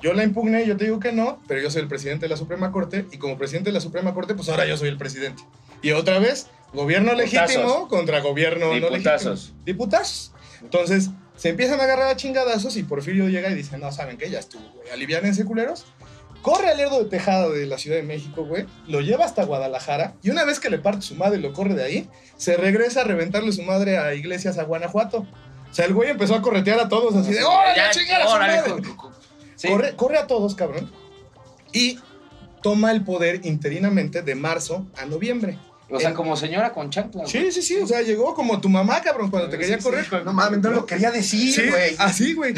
Yo 0.00 0.12
la 0.12 0.22
impugné, 0.22 0.66
yo 0.66 0.76
te 0.76 0.84
digo 0.84 1.00
que 1.00 1.12
no, 1.12 1.40
pero 1.48 1.60
yo 1.60 1.70
soy 1.70 1.82
el 1.82 1.88
presidente 1.88 2.26
de 2.26 2.28
la 2.30 2.36
Suprema 2.36 2.70
Corte 2.72 3.06
y 3.10 3.18
como 3.18 3.38
presidente 3.38 3.70
de 3.70 3.74
la 3.74 3.80
Suprema 3.80 4.12
Corte, 4.14 4.34
pues 4.34 4.48
ahora 4.48 4.66
yo 4.66 4.76
soy 4.76 4.88
el 4.88 4.98
presidente. 4.98 5.42
Y 5.82 5.92
otra 5.92 6.18
vez, 6.18 6.48
gobierno 6.72 7.14
Diputazos. 7.14 7.48
legítimo 7.56 7.88
contra 7.88 8.20
gobierno 8.20 8.66
no 8.66 8.74
Diputazos. 8.74 9.40
legítimo. 9.40 9.64
Diputazos. 9.64 10.32
Entonces, 10.62 11.10
se 11.36 11.48
empiezan 11.48 11.80
a 11.80 11.84
agarrar 11.84 12.08
a 12.08 12.16
chingadazos 12.16 12.76
y 12.76 12.82
Porfirio 12.82 13.28
llega 13.28 13.50
y 13.50 13.54
dice, 13.54 13.78
no, 13.78 13.90
¿saben 13.92 14.16
qué? 14.16 14.30
Ya 14.30 14.38
estuvo, 14.38 14.62
güey. 14.74 14.90
Aliviánense, 14.90 15.44
culeros. 15.44 15.84
Corre 16.44 16.68
al 16.68 16.76
Lerdo 16.76 17.02
de 17.02 17.08
Tejada 17.08 17.48
de 17.48 17.64
la 17.64 17.78
Ciudad 17.78 17.96
de 17.96 18.02
México, 18.02 18.44
güey. 18.44 18.66
Lo 18.86 19.00
lleva 19.00 19.24
hasta 19.24 19.46
Guadalajara. 19.46 20.12
Y 20.22 20.28
una 20.28 20.44
vez 20.44 20.60
que 20.60 20.68
le 20.68 20.78
parte 20.78 21.00
su 21.00 21.14
madre 21.14 21.38
y 21.38 21.40
lo 21.42 21.54
corre 21.54 21.72
de 21.72 21.82
ahí, 21.82 22.08
se 22.36 22.58
regresa 22.58 23.00
a 23.00 23.04
reventarle 23.04 23.50
su 23.50 23.62
madre 23.62 23.96
a 23.96 24.12
Iglesias 24.12 24.58
a 24.58 24.64
Guanajuato. 24.64 25.20
O 25.20 25.74
sea, 25.74 25.86
el 25.86 25.94
güey 25.94 26.10
empezó 26.10 26.34
a 26.34 26.42
corretear 26.42 26.78
a 26.80 26.90
todos 26.90 27.16
así 27.16 27.32
de, 27.32 27.42
¡órale, 27.42 27.80
a 27.80 27.90
chingar 27.90 28.20
a 28.20 28.26
su 28.26 28.34
órale, 28.34 28.60
madre! 28.60 28.82
Sí. 29.56 29.68
Corre 29.96 30.18
a 30.18 30.26
todos, 30.26 30.54
cabrón. 30.54 30.92
Y 31.72 31.98
toma 32.62 32.92
el 32.92 33.04
poder 33.04 33.40
interinamente 33.46 34.20
de 34.20 34.34
marzo 34.34 34.86
a 34.98 35.06
noviembre. 35.06 35.58
O 35.90 36.00
sea, 36.00 36.08
En- 36.10 36.14
como 36.14 36.34
señora 36.36 36.72
con 36.72 36.88
chancla. 36.90 37.22
güey. 37.22 37.30
Sí, 37.30 37.52
sí, 37.52 37.62
sí. 37.62 37.76
O 37.76 37.86
sea, 37.86 38.00
llegó 38.02 38.34
como 38.34 38.60
tu 38.60 38.68
mamá, 38.68 39.00
cabrón, 39.02 39.30
cuando 39.30 39.48
te 39.50 39.58
quería 39.58 39.76
sí, 39.78 39.82
correr. 39.84 40.04
sí, 40.04 40.16
No 40.24 40.32
mames, 40.32 40.60
no 40.60 40.70
lo 40.70 40.86
quería 40.86 41.10
decir, 41.10 41.54
Sí, 41.54 41.68
güey. 41.68 41.94
así, 41.98 42.32
güey. 42.34 42.54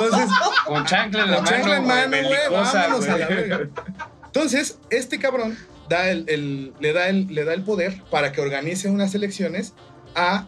Entonces, 0.00 0.28
Con 0.66 0.84
chancla 0.86 1.24
en 1.24 1.30
la 1.32 1.36
con 1.36 1.44
mano. 1.44 1.56
chancla 1.56 1.76
en 1.78 1.84
güey, 1.84 1.96
mano, 2.08 2.28
güey, 2.28 2.40
vámonos 2.50 3.08
a 3.08 3.16
la 3.18 3.26
verga. 3.26 3.68
Entonces, 4.26 4.78
este 4.90 5.18
cabrón 5.18 5.58
da 5.88 6.08
el, 6.08 6.24
el- 6.28 6.72
le, 6.80 6.92
da 6.92 7.08
el, 7.08 7.26
le 7.34 7.44
da 7.44 7.52
el 7.52 7.62
poder 7.64 8.00
para 8.10 8.32
que 8.32 8.40
organice 8.40 8.88
unas 8.88 9.14
elecciones 9.14 9.74
a 10.14 10.46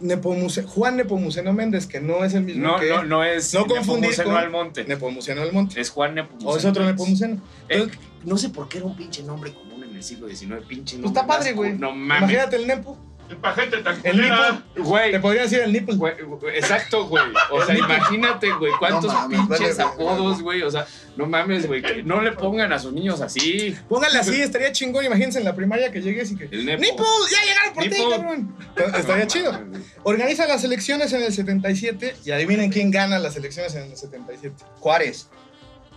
Nepomuce- 0.00 0.64
Juan 0.64 0.96
Nepomuceno 0.96 1.52
Méndez, 1.52 1.86
que 1.86 2.00
no 2.00 2.24
es 2.24 2.32
el 2.34 2.42
mismo 2.44 2.66
No, 2.66 2.76
que 2.80 2.88
no, 2.88 3.04
no 3.04 3.22
es 3.24 3.52
No 3.52 3.66
confundir 3.66 4.10
Nepomuceno 4.10 4.28
con- 4.30 4.36
Almonte. 4.38 4.84
Nepomuceno 4.84 5.40
del 5.42 5.52
Monte. 5.52 5.80
Es 5.80 5.90
Juan 5.90 6.14
Nepomuceno. 6.14 6.50
O 6.50 6.56
es 6.56 6.64
otro 6.64 6.84
Nepomuceno. 6.84 7.40
Eh, 7.68 7.86
no 8.24 8.36
sé 8.38 8.48
por 8.48 8.68
qué 8.68 8.78
era 8.78 8.86
un 8.86 8.96
pinche 8.96 9.22
nombre 9.22 9.52
común 9.52 9.69
siglo 10.02 10.28
XIX. 10.28 10.64
Pinche 10.66 10.96
pues 10.96 11.04
nombre. 11.04 11.08
está 11.08 11.26
padre, 11.26 11.52
güey. 11.52 11.72
No 11.74 11.92
mames. 11.92 12.22
Imagínate 12.30 12.56
el 12.56 12.66
Nepo. 12.66 12.98
El 13.30 13.36
pajete 13.36 13.76
tan 13.78 13.94
El 14.02 14.12
culera. 14.16 14.50
Nipple. 14.52 14.82
Güey. 14.82 15.12
Te 15.12 15.20
podría 15.20 15.42
decir 15.42 15.60
el 15.60 15.72
Nipple. 15.72 15.94
Güey, 15.94 16.14
güey, 16.22 16.56
Exacto, 16.56 17.06
güey. 17.06 17.22
O 17.52 17.64
sea, 17.64 17.78
imagínate, 17.78 18.50
güey, 18.54 18.72
cuántos 18.80 19.04
No 19.04 19.12
mames, 19.28 19.38
pinches 19.38 19.76
vale, 19.76 19.88
apodos, 19.88 20.42
güey. 20.42 20.62
O 20.62 20.70
sea, 20.70 20.84
no 21.16 21.26
mames, 21.26 21.68
güey. 21.68 21.80
que 21.80 22.02
No 22.02 22.20
le 22.22 22.32
pongan 22.32 22.72
a 22.72 22.78
sus 22.80 22.92
niños 22.92 23.20
así. 23.20 23.76
Póngale 23.88 24.18
así, 24.18 24.42
estaría 24.42 24.72
chingón. 24.72 25.04
Imagínense 25.04 25.38
en 25.38 25.44
la 25.44 25.54
primaria 25.54 25.92
que 25.92 26.02
llegues 26.02 26.32
y 26.32 26.36
que. 26.36 26.44
El 26.50 26.66
Nepo. 26.66 26.80
¡Nipple! 26.82 27.06
¡Ya 27.30 27.44
llegaron 27.44 27.74
por 27.74 27.82
ti, 27.84 27.90
Nipple. 27.90 28.10
cabrón! 28.10 28.56
Estaría 28.98 29.26
chido. 29.28 29.60
Organiza 30.02 30.48
las 30.48 30.64
elecciones 30.64 31.12
en 31.12 31.22
el 31.22 31.32
77 31.32 32.16
y 32.24 32.32
adivinen 32.32 32.72
quién 32.72 32.90
gana 32.90 33.20
las 33.20 33.36
elecciones 33.36 33.76
en 33.76 33.92
el 33.92 33.96
77. 33.96 34.56
Juárez. 34.80 35.28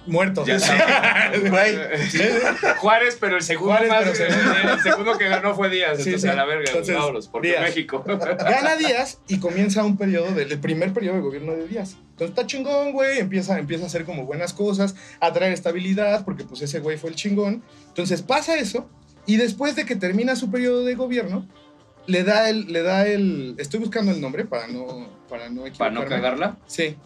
Muerto. 0.06 0.46
Ya 0.46 0.60
sé. 0.60 0.74
Güey. 1.50 1.78
Juárez, 2.78 3.18
pero 3.20 3.38
el 3.38 3.44
segundo 3.44 3.72
Juárez, 3.74 3.90
más, 3.90 4.04
pero 4.18 4.74
el 4.74 4.82
segundo 4.82 5.18
que 5.18 5.30
ganó 5.30 5.56
fue 5.56 5.70
Díaz. 5.70 5.98
Sí, 5.98 6.10
entonces 6.10 6.22
sí. 6.22 6.28
a 6.28 6.36
la 6.36 6.46
verga, 6.46 6.66
Entonces, 6.68 6.96
vámonos, 6.96 7.28
porque 7.28 7.50
Díaz. 7.50 7.62
México. 7.62 8.04
Gana 8.06 8.76
Díaz 8.76 9.20
y 9.28 9.40
comienza 9.40 9.84
un 9.84 9.98
periodo, 9.98 10.32
del 10.34 10.52
el 10.52 10.60
primer 10.60 10.94
periodo 10.94 11.16
de 11.16 11.22
gobierno 11.22 11.54
de 11.54 11.68
Díaz. 11.68 11.96
Entonces 12.12 12.30
está 12.30 12.46
chingón, 12.46 12.92
güey, 12.92 13.20
empieza, 13.20 13.58
empieza 13.58 13.86
a 13.86 13.88
hacer 13.88 14.06
como 14.06 14.26
buenas 14.26 14.54
cosas, 14.54 14.96
a 15.20 15.32
traer 15.34 15.54
estabilidad, 15.54 16.24
porque 16.26 16.44
pues 16.44 16.62
ese 16.62 16.80
güey 16.80 16.98
fue 16.98 17.10
el 17.10 17.16
chingón. 17.16 17.64
Entonces 17.88 18.22
pasa 18.22 18.58
eso, 18.58 18.90
y 19.26 19.38
después 19.38 19.76
de 19.76 19.86
que 19.86 19.96
termina 19.96 20.36
su 20.36 20.52
periodo 20.52 20.84
de 20.84 20.96
gobierno, 20.96 21.48
le 22.06 22.24
da 22.24 22.50
el, 22.50 22.72
le 22.72 22.84
da 22.84 23.08
el, 23.08 23.56
estoy 23.58 23.80
buscando 23.80 24.12
el 24.12 24.20
nombre 24.20 24.46
para 24.46 24.68
no, 24.68 25.08
para 25.30 25.50
no 25.50 25.64
Para 25.78 25.92
no 25.92 26.02
equivocarme. 26.02 26.06
cagarla. 26.10 26.58
Sí. 26.68 26.98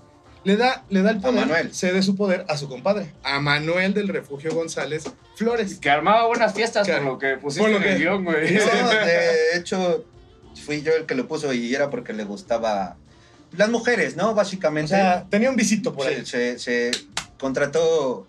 Le 0.47 0.55
da, 0.55 0.85
le 0.89 1.01
da 1.01 1.11
el 1.11 1.19
poder, 1.19 1.41
Manuel. 1.41 1.73
cede 1.73 2.01
su 2.01 2.15
poder 2.15 2.45
a 2.47 2.55
su 2.55 2.69
compadre, 2.69 3.11
a 3.21 3.41
Manuel 3.41 3.93
del 3.93 4.07
Refugio 4.07 4.55
González 4.55 5.03
Flores. 5.35 5.77
Que 5.79 5.89
armaba 5.89 6.25
buenas 6.25 6.53
fiestas 6.53 6.87
por 6.87 7.01
lo 7.01 7.19
que 7.19 7.35
pusiste 7.35 7.63
Por 7.63 7.71
lo 7.71 7.77
en 7.77 7.83
que- 7.83 7.91
el 7.91 7.97
guion, 7.99 8.23
güey. 8.23 8.53
No, 8.55 8.89
de 8.89 9.57
hecho, 9.57 10.05
fui 10.65 10.81
yo 10.83 10.93
el 10.93 11.05
que 11.05 11.15
lo 11.15 11.27
puso 11.27 11.51
y 11.51 11.75
era 11.75 11.89
porque 11.89 12.13
le 12.13 12.23
gustaba 12.23 12.95
las 13.57 13.69
mujeres, 13.69 14.15
¿no? 14.15 14.29
O 14.29 14.35
Básicamente. 14.35 14.91
sea, 14.95 15.25
tenía 15.29 15.49
un 15.49 15.57
visito 15.57 15.93
por 15.93 16.07
ahí. 16.07 16.25
se, 16.25 16.57
se, 16.57 16.91
se 16.91 16.91
contrató, 17.37 18.25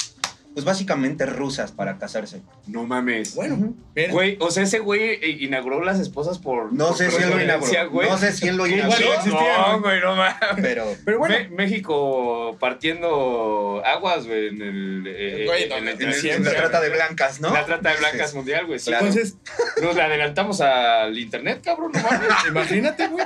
pues 0.58 0.64
básicamente 0.64 1.24
rusas 1.24 1.70
para 1.70 1.98
casarse. 1.98 2.42
No 2.66 2.84
mames. 2.84 3.36
Bueno. 3.36 3.74
Güey, 4.10 4.36
o 4.40 4.50
sea, 4.50 4.64
ese 4.64 4.80
güey 4.80 5.00
eh, 5.22 5.36
inauguró 5.38 5.84
las 5.84 6.00
esposas 6.00 6.38
por. 6.38 6.72
No 6.72 6.88
por 6.88 6.96
sé 6.96 7.12
si 7.12 7.22
él 7.22 7.30
lo 7.30 7.40
inauguró. 7.40 7.90
güey. 7.92 8.10
No 8.10 8.18
sé 8.18 8.32
si 8.32 8.48
él 8.48 8.56
lo 8.56 8.66
igual 8.66 8.86
inauguró, 8.88 9.14
existía, 9.14 9.58
No, 9.68 9.80
güey. 9.80 10.00
no 10.00 10.16
mames. 10.16 10.34
pero 10.60 10.84
Pero 11.04 11.18
bueno, 11.20 11.36
Me- 11.36 11.48
México 11.50 12.56
partiendo 12.58 13.82
aguas, 13.86 14.26
güey, 14.26 14.48
en 14.48 14.62
el. 14.62 15.04
eh, 15.06 15.44
Güey, 15.46 15.68
no, 15.68 15.76
en 15.76 15.88
el- 15.90 16.02
en 16.02 16.26
en 16.38 16.44
la 16.44 16.50
trata 16.54 16.80
de 16.80 16.90
blancas, 16.90 17.40
¿no? 17.40 17.52
La 17.54 17.64
trata 17.64 17.90
de 17.92 17.96
blancas 17.98 18.34
mundial, 18.34 18.66
güey. 18.66 18.80
Sí, 18.80 18.86
Claro. 18.90 19.06
entonces, 19.06 19.36
Nos 19.80 19.94
le 19.94 20.02
adelantamos 20.02 20.60
al 20.60 21.16
internet, 21.16 21.60
cabrón, 21.64 21.92
no 21.94 22.02
mames. 22.02 22.28
Imagínate, 22.48 23.06
güey. 23.06 23.24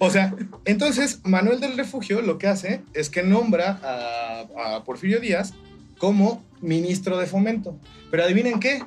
O 0.00 0.10
sea, 0.10 0.34
entonces 0.64 1.20
Manuel 1.22 1.60
del 1.60 1.76
Refugio 1.76 2.20
lo 2.22 2.38
que 2.38 2.48
hace 2.48 2.82
es 2.92 3.08
que 3.08 3.22
nombra 3.22 3.78
a, 3.84 4.74
a 4.76 4.84
Porfirio 4.84 5.20
Díaz 5.20 5.54
como 5.98 6.44
ministro 6.60 7.18
de 7.18 7.26
fomento. 7.26 7.78
Pero 8.10 8.24
adivinen 8.24 8.60
qué, 8.60 8.82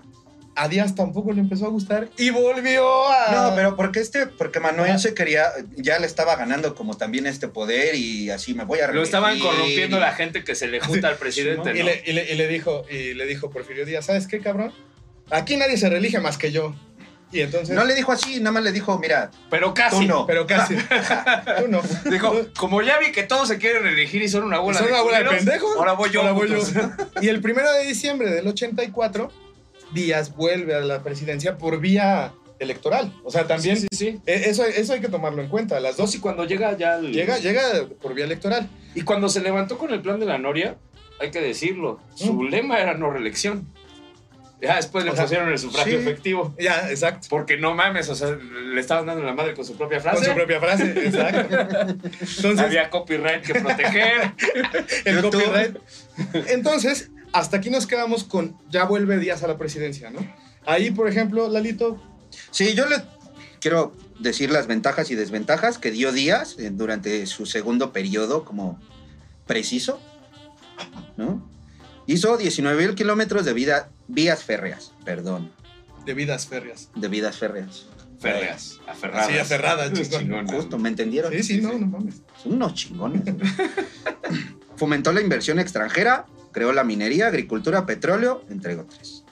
a 0.56 0.68
Díaz 0.68 0.94
tampoco 0.96 1.32
le 1.32 1.40
empezó 1.40 1.66
a 1.68 1.70
gustar 1.70 2.10
y 2.18 2.32
volvió 2.32 3.08
a... 3.10 3.32
No, 3.50 3.56
pero 3.56 3.76
porque 3.78 4.00
este, 4.00 4.28
porque 4.28 4.60
Manuel 4.60 4.90
Ajá. 4.92 5.00
se 5.00 5.14
quería, 5.14 5.46
ya 5.78 6.00
le 6.00 6.06
estaba 6.06 6.36
ganando 6.36 6.76
como 6.76 6.98
también 6.98 7.28
este 7.28 7.48
poder 7.48 7.96
y 7.96 8.30
así 8.30 8.54
me 8.54 8.66
voy 8.66 8.80
a 8.80 8.88
Lo 8.92 9.02
estaban 9.04 9.40
corrompiendo 9.40 9.98
y- 9.98 10.00
la 10.02 10.12
gente 10.14 10.44
que 10.44 10.56
se 10.56 10.68
le 10.68 10.82
junta 10.82 11.08
al 11.08 11.16
presidente, 11.18 11.72
Y 11.76 11.80
¿no? 11.80 11.86
le, 11.86 12.04
y 12.06 12.12
le- 12.14 12.34
y 12.34 12.36
le 12.36 12.48
dijo, 12.50 12.84
y 12.90 13.14
le 13.14 13.26
dijo 13.26 13.50
Porfirio 13.50 13.86
Díaz, 13.86 14.06
¿sabes 14.08 14.28
qué, 14.28 14.40
cabrón? 14.40 14.74
Aquí 15.32 15.56
nadie 15.56 15.78
se 15.78 15.90
reelige 15.90 16.20
más 16.20 16.38
que 16.38 16.52
yo. 16.52 16.76
Y 17.32 17.42
entonces... 17.42 17.76
No 17.76 17.84
le 17.86 17.94
dijo 17.94 18.12
así, 18.12 18.40
nada 18.40 18.52
más 18.54 18.64
le 18.64 18.72
dijo, 18.72 18.98
mira, 18.98 19.30
Pero 19.52 19.74
casi. 19.74 19.98
tú 19.98 20.02
no. 20.06 20.26
Pero 20.26 20.48
casi. 20.48 20.76
Tú 21.60 21.68
no. 21.68 21.82
Dijo, 22.10 22.34
como 22.58 22.82
ya 22.82 22.98
vi 23.00 23.12
que 23.12 23.24
todos 23.24 23.48
se 23.48 23.58
quieren 23.60 23.86
elegir 23.86 24.22
y 24.24 24.28
son 24.30 24.44
una 24.44 24.60
bola 24.60 24.80
Son 24.80 24.88
de 24.88 24.94
una 24.94 25.02
bola 25.04 25.20
de 25.20 25.26
pendejos. 25.26 25.76
Ahora 25.78 25.94
voy 25.94 26.10
yo. 26.10 26.22
Ahora 26.22 26.32
voy 26.34 26.50
yo. 26.50 26.58
Y 27.22 27.28
el 27.28 27.42
primero 27.42 27.72
de 27.74 27.86
diciembre 27.86 28.32
del 28.32 28.48
84, 28.48 29.32
Díaz 29.94 30.36
vuelve 30.36 30.76
a 30.76 30.80
la 30.82 31.04
presidencia 31.04 31.58
por 31.58 31.80
vía 31.80 32.34
electoral. 32.60 33.14
O 33.24 33.32
sea, 33.32 33.46
también 33.48 33.78
Sí, 33.78 33.88
sí, 33.92 33.98
sí. 33.98 34.20
eh, 34.26 34.44
Eso, 34.48 34.66
eso 34.66 34.94
hay 34.94 35.00
que 35.02 35.08
tomarlo 35.10 35.42
en 35.42 35.50
cuenta. 35.50 35.80
Las 35.80 35.98
Dos 35.98 36.08
dos 36.08 36.16
y 36.16 36.20
cuando 36.20 36.46
llega 36.46 36.76
ya. 36.78 36.96
el- 36.96 37.12
llega, 37.14 37.38
llega 37.38 37.62
por 38.02 38.14
vía 38.14 38.26
electoral. 38.26 38.70
Y 38.96 39.02
cuando 39.02 39.30
se 39.30 39.40
levantó 39.42 39.78
con 39.78 39.92
el 39.94 40.02
plan 40.02 40.20
de 40.20 40.26
la 40.26 40.38
Noria, 40.40 40.78
hay 41.22 41.32
que 41.32 41.42
decirlo, 41.42 42.00
su 42.16 42.34
Mm. 42.34 42.50
lema 42.50 42.80
era 42.80 42.94
no 42.96 43.12
reelección. 43.12 43.68
Ya 44.62 44.76
después 44.76 45.06
le 45.06 45.12
O 45.12 45.16
sea, 45.16 45.24
pusieron 45.24 45.50
el 45.50 45.58
sufragio 45.58 45.94
sí. 45.94 46.00
efectivo. 46.08 46.54
Ya, 46.60 46.90
exacto. 46.90 47.28
Porque 47.30 47.58
no 47.58 47.74
mames, 47.76 48.10
o 48.10 48.16
sea, 48.16 48.32
le 48.36 48.80
estaban 48.82 49.06
dando 49.06 49.24
la 49.24 49.34
madre 49.34 49.54
con 49.54 49.64
su 49.64 49.78
propia 49.78 50.02
Con 50.02 50.12
frase. 50.12 50.26
su 50.26 50.34
propia 50.34 50.60
frase, 50.60 51.06
exacto. 51.06 51.58
Entonces, 51.58 52.60
Había 52.60 52.90
copyright 52.90 53.42
que 53.44 53.54
proteger. 53.56 54.34
el 55.06 55.16
YouTube. 55.22 55.44
copyright. 55.44 55.78
Entonces, 56.50 57.10
hasta 57.32 57.58
aquí 57.58 57.70
nos 57.70 57.88
quedamos 57.88 58.24
con 58.26 58.58
ya 58.70 58.84
vuelve 58.86 59.18
Díaz 59.18 59.44
a 59.44 59.48
la 59.48 59.58
presidencia, 59.58 60.10
¿no? 60.10 60.20
Ahí, 60.66 60.92
por 60.92 61.08
ejemplo, 61.08 61.48
Lalito, 61.48 62.02
Sí, 62.52 62.74
yo 62.76 62.86
le 62.86 62.98
quiero 63.60 63.96
decir 64.20 64.52
las 64.52 64.68
ventajas 64.68 65.10
y 65.10 65.16
desventajas 65.16 65.78
que 65.78 65.92
dio 65.92 66.12
Díaz 66.12 66.56
eh, 66.60 66.70
durante 66.72 67.26
su 67.28 67.46
segundo 67.46 67.92
periodo 67.94 68.46
como 68.46 68.80
preciso, 69.48 70.00
¿no? 71.18 71.50
Hizo 72.10 72.38
19 72.38 72.88
mil 72.88 72.96
kilómetros 72.96 73.46
de 73.46 73.54
vida, 73.54 73.92
vías 74.08 74.44
férreas, 74.44 74.94
perdón, 75.06 75.52
De 76.08 76.16
vidas 76.16 76.48
férreas. 76.48 76.90
de 76.96 77.08
vías 77.08 77.38
férreas. 77.38 77.86
Ferreas, 78.20 78.80
aferradas. 78.88 79.28
Sí, 79.28 79.38
aferradas. 79.38 80.10
Chingonas. 80.10 80.52
Justo, 80.52 80.80
¿me 80.80 80.90
entendieron? 80.90 81.32
Sí, 81.32 81.44
sí, 81.44 81.62
no, 81.62 81.72
no 81.78 81.86
mames. 81.86 82.24
Son 82.42 82.54
unos 82.54 82.74
chingones. 82.74 83.22
Fomentó 84.76 85.14
la 85.14 85.22
inversión 85.22 85.60
extranjera, 85.60 86.26
creó 86.52 86.74
la 86.74 86.84
minería, 86.84 87.28
agricultura, 87.28 87.86
petróleo, 87.86 88.44
entre 88.50 88.76
otras. 88.76 89.24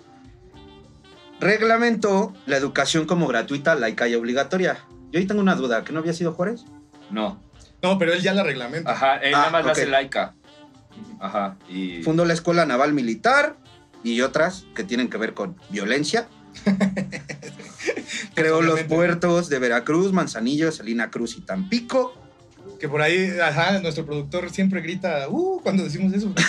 Reglamentó 1.40 2.34
la 2.46 2.58
educación 2.58 3.08
como 3.08 3.26
gratuita, 3.26 3.74
laica 3.74 4.08
y 4.08 4.14
obligatoria. 4.14 4.78
Yo 5.12 5.20
ahí 5.20 5.26
tengo 5.26 5.42
una 5.42 5.56
duda, 5.56 5.84
¿que 5.84 5.94
no 5.94 6.00
había 6.00 6.14
sido 6.14 6.34
Juárez? 6.34 6.64
No. 7.10 7.42
No, 7.82 7.98
pero 7.98 8.14
él 8.14 8.22
ya 8.22 8.36
la 8.36 8.44
reglamenta. 8.44 8.92
Ajá, 8.92 9.18
él 9.18 9.34
Ah, 9.34 9.38
nada 9.40 9.50
más 9.50 9.66
la 9.66 9.72
ok. 9.72 9.78
hace 9.80 9.88
laica. 9.88 10.36
Ajá. 11.20 11.58
Y. 11.70 12.02
Fundó 12.04 12.26
la 12.26 12.34
Escuela 12.34 12.66
Naval 12.66 12.94
Militar 12.94 13.56
y 14.04 14.22
otras 14.22 14.66
que 14.76 14.84
tienen 14.84 15.10
que 15.10 15.18
ver 15.18 15.34
con 15.34 15.56
violencia. 15.70 16.28
Creó 18.36 18.62
los 18.62 18.82
puertos 18.84 19.50
de 19.50 19.60
Veracruz, 19.60 20.14
Manzanillo, 20.14 20.72
Salina 20.72 21.10
Cruz 21.10 21.36
y 21.38 21.42
Tampico. 21.42 22.14
Que 22.80 22.88
por 22.88 23.02
ahí, 23.02 23.32
ajá, 23.40 23.80
nuestro 23.80 24.06
productor 24.06 24.50
siempre 24.52 24.82
grita, 24.82 25.28
uh, 25.30 25.60
cuando 25.62 25.84
decimos 25.84 26.14
eso. 26.14 26.34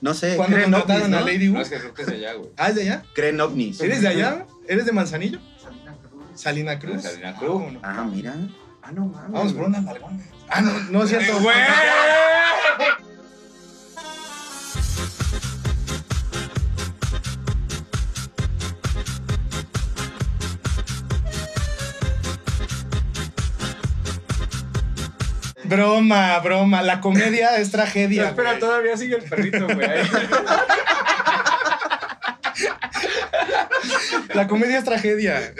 No 0.00 0.12
sé, 0.12 0.36
Cuando 0.36 0.56
creen 0.56 0.74
ovnis, 0.74 1.08
¿no? 1.08 1.16
a 1.16 1.20
Lady 1.22 1.48
No, 1.48 1.58
U. 1.60 1.62
es 1.62 1.70
que 1.70 1.78
creo 1.78 1.94
que 1.94 2.02
es 2.02 2.08
de 2.08 2.14
allá, 2.16 2.34
güey. 2.34 2.50
Ah, 2.58 2.68
¿es 2.68 2.74
de 2.74 2.82
allá? 2.82 3.04
Creen 3.14 3.40
ovnis. 3.40 3.80
¿Eres 3.80 4.02
de 4.02 4.08
allá? 4.08 4.44
¿Eres 4.68 4.84
de 4.84 4.92
Manzanillo? 4.92 5.38
Salina 6.34 6.78
Cruz. 6.78 7.02
Salina 7.02 7.34
Cruz. 7.36 7.52
Vámonos. 7.62 7.82
Ah, 7.82 8.06
mira. 8.12 8.34
Ah, 8.82 8.92
no 8.92 9.06
mames. 9.06 9.30
Vamos 9.32 9.52
por 9.54 9.62
unas 9.62 9.82
nalgonas. 9.82 10.26
Ah, 10.50 10.60
no, 10.60 10.72
no 10.90 11.04
es 11.04 11.08
cierto. 11.08 11.40
¡Güey! 11.40 11.56
Broma, 25.64 26.38
broma. 26.40 26.82
La 26.82 27.00
comedia 27.00 27.56
es 27.56 27.70
tragedia. 27.70 28.28
Espera, 28.28 28.50
güey. 28.50 28.60
todavía 28.60 28.96
sigue 28.96 29.16
el 29.16 29.22
perrito, 29.22 29.66
güey. 29.66 29.88
ahí. 29.88 30.08
La 34.34 34.48
comedia 34.48 34.78
es 34.78 34.84
tragedia. 34.84 35.54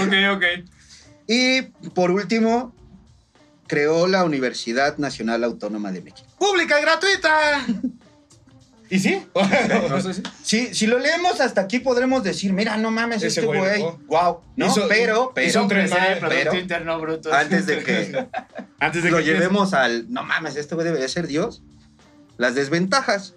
ok, 0.00 0.12
ok. 0.36 0.44
Y 1.26 1.62
por 1.90 2.10
último, 2.10 2.74
creó 3.66 4.06
la 4.06 4.24
Universidad 4.24 4.96
Nacional 4.98 5.44
Autónoma 5.44 5.92
de 5.92 6.00
México. 6.00 6.28
¡Pública 6.38 6.78
y 6.78 6.82
gratuita! 6.82 7.66
¿Y 8.90 8.98
sí? 9.00 9.22
No 9.90 10.00
sé 10.00 10.14
si. 10.14 10.22
Si, 10.42 10.74
si 10.74 10.86
lo 10.86 10.98
leemos 10.98 11.40
hasta 11.42 11.60
aquí 11.60 11.78
podremos 11.78 12.22
decir, 12.24 12.54
mira, 12.54 12.76
no 12.78 12.90
mames, 12.90 13.18
Ese 13.22 13.40
este 13.40 13.46
güey 13.46 13.82
wow, 14.06 14.40
¿no? 14.56 14.66
Hizo- 14.66 14.88
pero, 14.88 15.32
pero, 15.34 15.46
hizo 15.46 15.62
un 15.62 15.68
Producto 15.68 16.56
Interno 16.56 16.98
Bruto. 16.98 17.32
antes 17.32 17.66
de 17.66 17.84
que 17.84 18.26
Antes 18.80 19.02
de 19.02 19.10
lo 19.10 19.18
que 19.18 19.24
llevemos 19.24 19.74
al, 19.74 20.10
no 20.10 20.22
mames, 20.22 20.56
este 20.56 20.74
güey 20.74 20.86
debería 20.86 21.08
ser 21.08 21.26
Dios, 21.26 21.62
las 22.38 22.54
desventajas. 22.54 23.34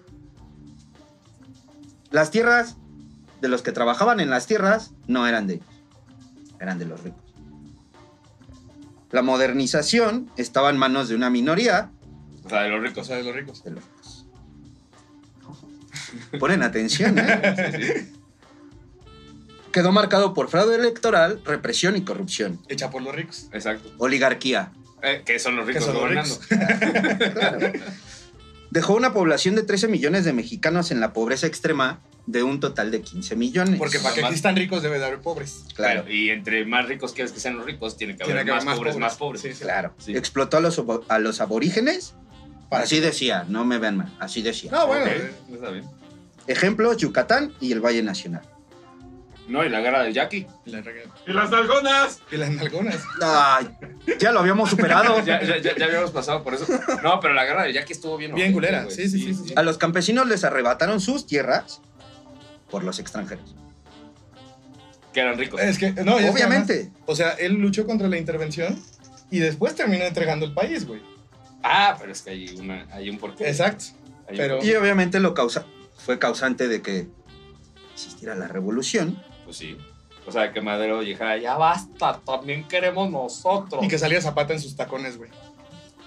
Las 2.11 2.31
tierras 2.31 2.77
de 3.41 3.47
los 3.49 3.61
que 3.61 3.71
trabajaban 3.71 4.19
en 4.19 4.29
las 4.29 4.45
tierras 4.47 4.91
no 5.07 5.27
eran 5.27 5.47
de 5.47 5.55
ellos, 5.55 5.65
eran 6.59 6.77
de 6.79 6.85
los 6.85 7.01
ricos. 7.03 7.19
La 9.11 9.21
modernización 9.21 10.31
estaba 10.37 10.69
en 10.69 10.77
manos 10.77 11.09
de 11.09 11.15
una 11.15 11.29
minoría 11.29 11.89
O 12.45 12.49
sea, 12.49 12.61
de 12.61 12.69
los 12.69 12.79
O 12.79 12.83
ricos. 12.83 13.07
sea, 13.07 13.17
de 13.17 13.23
los 13.23 13.35
ricos. 13.35 13.63
de 13.63 13.71
los 13.71 13.83
ricos. 13.83 13.90
Ponen 16.39 16.63
atención, 16.63 17.17
¿eh? 17.19 18.07
Quedó 19.71 19.91
marcado 19.93 20.33
por 20.33 20.49
fraude 20.49 20.75
electoral, 20.75 21.41
represión 21.45 21.95
y 21.95 22.01
corrupción. 22.01 22.59
Hecha 22.67 22.89
por 22.89 23.01
los 23.01 23.15
ricos. 23.15 23.47
Exacto. 23.53 23.89
Oligarquía. 23.99 24.71
Eh, 25.01 25.23
que 25.25 25.39
son 25.39 25.55
los 25.55 25.65
ricos 25.65 25.85
son 25.85 25.93
los 25.93 26.01
gobernando. 26.03 26.39
ricos. 26.49 27.81
Dejó 28.71 28.93
una 28.95 29.13
población 29.13 29.55
de 29.55 29.63
13 29.63 29.87
millones 29.87 30.23
de 30.25 30.33
mexicanos 30.33 30.91
en 30.91 30.99
la 30.99 31.11
pobreza 31.13 31.47
extrema 31.47 31.99
de 32.25 32.43
un 32.43 32.59
total 32.59 32.91
de 32.91 33.01
15 33.01 33.35
millones. 33.35 33.77
Porque 33.77 33.99
para 33.99 34.13
que 34.15 34.23
aquí 34.23 34.33
están 34.35 34.55
ricos 34.55 34.81
debe 34.83 34.99
de 34.99 35.05
haber 35.05 35.19
pobres. 35.19 35.63
Claro, 35.75 36.09
y 36.09 36.29
entre 36.29 36.65
más 36.65 36.87
ricos 36.87 37.11
quieres 37.13 37.31
que 37.33 37.39
sean 37.39 37.57
los 37.57 37.65
ricos, 37.65 37.97
tiene 37.97 38.15
que 38.15 38.23
haber 38.23 38.35
Tiene 38.35 38.45
que 38.49 38.51
más, 38.53 38.61
haber 38.63 38.65
más 38.69 38.77
pobres, 38.77 38.93
pobres. 38.93 39.01
más 39.09 39.17
pobres. 39.17 39.41
Sí, 39.41 39.53
sí. 39.53 39.63
claro. 39.63 39.93
Sí. 39.97 40.15
Explotó 40.15 40.57
a 40.57 40.59
los, 40.61 40.81
a 41.09 41.19
los 41.19 41.41
aborígenes. 41.41 42.13
Para 42.69 42.83
así 42.83 42.95
que- 42.95 43.01
decía, 43.07 43.45
no 43.49 43.65
me 43.65 43.77
vean 43.79 43.97
mal, 43.97 44.15
así 44.19 44.41
decía. 44.41 44.71
No, 44.71 44.87
bueno. 44.87 45.05
Eh, 45.07 45.31
está 45.53 45.69
bien. 45.71 45.85
Ejemplo, 46.47 46.93
Yucatán 46.93 47.53
y 47.59 47.71
el 47.71 47.79
Valle 47.81 48.03
Nacional. 48.03 48.41
No, 49.47 49.65
y 49.65 49.69
la 49.69 49.81
guerra 49.81 50.03
del 50.03 50.13
Jackie. 50.13 50.47
Y 50.65 50.69
la 50.71 50.81
rega- 50.81 51.01
¡Y 51.27 51.33
las 51.33 51.49
nalgonas! 51.49 52.21
y 52.31 52.37
las 52.37 52.51
nalgonas. 52.51 53.01
Ay, 53.21 53.67
ya 54.19 54.31
lo 54.31 54.39
habíamos 54.39 54.69
superado. 54.69 55.19
Ya, 55.25 55.41
ya, 55.43 55.57
ya, 55.57 55.75
ya 55.75 55.85
habíamos 55.85 56.11
pasado 56.11 56.41
por 56.43 56.53
eso. 56.53 56.65
No, 57.03 57.19
pero 57.19 57.33
la 57.33 57.43
guerra 57.45 57.63
del 57.63 57.73
Jackie 57.73 57.93
estuvo 57.93 58.15
bien. 58.17 58.33
Bien 58.33 58.53
culera. 58.53 58.85
Sí, 58.89 59.09
sí, 59.09 59.19
sí, 59.19 59.33
sí, 59.33 59.43
sí. 59.47 59.53
A 59.57 59.63
los 59.63 59.77
campesinos 59.77 60.27
les 60.27 60.43
arrebataron 60.45 61.01
sus 61.01 61.25
tierras 61.27 61.81
por 62.69 62.83
los 62.83 62.99
extranjeros. 62.99 63.55
Que 65.13 65.19
eran 65.19 65.37
ricos. 65.37 65.59
Es 65.59 65.77
que, 65.77 65.91
no, 65.91 66.13
y 66.13 66.23
es 66.23 66.25
que 66.25 66.29
Obviamente. 66.31 66.73
además, 66.73 66.97
o 67.07 67.15
sea, 67.15 67.31
él 67.31 67.53
luchó 67.55 67.85
contra 67.85 68.07
la 68.07 68.17
intervención 68.17 68.81
y 69.29 69.39
después 69.39 69.75
terminó 69.75 70.05
entregando 70.05 70.45
el 70.45 70.53
país, 70.53 70.87
güey. 70.87 71.01
Ah, 71.63 71.97
pero 71.99 72.13
es 72.13 72.21
que 72.21 72.29
hay, 72.29 72.55
una, 72.57 72.87
hay 72.91 73.09
un 73.09 73.17
porqué. 73.17 73.49
Exacto. 73.49 73.85
Pero-. 74.29 74.63
Y 74.63 74.73
obviamente 74.75 75.19
lo 75.19 75.33
causa, 75.33 75.65
fue 76.03 76.19
causante 76.19 76.67
de 76.67 76.81
que 76.81 77.07
existiera 77.93 78.35
la 78.35 78.47
revolución. 78.47 79.21
Pues 79.45 79.57
sí. 79.57 79.77
O 80.25 80.31
sea, 80.31 80.53
que 80.53 80.61
Madero 80.61 81.01
dijera, 81.01 81.37
ya 81.37 81.57
basta, 81.57 82.19
también 82.25 82.67
queremos 82.67 83.09
nosotros. 83.09 83.83
Y 83.83 83.87
que 83.87 83.97
salía 83.97 84.21
Zapata 84.21 84.53
en 84.53 84.59
sus 84.59 84.75
tacones, 84.75 85.17
güey. 85.17 85.29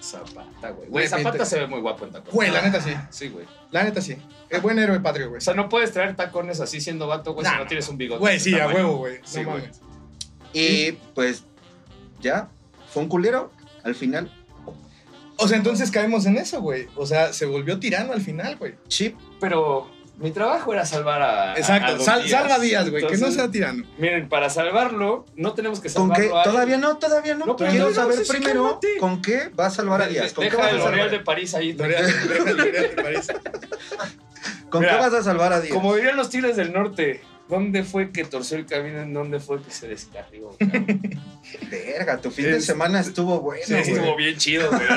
Zapata, 0.01 0.71
güey. 0.71 0.89
Güey, 0.89 1.09
Zapata 1.09 1.45
se 1.45 1.61
ve 1.61 1.67
muy 1.67 1.81
guapo 1.81 2.05
en 2.05 2.13
tacones. 2.13 2.35
Güey, 2.35 2.51
la 2.51 2.63
neta 2.63 2.81
sí. 2.81 2.95
Sí, 3.11 3.29
güey. 3.29 3.47
La 3.71 3.83
neta 3.83 4.01
sí. 4.01 4.17
Es 4.51 4.63
buen 4.63 4.79
héroe 4.79 5.01
patrio, 5.01 5.29
güey. 5.29 5.39
O 5.39 5.41
sea, 5.41 5.55
no 5.55 5.69
puedes 5.69 5.93
traer 5.93 6.15
tacones 6.15 6.61
así 6.61 6.81
siendo 6.81 7.07
vato, 7.07 7.33
güey, 7.33 7.47
si 7.47 7.57
no 7.57 7.67
tienes 7.67 7.89
un 7.89 7.97
bigote. 7.97 8.21
Güey, 8.21 8.39
sí, 8.39 8.59
a 8.59 8.69
huevo, 8.69 8.99
güey. 8.99 9.21
Sí, 9.25 9.43
güey. 9.43 9.63
Y 10.53 10.93
pues 11.15 11.45
ya, 12.21 12.49
fue 12.93 13.03
un 13.03 13.09
culero 13.09 13.51
al 13.83 13.95
final. 13.95 14.31
O 15.37 15.49
sea, 15.49 15.57
entonces 15.57 15.91
caemos 15.91 16.27
en 16.27 16.37
eso, 16.39 16.61
güey. 16.61 16.89
O 16.97 17.07
sea, 17.07 17.33
se 17.33 17.47
volvió 17.47 17.79
tirano 17.81 18.13
al 18.13 18.21
final, 18.21 18.57
güey. 18.57 18.75
Sí, 18.89 19.15
Pero 19.41 19.91
mi 20.17 20.31
trabajo 20.31 20.73
era 20.73 20.87
salvar 20.87 21.21
a. 21.23 21.51
a- 21.51 21.53
a 21.55 21.57
Exacto. 21.59 21.97
Don 21.97 22.05
Sal- 22.05 22.23
Díaz. 22.25 22.41
salva 22.43 22.59
días, 22.61 22.89
güey. 22.89 23.05
Que 23.07 23.17
no 23.17 23.31
sea 23.33 23.51
tirano. 23.51 23.85
Miren, 23.99 24.29
para 24.29 24.49
salvarlo, 24.49 25.27
no 25.35 25.53
tenemos 25.55 25.81
que 25.81 25.89
¿con 25.93 26.09
salvarlo 26.09 26.31
qué? 26.31 26.39
a 26.39 26.43
él. 26.43 26.51
Todavía 26.51 26.77
no, 26.79 26.97
todavía 26.99 27.35
no. 27.35 27.47
No, 27.47 27.57
pero 27.57 27.71
Quiero 27.73 27.89
no, 27.89 27.95
saber 27.95 28.19
primero 28.29 28.63
cálmate. 28.65 28.97
con 29.01 29.21
qué 29.23 29.49
va 29.59 29.67
a 29.67 29.71
salvar 29.71 30.03
a 30.03 30.07
Díaz. 30.07 30.33
¿Con 30.33 30.45
qué 30.45 30.51
Deja 30.51 30.63
vas 30.63 30.73
el 30.73 30.81
a 30.81 30.85
salvar? 30.85 31.11
de 31.11 31.19
París 31.21 31.55
ahí. 31.55 31.73
L'Oreal 31.73 32.07
de 32.07 33.03
París. 33.03 33.27
¿Con 34.71 34.81
Mira, 34.83 34.95
qué 34.95 35.01
vas 35.01 35.15
a 35.15 35.23
salvar 35.23 35.53
a 35.53 35.61
Díaz? 35.61 35.75
Como 35.75 35.95
dirían 35.95 36.17
los 36.17 36.31
Tigres 36.31 36.57
del 36.57 36.73
Norte, 36.73 37.21
¿dónde 37.49 37.85
fue 37.85 38.11
que 38.11 38.25
torció 38.25 38.57
el 38.57 38.67
camino? 38.67 39.01
¿En 39.01 39.13
dónde 39.13 39.41
fue 39.41 39.63
que 39.63 39.71
se 39.71 39.89
descarrió? 39.89 40.51
Verga, 41.71 42.19
tu 42.21 42.31
fin 42.31 42.47
de 42.47 42.61
semana 42.61 43.01
estuvo 43.01 43.41
bueno, 43.41 43.63
Sí, 43.67 43.73
güey. 43.75 43.83
Estuvo 43.91 44.17
bien 44.17 44.37
chido, 44.37 44.71
güey. 44.71 44.83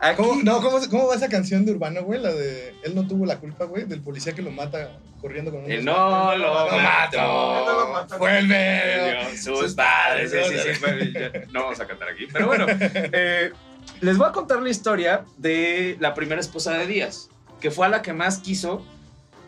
Aquí, 0.00 0.16
¿Cómo, 0.16 0.42
no, 0.42 0.60
¿cómo, 0.60 0.78
¿Cómo 0.90 1.06
va 1.06 1.14
esa 1.14 1.28
canción 1.28 1.64
de 1.64 1.72
Urbano, 1.72 2.02
güey? 2.02 2.20
La 2.20 2.32
de 2.32 2.74
Él 2.82 2.94
no 2.94 3.06
tuvo 3.06 3.24
la 3.24 3.38
culpa, 3.38 3.64
güey, 3.64 3.84
del 3.84 4.00
policía 4.02 4.34
que 4.34 4.42
lo 4.42 4.50
mata 4.50 4.98
corriendo 5.20 5.50
con 5.50 5.64
un. 5.64 5.70
Él 5.70 5.84
no 5.84 6.36
lo 6.36 6.68
No 6.70 6.76
mató. 6.78 7.92
mató. 7.92 8.18
Fue 8.18 8.38
el 8.40 8.48
medio. 8.48 9.36
Sus 9.40 9.72
padres. 9.74 10.30
Sí, 10.32 10.36
sí, 10.50 10.58
sí. 10.62 10.74
fue- 10.74 11.12
ya- 11.12 11.30
No 11.52 11.62
vamos 11.64 11.80
a 11.80 11.86
cantar 11.86 12.08
aquí. 12.10 12.26
Pero 12.30 12.46
bueno, 12.48 12.66
eh, 12.92 13.52
les 14.00 14.18
voy 14.18 14.28
a 14.28 14.32
contar 14.32 14.60
la 14.60 14.68
historia 14.68 15.24
de 15.38 15.96
la 16.00 16.12
primera 16.12 16.40
esposa 16.40 16.72
de 16.76 16.86
Díaz, 16.86 17.30
que 17.60 17.70
fue 17.70 17.86
a 17.86 17.88
la 17.88 18.02
que 18.02 18.12
más 18.12 18.38
quiso 18.38 18.84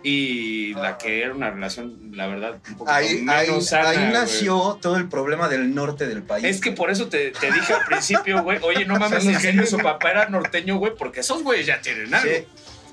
y 0.02 0.74
la 0.74 0.98
que 0.98 1.22
era 1.22 1.34
una 1.34 1.50
relación, 1.50 2.10
la 2.12 2.26
verdad, 2.28 2.58
un 2.68 2.76
poco 2.76 2.90
ahí, 2.90 3.22
menos 3.22 3.32
ahí- 3.56 3.62
sana. 3.62 3.88
ahí 3.90 4.10
nació 4.12 4.78
todo 4.80 4.96
el 4.96 5.08
problema 5.08 5.48
del 5.48 5.74
norte 5.74 6.06
del 6.06 6.22
país. 6.22 6.44
Es 6.44 6.60
que 6.60 6.72
por 6.72 6.90
eso 6.90 7.08
te, 7.08 7.30
te 7.32 7.50
dije 7.50 7.72
al 7.72 7.84
principio, 7.84 8.42
güey, 8.42 8.58
oye, 8.62 8.84
no 8.84 8.98
mames, 8.98 9.24
en 9.26 9.40
serio 9.40 9.66
su 9.66 9.78
papá 9.78 10.10
era 10.10 10.28
norteño, 10.28 10.76
güey, 10.76 10.94
porque 10.96 11.20
esos 11.20 11.42
güeyes 11.42 11.66
ya 11.66 11.80
tienen 11.80 12.14
algo. 12.14 12.30
Sí. 12.32 12.44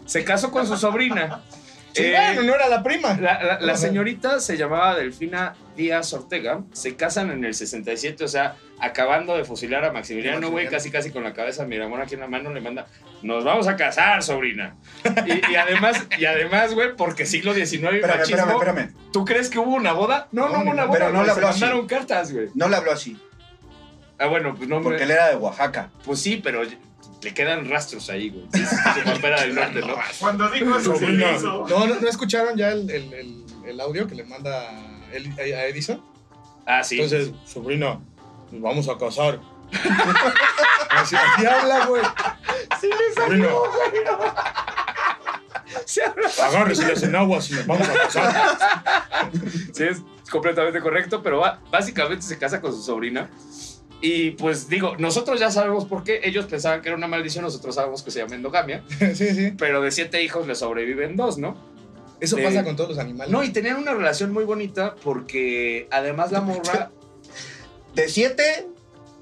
Se 0.06 0.24
casó 0.24 0.49
con 0.51 0.66
su 0.68 0.76
sobrina. 0.78 1.41
Sí, 1.93 2.04
Eh, 2.06 2.16
bueno, 2.16 2.41
no 2.43 2.56
era 2.56 2.68
la 2.68 2.82
prima. 2.82 3.14
La, 3.14 3.41
la- 3.43 3.60
la 3.62 3.74
Ajá. 3.74 3.78
señorita 3.78 4.39
se 4.39 4.58
llamaba 4.58 4.95
Delfina 4.95 5.54
Díaz 5.76 6.14
Ortega. 6.14 6.64
Se 6.74 6.96
casan 6.96 7.32
en 7.32 7.44
el 7.46 7.54
67, 7.54 8.24
o 8.24 8.28
sea, 8.28 8.56
acabando 8.80 9.36
de 9.38 9.44
fusilar 9.46 9.84
a 9.86 9.92
Maximiliano, 9.92 10.50
güey, 10.52 10.68
casi 10.68 10.92
casi 10.92 11.12
con 11.12 11.24
la 11.24 11.34
cabeza 11.34 11.66
Miramón 11.66 12.02
aquí 12.02 12.16
en 12.16 12.22
la 12.22 12.28
mano, 12.28 12.52
le 12.54 12.62
manda, 12.62 12.88
nos 13.22 13.44
vamos 13.44 13.68
a 13.68 13.76
casar, 13.76 14.22
sobrina. 14.24 14.76
Y, 15.26 15.52
y 15.52 15.56
además, 15.56 16.06
y 16.18 16.26
además, 16.26 16.74
güey, 16.74 16.96
porque 16.96 17.26
siglo 17.26 17.54
XIX 17.54 17.72
y 17.74 17.76
Espérame, 17.96 18.18
machismo, 18.20 18.52
espérame, 18.52 18.78
espérame. 18.80 19.12
¿tú 19.12 19.26
crees 19.26 19.50
que 19.50 19.60
hubo 19.60 19.76
una 19.76 19.94
boda? 19.94 20.28
No, 20.32 20.48
no, 20.50 20.54
No, 20.58 20.64
hubo 20.64 20.72
una 20.72 20.86
boda, 20.86 21.00
pero 21.00 21.12
no 21.14 21.20
le 21.22 21.26
se 21.26 21.32
habló 21.32 21.48
así. 21.48 21.62
mandaron 21.62 21.88
cartas, 21.88 22.34
güey. 22.34 22.48
No 22.56 22.68
le 22.70 22.76
habló 22.76 22.92
así, 22.92 23.18
Ah, 24.20 24.28
bueno, 24.28 24.54
pues 24.56 24.70
no, 24.70 24.82
porque 24.82 25.00
me- 25.00 25.04
él 25.06 25.12
era 25.12 25.30
de 25.30 25.36
Oaxaca. 25.38 25.90
pues 26.06 26.20
sí, 26.22 26.40
pero 26.44 26.62
le 26.64 27.34
quedan 27.34 27.70
rastros 27.70 28.10
ahí, 28.10 28.30
güey. 28.30 28.46
Es 28.54 28.70
su 28.70 29.04
papera 29.12 29.42
del 29.42 29.56
norte, 29.56 29.80
¿no? 29.80 29.96
Cuando 30.20 30.50
dijo 30.50 30.78
eso, 30.78 30.96
se 30.96 31.06
hizo. 31.12 31.66
No, 31.68 31.88
no, 31.88 32.00
¿no 32.00 32.08
escucharon 32.10 32.58
ya 32.58 32.70
el, 32.72 32.90
el- 32.90 33.14
el- 33.14 33.44
el 33.66 33.80
audio 33.82 34.08
que 34.08 34.16
le 34.16 34.24
manda 34.26 34.70
a 35.16 35.66
Edison? 35.66 36.01
Ah, 36.66 36.84
sí. 36.84 36.95
Entonces, 36.95 37.32
sobrino, 37.45 38.01
nos 38.51 38.61
vamos 38.61 38.88
a 38.89 38.97
casar. 38.97 39.39
así, 40.91 41.16
así 41.16 41.45
habla, 41.45 41.86
güey. 41.88 42.03
sí 42.80 42.88
le 42.88 43.14
Sobrino, 43.22 43.64
Se 45.86 46.03
habla. 46.03 46.28
agárreselas 46.43 47.03
en 47.03 47.16
agua 47.16 47.41
si 47.41 47.53
nos 47.55 47.66
vamos 47.66 47.88
a 47.89 47.93
casar. 47.93 49.32
Sí, 49.74 49.84
es 49.84 50.01
completamente 50.30 50.80
correcto, 50.80 51.22
pero 51.24 51.39
va- 51.39 51.59
básicamente 51.72 52.22
se 52.24 52.38
casa 52.38 52.61
con 52.61 52.72
su 52.72 52.82
sobrina. 52.84 53.30
Y 54.01 54.32
pues 54.32 54.68
digo, 54.68 54.95
nosotros 54.97 55.39
ya 55.39 55.49
sabemos 55.49 55.86
por 55.86 56.03
qué. 56.03 56.20
Ellos 56.24 56.45
pensaban 56.45 56.82
que 56.82 56.89
era 56.89 56.97
una 56.97 57.07
maldición, 57.07 57.43
nosotros 57.43 57.76
sabemos 57.76 58.03
que 58.03 58.11
se 58.11 58.20
llama 58.20 58.36
endogamia. 58.36 58.84
sí, 59.16 59.34
sí. 59.34 59.53
Pero 59.57 59.82
de 59.82 59.91
siete 59.91 60.22
hijos 60.22 60.45
le 60.45 60.55
sobreviven 60.55 61.16
dos, 61.16 61.38
¿no? 61.38 61.55
Eso 62.20 62.38
pasa 62.38 62.64
con 62.64 62.76
todos 62.76 62.91
los 62.91 62.99
animales. 62.99 63.32
No, 63.32 63.43
y 63.43 63.49
tenían 63.51 63.76
una 63.78 63.93
relación 63.93 64.32
muy 64.32 64.45
bonita 64.45 64.95
porque 65.03 65.88
además 65.91 66.32
la 66.32 66.41
morra. 66.41 66.91
De 67.95 68.07
siete, 68.09 68.68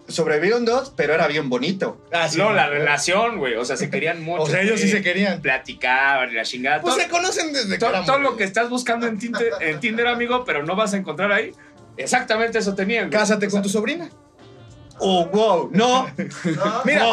sobrevivieron 0.07 0.65
dos, 0.65 0.93
pero 0.95 1.13
era 1.13 1.27
bien 1.27 1.49
bonito. 1.49 1.99
Ah, 2.13 2.27
sí, 2.29 2.37
no, 2.37 2.53
la 2.53 2.69
relación, 2.69 3.37
güey. 3.39 3.55
O 3.55 3.65
sea, 3.65 3.75
se 3.77 3.89
querían 3.89 4.21
mucho. 4.23 4.43
O 4.43 4.47
sea, 4.47 4.61
ellos 4.61 4.79
sí 4.79 4.87
se 4.89 5.01
querían. 5.01 5.41
Platicaban 5.41 6.31
y 6.31 6.35
la 6.35 6.43
chingada. 6.43 6.79
Pues 6.81 6.93
todo, 6.95 7.03
se 7.03 7.09
conocen 7.09 7.51
desde 7.53 7.73
que 7.73 7.77
todo- 7.79 8.03
todo 8.05 8.19
lo 8.19 8.37
que 8.37 8.43
estás 8.43 8.69
buscando 8.69 9.07
en 9.07 9.17
Tinder, 9.19 9.51
en 9.59 9.79
Tinder, 9.79 10.07
amigo, 10.07 10.45
pero 10.45 10.63
no 10.63 10.75
vas 10.75 10.93
a 10.93 10.97
encontrar 10.97 11.31
ahí. 11.31 11.51
Exactamente 11.97 12.59
eso 12.59 12.73
tenían. 12.75 13.07
güey. 13.09 13.19
Cásate 13.19 13.47
O 13.47 13.49
con 13.49 13.57
sea, 13.57 13.61
tu 13.63 13.69
sobrina. 13.69 14.09
Oh, 14.99 15.25
wow. 15.27 15.69
No. 15.73 16.05
No, 16.45 16.81
Mira, 16.85 17.05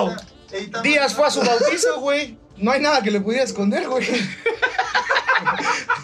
editamos- 0.52 0.82
Díaz 0.82 1.14
fue 1.14 1.26
a 1.26 1.30
su 1.30 1.40
bautizo, 1.40 2.00
güey. 2.00 2.38
No 2.56 2.70
hay 2.72 2.80
nada 2.80 3.02
que 3.02 3.10
le 3.10 3.20
pudiera 3.20 3.44
esconder, 3.44 3.88
güey. 3.88 4.06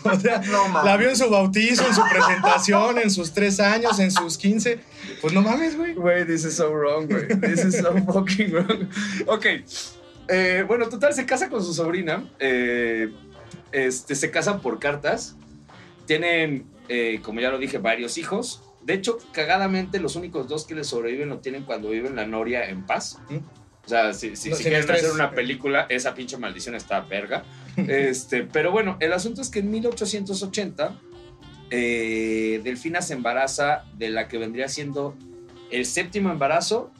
O 0.13 0.21
sea, 0.21 0.39
No, 0.43 0.85
la 0.85 0.97
vio 0.97 1.09
en 1.09 1.17
su 1.17 1.31
bautizo, 1.31 1.87
en 1.87 1.95
su 1.95 2.03
presentación, 2.09 2.99
en 2.99 3.11
sus 3.11 3.33
tres 3.33 3.59
años, 3.59 3.99
en 3.99 4.11
sus 4.11 4.37
15. 4.37 4.79
Pues 5.21 5.33
no 5.33 5.41
mames, 5.43 5.77
güey. 5.77 5.95
Güey, 5.95 6.27
this 6.27 6.45
is 6.45 6.55
so 6.55 6.71
wrong, 6.71 7.07
güey. 7.09 7.29
This 7.41 7.65
is 7.65 7.79
so 7.79 7.95
fucking 8.13 8.53
wrong. 8.53 8.89
Ok. 9.27 9.47
Eh, 10.29 10.65
bueno, 10.67 10.89
total, 10.89 11.15
se 11.15 11.27
casa 11.27 11.49
con 11.49 11.65
su 11.65 11.73
sobrina. 11.73 12.25
Eh, 12.39 13.13
este, 13.73 14.15
se 14.15 14.31
casan 14.31 14.61
por 14.61 14.79
cartas. 14.79 15.37
Tienen, 16.07 16.67
eh, 16.89 17.21
como 17.23 17.41
ya 17.41 17.51
lo 17.51 17.59
dije, 17.59 17.79
varios 17.79 18.19
hijos. 18.19 18.63
De 18.83 18.95
hecho, 18.95 19.19
cagadamente, 19.33 19.99
los 20.01 20.17
únicos 20.17 20.49
dos 20.49 20.67
que 20.67 20.75
les 20.75 20.87
sobreviven 20.87 21.31
lo 21.31 21.39
tienen 21.39 21.65
cuando 21.65 21.89
viven 21.89 22.17
la 22.17 22.27
Noria 22.27 22.69
en 22.69 22.85
paz. 22.85 23.19
¿Mm? 23.31 23.37
O 23.37 23.89
sea, 23.89 24.13
si, 24.13 24.37
si, 24.37 24.51
No, 24.51 24.57
si 24.57 24.63
quieren 24.63 24.91
hacer 24.91 25.11
una 25.13 25.31
película, 25.31 25.87
esa 25.89 26.15
pinche 26.15 26.37
maldición 26.37 26.75
está 26.75 27.01
verga. 27.01 27.45
Este, 27.77 28.45
pero 28.45 28.71
bueno, 28.73 28.97
el 29.01 29.13
asunto 29.13 29.41
es 29.41 29.51
que 29.51 29.61
en 29.61 29.71
1880 29.71 31.01
eh, 31.71 32.61
Delfina 32.63 33.03
se 33.03 33.15
embaraza 33.15 33.85
de 33.97 34.11
la 34.11 34.29
que 34.29 34.39
vendría 34.39 34.69
siendo 34.69 35.15
el 35.71 35.87
séptimo 35.87 36.31
embarazo 36.31 36.93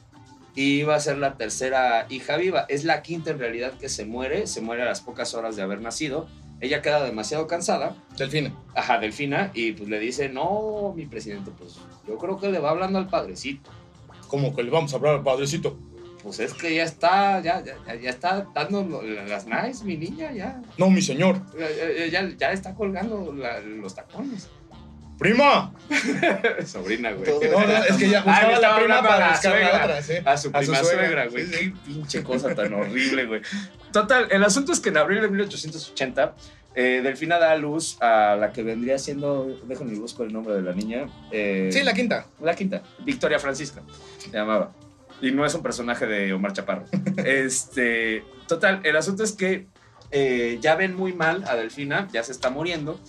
y 0.55 0.79
iba 0.79 0.95
a 0.95 0.99
ser 0.99 1.17
la 1.17 1.35
tercera 1.35 2.07
hija 2.09 2.37
viva. 2.37 2.65
Es 2.69 2.83
la 2.83 3.01
quinta 3.01 3.31
en 3.31 3.39
realidad 3.39 3.73
que 3.77 3.89
se 3.89 4.05
muere, 4.05 4.47
se 4.47 4.61
muere 4.61 4.83
a 4.83 4.85
las 4.85 5.01
pocas 5.01 5.33
horas 5.33 5.55
de 5.55 5.61
haber 5.61 5.81
nacido. 5.81 6.27
Ella 6.61 6.81
queda 6.81 7.03
demasiado 7.03 7.47
cansada, 7.47 7.95
Delfina. 8.17 8.55
ajá, 8.73 8.97
Delfina, 8.97 9.51
y 9.53 9.73
pues 9.73 9.89
le 9.89 9.99
dice, 9.99 10.29
no, 10.29 10.93
mi 10.95 11.05
presidente, 11.05 11.51
pues 11.57 11.75
yo 12.07 12.17
creo 12.17 12.39
que 12.39 12.49
le 12.49 12.59
va 12.59 12.69
hablando 12.69 12.97
al 12.97 13.09
padrecito. 13.09 13.69
Como 14.29 14.55
que 14.55 14.63
le 14.63 14.71
vamos 14.71 14.93
a 14.93 14.95
hablar 14.95 15.15
al 15.15 15.23
padrecito. 15.23 15.77
Pues 16.25 16.39
es 16.39 16.53
que 16.55 16.73
ya 16.73 16.83
está, 16.83 17.39
ya, 17.41 17.63
ya, 17.63 17.75
ya 18.01 18.09
está 18.09 18.47
dando 18.55 19.03
las 19.27 19.45
nice, 19.45 19.85
mi 19.85 19.95
niña, 19.95 20.31
ya, 20.31 20.59
No, 20.75 20.89
mi 20.89 20.99
señor. 21.03 21.39
ya, 21.55 22.07
ya, 22.07 22.27
ya 22.35 22.51
está 22.51 22.73
colgando 22.73 23.31
la- 23.31 23.59
los 23.59 23.93
tacones. 23.93 24.49
¡Prima! 25.19 25.71
Sobrina, 26.65 27.11
güey. 27.11 27.29
No, 27.51 27.59
no, 27.59 27.83
es 27.83 27.95
que 27.97 28.09
ya 28.09 28.23
Ah, 28.25 28.47
buscaba 28.47 28.55
le 28.55 28.59
la 28.59 28.75
prima 28.75 29.01
para 29.03 29.29
buscar 29.33 29.51
la 29.51 29.59
suegra. 29.69 29.83
otra, 29.85 30.01
sí. 30.01 30.13
A 30.25 30.37
su 30.37 30.51
prima 30.51 30.77
suegra, 30.77 30.83
suegra, 31.05 31.27
güey. 31.27 31.45
sí, 31.45 31.53
sí. 31.53 31.57
Qué 31.59 31.73
pinche 31.85 32.23
cosa 32.23 32.55
tan 32.55 32.73
horrible, 32.73 33.25
güey. 33.27 33.41
Total, 33.93 34.27
el 34.31 34.43
asunto 34.43 34.71
es 34.71 34.79
que 34.79 34.89
en 34.89 34.97
abril 34.97 35.21
de 35.21 35.27
1880, 35.29 36.35
eh, 36.73 37.01
Delfina 37.03 37.37
da 37.37 37.51
a 37.51 37.55
luz 37.55 38.01
a 38.01 38.35
la 38.35 38.51
que 38.51 38.63
vendría 38.63 38.97
siendo, 38.97 39.59
déjame 39.65 39.93
busco 39.93 40.23
el 40.23 40.33
nombre 40.33 40.55
de 40.55 40.63
la 40.63 40.73
niña. 40.73 41.05
eh, 41.31 41.69
Sí, 41.71 41.83
la 41.83 41.93
quinta. 41.93 42.25
la 42.41 42.55
quinta, 42.55 42.81
Victoria 43.05 43.37
Francisca, 43.37 43.83
se 44.17 44.31
llamaba. 44.31 44.73
Y 45.21 45.31
no 45.31 45.45
es 45.45 45.53
un 45.55 45.63
personaje 45.63 46.05
de 46.05 46.33
Omar 46.33 46.53
Chaparro. 46.53 46.85
este, 47.25 48.23
total, 48.47 48.81
el 48.83 48.95
asunto 48.95 49.23
es 49.23 49.31
que 49.31 49.67
eh, 50.11 50.57
ya 50.61 50.75
ven 50.75 50.95
muy 50.95 51.13
mal 51.13 51.43
a 51.47 51.55
Delfina, 51.55 52.07
ya 52.11 52.23
se 52.23 52.31
está 52.31 52.49
muriendo. 52.49 52.99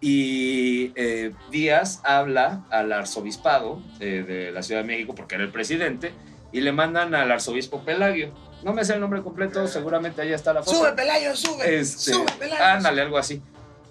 Y 0.00 0.92
eh, 0.94 1.32
Díaz 1.50 2.00
habla 2.04 2.64
al 2.70 2.92
arzobispado 2.92 3.82
eh, 3.98 4.24
de 4.26 4.52
la 4.52 4.62
Ciudad 4.62 4.82
de 4.82 4.86
México, 4.86 5.14
porque 5.14 5.36
era 5.36 5.44
el 5.44 5.50
presidente, 5.50 6.12
y 6.52 6.60
le 6.60 6.72
mandan 6.72 7.14
al 7.14 7.32
arzobispo 7.32 7.82
Pelagio. 7.82 8.32
No 8.62 8.72
me 8.72 8.84
sé 8.84 8.94
el 8.94 9.00
nombre 9.00 9.22
completo, 9.22 9.66
seguramente 9.66 10.22
ahí 10.22 10.32
está 10.32 10.52
la 10.52 10.62
foto. 10.62 10.76
Sube, 10.76 10.92
Pelayo, 10.92 11.34
sube. 11.34 11.78
Este, 11.78 12.12
Sube, 12.12 12.30
Pelayo. 12.38 12.62
ándale, 12.62 13.02
algo 13.02 13.18
así. 13.18 13.42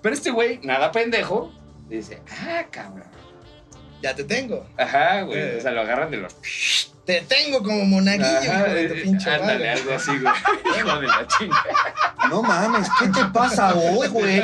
Pero 0.02 0.14
este 0.14 0.32
güey, 0.32 0.60
nada 0.64 0.92
pendejo, 0.92 1.52
dice, 1.90 2.22
ah, 2.30 2.66
cabrón. 2.70 3.15
Ya 4.06 4.14
te 4.14 4.24
tengo. 4.24 4.64
Ajá, 4.78 5.22
güey. 5.24 5.40
Eh. 5.40 5.56
O 5.58 5.62
sea, 5.62 5.72
lo 5.72 5.82
agarran 5.82 6.12
de 6.12 6.18
los. 6.18 6.36
Te 7.08 7.22
tengo 7.22 7.64
como 7.64 7.86
monaguillo, 7.86 8.28
Ajá, 8.28 8.68
hijo 8.68 8.74
de 8.76 8.88
tu 8.88 8.94
eh, 8.94 9.02
pinche 9.02 9.32
ándale, 9.32 9.68
algo 9.68 9.96
así, 9.96 10.12
güey. 10.20 10.34
Hijo 10.78 11.00
de 11.00 11.08
la 11.08 11.28
chinga. 11.28 11.64
No 12.30 12.44
mames, 12.44 12.88
¿qué 13.00 13.08
te 13.08 13.26
pasa 13.34 13.74
hoy, 13.74 14.08
güey? 14.10 14.44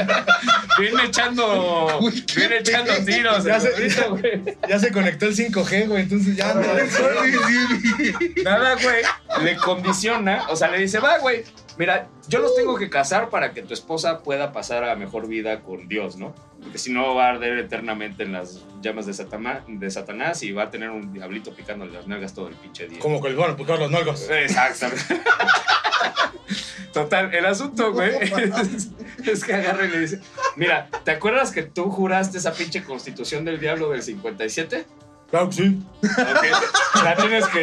Viene 0.80 1.04
echando. 1.06 2.00
Uy, 2.00 2.26
Viene 2.36 2.58
echando 2.58 2.92
tiros. 3.06 3.44
Se-. 3.44 4.58
Ya 4.68 4.80
se 4.80 4.92
conectó 4.92 5.28
el 5.28 5.36
5G, 5.36 5.88
güey, 5.88 6.04
entonces 6.04 6.36
ya 6.36 6.56
no. 6.56 6.62
Nada, 8.44 8.76
güey. 8.82 9.44
Le 9.44 9.58
condiciona. 9.58 10.48
O 10.50 10.56
sea, 10.56 10.70
le 10.70 10.80
dice, 10.80 10.98
va, 10.98 11.20
güey. 11.20 11.44
Mira, 11.78 12.08
yo 12.28 12.40
los 12.40 12.54
tengo 12.56 12.76
que 12.78 12.90
casar 12.90 13.30
para 13.30 13.54
que 13.54 13.62
tu 13.62 13.74
esposa 13.74 14.20
pueda 14.24 14.52
pasar 14.52 14.84
a 14.84 14.96
mejor 14.96 15.28
vida 15.28 15.62
con 15.62 15.88
Dios, 15.88 16.18
¿no? 16.18 16.36
Porque 16.62 16.78
si 16.78 16.92
no 16.92 17.16
va 17.16 17.28
a 17.28 17.30
arder 17.30 17.58
eternamente 17.60 18.24
en 18.24 18.34
las 18.34 18.62
llamas 18.82 19.06
de, 19.06 19.14
Satana- 19.14 19.64
de 19.68 19.90
Satanás 19.90 20.44
y 20.44 20.52
va 20.52 20.64
a 20.64 20.70
tener 20.70 20.90
un 20.90 21.14
diablito 21.14 21.54
picándole 21.54 21.94
las 21.94 22.08
nalgas 22.08 22.34
todo 22.34 22.50
el 22.50 22.56
pinche 22.56 22.88
día. 22.88 23.00
Como 23.00 23.22
que 23.22 23.34
van 23.34 23.52
a 23.52 23.56
picar 23.56 23.80
las 23.80 23.90
nalgas. 23.90 24.28
Exactamente. 24.30 25.04
Total, 26.94 27.34
el 27.34 27.46
asunto, 27.46 27.94
güey, 27.94 28.12
es, 28.22 28.90
es 29.26 29.44
que 29.46 29.54
agarra 29.54 29.86
y 29.86 29.90
le 29.92 30.00
dice, 30.00 30.20
mira, 30.58 30.90
¿te 31.06 31.12
acuerdas 31.12 31.52
que 31.52 31.64
tú 31.64 31.90
juraste 31.90 32.38
esa 32.38 32.52
pinche 32.54 32.84
constitución 32.84 33.46
del 33.46 33.60
diablo 33.62 33.90
del 33.92 34.04
57? 34.04 34.86
Claro 35.30 35.48
que 35.50 35.56
sí. 35.56 35.82
Ok, 36.04 37.04
La 37.06 37.16
tienes 37.16 37.48
que 37.48 37.60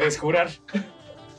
desjurar. 0.00 0.50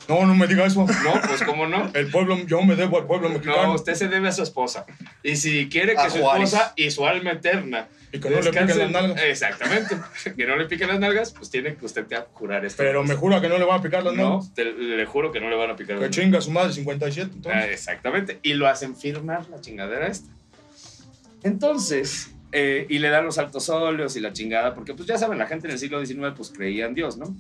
No, 0.09 0.25
no 0.25 0.35
me 0.35 0.47
diga 0.47 0.65
eso. 0.65 0.85
No, 1.03 1.21
pues 1.27 1.43
cómo 1.43 1.65
no. 1.67 1.89
El 1.93 2.09
pueblo, 2.11 2.37
yo 2.45 2.61
me 2.61 2.75
debo 2.75 2.97
al 2.99 3.05
pueblo 3.07 3.29
No, 3.29 3.35
mexicano. 3.35 3.73
usted 3.73 3.93
se 3.95 4.07
debe 4.09 4.27
a 4.27 4.31
su 4.31 4.43
esposa. 4.43 4.85
Y 5.23 5.35
si 5.37 5.69
quiere 5.69 5.93
que 5.93 6.01
A 6.01 6.09
su 6.09 6.19
Juárez. 6.19 6.51
esposa 6.53 6.73
y 6.75 6.91
su 6.91 7.05
alma 7.07 7.31
eterna 7.31 7.87
y 8.11 8.19
que 8.19 8.29
no 8.29 8.41
le 8.41 8.49
piquen 8.51 8.77
las 8.77 8.91
nalgas. 8.91 9.21
Exactamente. 9.23 9.95
Que 10.37 10.45
no 10.45 10.55
le 10.57 10.65
piquen 10.65 10.87
las 10.89 10.99
nalgas, 10.99 11.31
pues 11.31 11.49
tiene 11.49 11.75
que 11.75 11.85
usted 11.85 12.05
que 12.07 12.17
jurar 12.33 12.63
esto. 12.65 12.83
Pero 12.83 13.03
me 13.03 13.15
jura 13.15 13.39
que 13.41 13.49
no 13.49 13.57
le 13.57 13.65
van 13.65 13.79
a 13.79 13.81
picar 13.81 14.03
las 14.03 14.13
No, 14.13 14.29
nalgas. 14.39 14.53
te- 14.53 14.65
le 14.73 15.05
juro 15.05 15.31
que 15.31 15.39
no 15.39 15.49
le 15.49 15.55
van 15.55 15.71
a 15.71 15.75
picar 15.75 15.95
Que 15.97 16.01
las 16.01 16.01
nalgas. 16.01 16.15
chinga 16.15 16.41
su 16.41 16.51
madre 16.51 16.73
57. 16.73 17.29
Ah, 17.29 17.35
Entonces. 17.35 17.71
exactamente. 17.71 18.39
Y 18.43 18.53
lo 18.53 18.67
hacen 18.67 18.95
firmar 18.95 19.47
la 19.49 19.59
chingadera 19.61 20.07
esta. 20.07 20.29
Entonces, 21.43 22.31
eh, 22.51 22.85
y 22.89 22.99
le 22.99 23.09
dan 23.09 23.25
los 23.25 23.37
altos 23.37 23.67
óleos 23.69 24.15
y 24.15 24.19
la 24.19 24.31
chingada, 24.33 24.73
porque 24.75 24.93
pues 24.93 25.07
ya 25.07 25.17
saben, 25.17 25.37
la 25.37 25.47
gente 25.47 25.67
en 25.67 25.73
el 25.73 25.79
siglo 25.79 26.03
XIX 26.05 26.33
pues 26.35 26.49
creía 26.55 26.85
en 26.85 26.93
Dios, 26.93 27.17
¿no? 27.17 27.35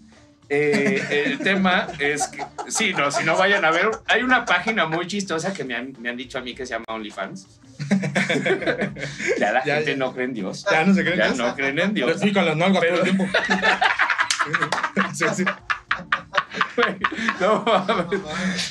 Eh, 0.55 1.23
el 1.25 1.39
tema 1.39 1.87
es 1.99 2.27
que, 2.27 2.43
sí, 2.67 2.93
no, 2.93 3.09
si 3.09 3.23
no 3.23 3.35
vayan 3.35 3.65
a 3.65 3.71
ver, 3.71 3.89
hay 4.07 4.21
una 4.21 4.45
página 4.45 4.85
muy 4.85 5.07
chistosa 5.07 5.51
que 5.53 5.63
me 5.63 5.75
han, 5.75 5.95
me 5.99 6.09
han 6.09 6.17
dicho 6.17 6.37
a 6.37 6.41
mí 6.41 6.53
que 6.53 6.65
se 6.65 6.73
llama 6.73 6.85
OnlyFans. 6.89 7.47
ya 9.39 9.51
la 9.51 9.63
Ya, 9.65 9.75
gente 9.77 9.91
ya. 9.91 9.97
no 9.97 10.13
cree 10.13 10.25
en 10.25 10.33
Dios. 10.33 10.65
Ya 10.71 10.83
no 10.85 10.93
se 10.93 11.01
creen 11.03 11.17
Ya 11.17 11.25
Dios. 11.27 11.37
no 11.37 11.55
creen 11.55 11.79
en 11.79 11.93
Dios. 11.93 12.21
pican 12.21 12.45
las 12.45 12.55
nalgas 12.55 12.81
Pero- 12.81 12.97
todo 12.97 13.05
el 13.05 13.15
tiempo. 13.17 13.37
Sí, 15.13 15.25
sí. 15.35 15.45
No. 17.39 17.63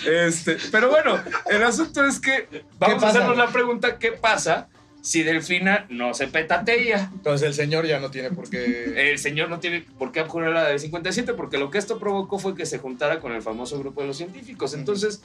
Este, 0.07 0.57
pero 0.71 0.91
bueno, 0.91 1.19
el 1.51 1.63
asunto 1.63 2.05
es 2.05 2.21
que 2.21 2.65
vamos 2.79 3.03
a 3.03 3.09
hacernos 3.09 3.37
la 3.37 3.47
pregunta: 3.49 3.99
¿qué 3.99 4.13
pasa 4.13 4.69
si 5.03 5.23
Delfina 5.23 5.85
no 5.91 6.15
se 6.15 6.29
petatea? 6.29 7.11
Entonces 7.13 7.47
el 7.49 7.55
señor 7.55 7.87
ya 7.87 7.99
no 8.01 8.11
tiene 8.11 8.31
por 8.31 8.49
qué. 8.49 9.11
El 9.11 9.19
señor 9.19 9.51
no 9.51 9.59
tiene 9.61 9.85
por 9.99 10.13
qué 10.13 10.21
abjurar 10.21 10.53
la 10.53 10.69
del 10.69 10.79
57, 10.81 11.35
porque 11.35 11.59
lo 11.59 11.71
que 11.71 11.77
esto 11.79 11.99
provocó 11.99 12.39
fue 12.39 12.55
que 12.55 12.65
se 12.65 12.79
juntara 12.79 13.21
con 13.21 13.33
el 13.33 13.43
famoso 13.43 13.79
grupo 13.79 14.01
de 14.01 14.07
los 14.07 14.17
científicos. 14.17 14.73
Entonces, 14.75 15.23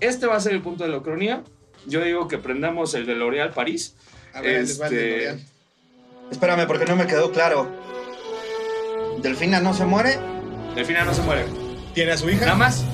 este 0.00 0.26
va 0.26 0.36
a 0.36 0.40
ser 0.40 0.52
el 0.54 0.62
punto 0.62 0.82
de 0.84 0.90
la 0.90 1.00
cronía. 1.02 1.44
Yo 1.86 2.02
digo 2.02 2.26
que 2.28 2.38
prendamos 2.38 2.94
el 2.94 3.06
de 3.06 3.14
L'Oréal 3.14 3.50
París. 3.52 3.94
A 4.34 4.40
ver, 4.40 4.56
va 4.56 4.58
el 4.58 4.66
de 4.66 4.72
este- 4.72 5.10
L'Oreal. 5.16 5.40
Espérame, 6.30 6.66
porque 6.66 6.86
no 6.86 6.96
me 6.96 7.06
quedó 7.06 7.30
claro. 7.32 7.68
¿Delfina 9.22 9.60
no 9.60 9.74
se 9.74 9.84
muere? 9.84 10.16
Delfina 10.74 11.04
no 11.04 11.12
se 11.12 11.22
muere. 11.22 11.44
¿Tiene 11.94 12.12
a 12.12 12.16
su 12.16 12.26
Nada 12.26 12.36
hija? 12.36 12.54
más. 12.54 12.84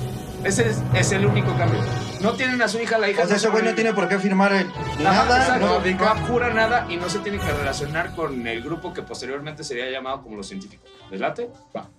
Ese 0.43 0.67
es, 0.69 0.77
es 0.95 1.11
el 1.11 1.25
único 1.25 1.55
cambio. 1.57 1.79
No 2.21 2.33
tienen 2.33 2.61
a 2.61 2.67
su 2.67 2.79
hija, 2.79 2.97
la 2.97 3.09
hija. 3.09 3.23
O 3.23 3.27
sea, 3.27 3.37
ese 3.37 3.49
güey 3.49 3.63
no 3.63 3.73
tiene 3.75 3.93
por 3.93 4.07
qué 4.09 4.17
firmar 4.19 4.51
el- 4.53 4.67
nada. 5.03 5.57
no, 5.59 5.79
no 5.79 6.05
abjura 6.07 6.53
nada 6.53 6.87
y 6.89 6.97
no 6.97 7.09
se 7.09 7.19
tiene 7.19 7.37
que 7.39 7.51
relacionar 7.51 8.15
con 8.15 8.45
el 8.47 8.61
grupo 8.63 8.93
que 8.93 9.01
posteriormente 9.03 9.63
sería 9.63 9.89
llamado 9.89 10.23
como 10.23 10.35
los 10.37 10.47
científicos. 10.47 10.89
¿Les 11.11 11.19
late? 11.19 11.49
Va. 11.75 11.89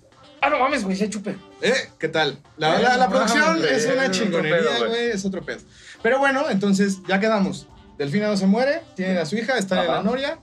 Ah, 0.40 0.50
no 0.50 0.58
mames, 0.58 0.84
güey, 0.84 0.96
ya 0.96 1.08
chupé. 1.08 1.36
¿Eh? 1.62 1.74
¿Qué 1.98 2.08
tal? 2.08 2.38
La, 2.56 2.78
Eh, 2.78 2.82
la, 2.82 2.96
la 2.96 3.04
no 3.06 3.10
producción 3.10 3.58
es 3.64 3.84
es 3.84 3.92
una 3.92 4.10
chingonería, 4.10 4.78
güey. 4.86 5.10
es 5.10 5.24
otro 5.24 5.42
pedo. 5.42 5.60
Pero 6.02 6.18
bueno, 6.18 6.48
entonces 6.50 6.98
ya 7.08 7.18
quedamos. 7.18 7.66
Delfina 7.96 8.28
no 8.28 8.36
se 8.36 8.46
muere, 8.46 8.82
tiene 8.94 9.18
a 9.18 9.26
su 9.26 9.36
hija, 9.36 9.58
está 9.58 9.84
en 9.84 9.90
la 9.92 10.02
noria. 10.02 10.38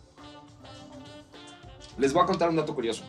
Les 1.98 2.12
voy 2.12 2.24
a 2.24 2.26
contar 2.26 2.50
un 2.50 2.58
dato 2.58 2.76
curioso. 2.76 3.04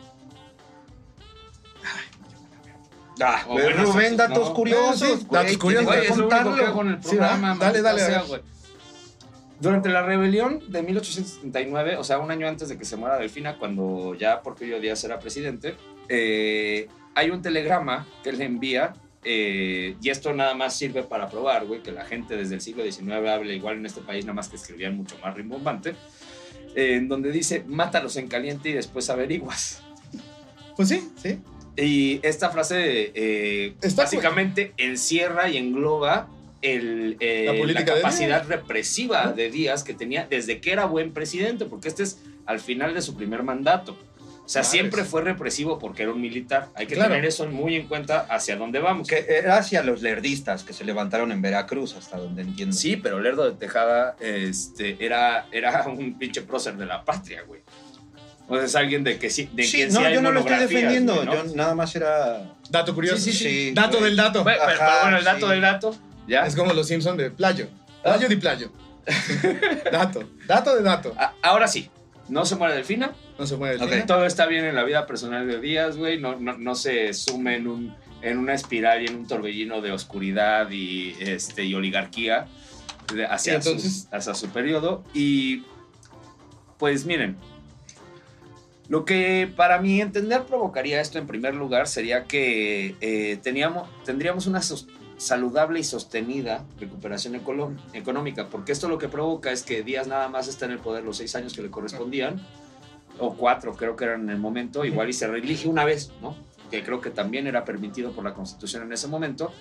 Ah, 3.21 3.43
O 3.47 3.53
bueno, 3.53 3.83
Rubén, 3.83 4.11
sí, 4.11 4.15
datos 4.15 4.49
no. 4.49 4.53
curiosos. 4.53 4.97
Sí, 5.19 5.25
güey, 5.27 5.43
datos 5.43 5.57
curiosos. 5.57 5.85
Güey, 5.87 6.01
que 6.01 6.07
que 6.07 6.13
contarlo. 6.13 6.65
hago 6.65 6.81
en 6.81 6.87
el 6.89 7.03
Sí, 7.03 7.09
programa. 7.09 7.53
¿verdad? 7.53 7.65
Dale, 7.67 7.81
dale, 7.81 8.01
a 8.01 8.05
sea, 8.05 8.21
güey. 8.23 8.41
Durante 9.59 9.89
la 9.89 10.03
rebelión 10.03 10.61
de 10.71 10.83
1879, 10.83 11.97
o 11.97 12.03
sea, 12.03 12.19
un 12.19 12.29
año 12.29 12.47
antes 12.47 12.69
de 12.69 12.77
que 12.77 12.85
se 12.85 12.95
muera 12.95 13.17
Delfina, 13.17 13.57
cuando 13.57 14.13
ya 14.13 14.41
Porfirio 14.43 14.79
Díaz 14.79 15.03
era 15.03 15.17
presidente, 15.19 15.75
eh, 16.09 16.87
hay 17.15 17.31
un 17.31 17.41
telegrama 17.41 18.05
que 18.23 18.31
le 18.33 18.45
envía, 18.45 18.93
eh, 19.23 19.95
y 19.99 20.09
esto 20.11 20.31
nada 20.33 20.53
más 20.53 20.75
sirve 20.77 21.01
para 21.01 21.27
probar, 21.27 21.65
güey, 21.65 21.81
que 21.81 21.91
la 21.91 22.05
gente 22.05 22.37
desde 22.37 22.53
el 22.53 22.61
siglo 22.61 22.83
XIX 22.83 23.13
habla 23.13 23.51
igual 23.51 23.77
en 23.77 23.87
este 23.87 24.01
país, 24.01 24.25
nada 24.25 24.35
más 24.35 24.47
que 24.47 24.57
escribían 24.57 24.95
mucho 24.95 25.15
más 25.23 25.33
rimbombante, 25.33 25.95
eh, 26.75 26.93
en 26.97 27.07
donde 27.07 27.31
dice, 27.31 27.63
mátalos 27.65 28.15
en 28.17 28.27
caliente 28.27 28.69
y 28.69 28.73
después 28.73 29.09
averiguas. 29.09 29.81
Pues 30.75 30.89
sí, 30.89 31.11
sí. 31.19 31.39
Y 31.77 32.19
esta 32.23 32.49
frase 32.49 33.11
eh, 33.13 33.73
Está 33.81 34.03
básicamente 34.03 34.73
encierra 34.77 35.47
y 35.49 35.57
engloba 35.57 36.27
el, 36.61 37.17
eh, 37.19 37.43
La 37.45 37.53
la, 37.53 37.59
política 37.59 37.93
de 37.95 38.01
capacidad 38.01 38.41
Díaz. 38.41 38.47
represiva 38.47 39.31
de 39.31 39.51
Díaz 39.51 39.83
que 39.83 39.93
tenía 39.93 40.25
desde 40.27 40.59
que 40.59 40.71
era 40.71 40.85
buen 40.85 41.13
presidente, 41.13 41.65
porque 41.65 41.87
este 41.87 42.03
es 42.03 42.19
al 42.47 42.59
final 42.59 42.93
de 42.93 43.01
su 43.01 43.15
primer 43.15 43.43
mandato. 43.43 43.95
O 44.43 44.49
sea, 44.49 44.63
siempre 44.63 45.03
fue 45.03 45.21
represivo 45.23 45.77
porque 45.77 46.03
era 46.03 46.13
un 46.13 46.21
militar. 46.21 46.69
Hay 46.73 46.87
que 46.87 46.95
Claro. 46.95 47.09
tener 47.09 47.25
eso 47.25 47.45
muy 47.47 47.75
en 47.75 47.85
cuenta 47.89 48.21
hacia 48.29 48.55
dónde 48.55 48.79
vamos. 48.79 49.05
Que 49.05 49.25
era 49.27 49.57
hacia 49.57 49.83
los 49.83 50.01
lerdistas 50.01 50.63
que 50.63 50.71
se 50.71 50.85
levantaron 50.85 51.33
en 51.33 51.41
Veracruz, 51.41 51.95
hasta 51.97 52.17
donde 52.17 52.43
entiendo. 52.43 52.73
Sí, 52.73 52.95
pero 52.95 53.19
Lerdo 53.19 53.43
de 53.51 53.57
Tejada 53.57 54.15
este, 54.21 54.95
era, 55.05 55.47
era 55.51 55.85
un 55.89 56.17
pinche 56.17 56.41
prócer 56.43 56.77
de 56.77 56.85
la 56.85 57.03
patria, 57.03 57.41
güey. 57.45 57.59
O 58.49 58.55
sea, 58.55 58.65
es 58.65 58.75
alguien 58.75 59.03
de 59.03 59.17
que 59.19 59.29
sí, 59.29 59.49
de 59.53 59.63
Sí, 59.63 59.77
quien 59.77 59.93
no, 59.93 59.99
sí 59.99 60.05
hay 60.05 60.13
yo 60.13 60.21
no 60.21 60.31
lo 60.31 60.39
estoy 60.39 60.57
defendiendo. 60.59 61.25
¿no? 61.25 61.33
Yo 61.33 61.55
nada 61.55 61.75
más 61.75 61.95
era. 61.95 62.53
Dato 62.69 62.93
curioso. 62.95 63.17
Sí, 63.17 63.31
sí, 63.33 63.43
sí. 63.49 63.71
Dato 63.73 64.01
del 64.01 64.15
dato. 64.15 64.43
Bueno, 64.43 64.59
pero, 64.65 64.81
Ajá, 64.81 64.87
pero 64.89 65.01
bueno, 65.03 65.17
el 65.17 65.23
dato 65.25 65.45
sí. 65.47 65.51
del 65.51 65.61
dato, 65.61 65.95
¿ya? 66.27 66.45
Es 66.45 66.55
como 66.55 66.73
los 66.73 66.87
Simpsons 66.87 67.17
de 67.17 67.29
playo. 67.31 67.67
Playo 68.03 68.27
di 68.29 68.35
playo. 68.37 68.71
dato. 69.91 70.23
Dato 70.45 70.75
de 70.75 70.83
dato. 70.83 71.13
A- 71.17 71.33
ahora 71.41 71.67
sí, 71.67 71.89
no 72.29 72.45
se 72.45 72.55
muere 72.55 72.73
Delfina, 72.75 73.13
No 73.39 73.45
se 73.47 73.55
muere 73.57 73.75
el 73.75 73.81
Ok. 73.81 73.89
cine. 73.89 74.01
todo 74.03 74.25
está 74.25 74.45
bien 74.45 74.65
en 74.65 74.75
la 74.75 74.83
vida 74.83 75.05
personal 75.07 75.47
de 75.47 75.59
Díaz, 75.59 75.97
güey, 75.97 76.19
no, 76.19 76.37
no, 76.39 76.57
no 76.57 76.75
se 76.75 77.13
sume 77.13 77.55
en, 77.55 77.67
un, 77.67 77.95
en 78.21 78.37
una 78.37 78.53
espiral 78.53 79.01
y 79.01 79.07
en 79.07 79.15
un 79.15 79.27
torbellino 79.27 79.81
de 79.81 79.91
oscuridad 79.91 80.69
y, 80.71 81.15
este, 81.19 81.63
y 81.65 81.73
oligarquía 81.73 82.47
de- 83.13 83.25
hacia, 83.25 83.53
Y 83.53 83.55
entonces- 83.57 84.07
su, 84.09 84.15
hacia 84.15 84.33
su 84.35 84.49
periodo. 84.49 85.03
Y 85.13 85.63
pues 86.77 87.05
miren, 87.05 87.37
lo 88.89 89.03
que 89.05 89.51
para 89.55 89.79
mi 89.81 89.99
entender 90.01 90.43
provocaría 90.45 91.01
esto 91.01 91.17
en 91.19 91.27
primer 91.27 91.55
lugar 91.55 91.87
sería 91.87 92.23
que 92.25 92.95
eh, 93.01 93.37
teníamos, 93.43 93.89
tendríamos 94.05 94.47
una 94.47 94.61
saludable 95.17 95.79
y 95.79 95.83
sostenida 95.83 96.63
recuperación 96.79 97.35
económica, 97.93 98.47
porque 98.49 98.71
esto 98.71 98.87
lo 98.87 98.97
que 98.97 99.09
provoca 99.09 99.51
es 99.51 99.63
que 99.63 99.83
Díaz 99.83 100.07
nada 100.07 100.29
más 100.29 100.47
está 100.47 100.65
en 100.65 100.71
el 100.71 100.79
poder 100.79 101.03
los 101.03 101.17
seis 101.17 101.35
años 101.35 101.53
que 101.53 101.61
le 101.63 101.69
correspondían, 101.69 102.39
o 103.19 103.33
cuatro 103.35 103.73
creo 103.75 103.95
que 103.95 104.05
eran 104.05 104.21
en 104.21 104.29
el 104.29 104.37
momento, 104.37 104.85
igual 104.85 105.09
y 105.09 105.13
se 105.13 105.27
reelige 105.27 105.67
una 105.67 105.83
vez, 105.85 106.11
¿no? 106.21 106.35
Que 106.69 106.83
creo 106.83 107.01
que 107.01 107.09
también 107.09 107.47
era 107.47 107.65
permitido 107.65 108.11
por 108.11 108.23
la 108.23 108.33
Constitución 108.33 108.83
en 108.83 108.93
ese 108.93 109.07
momento. 109.07 109.51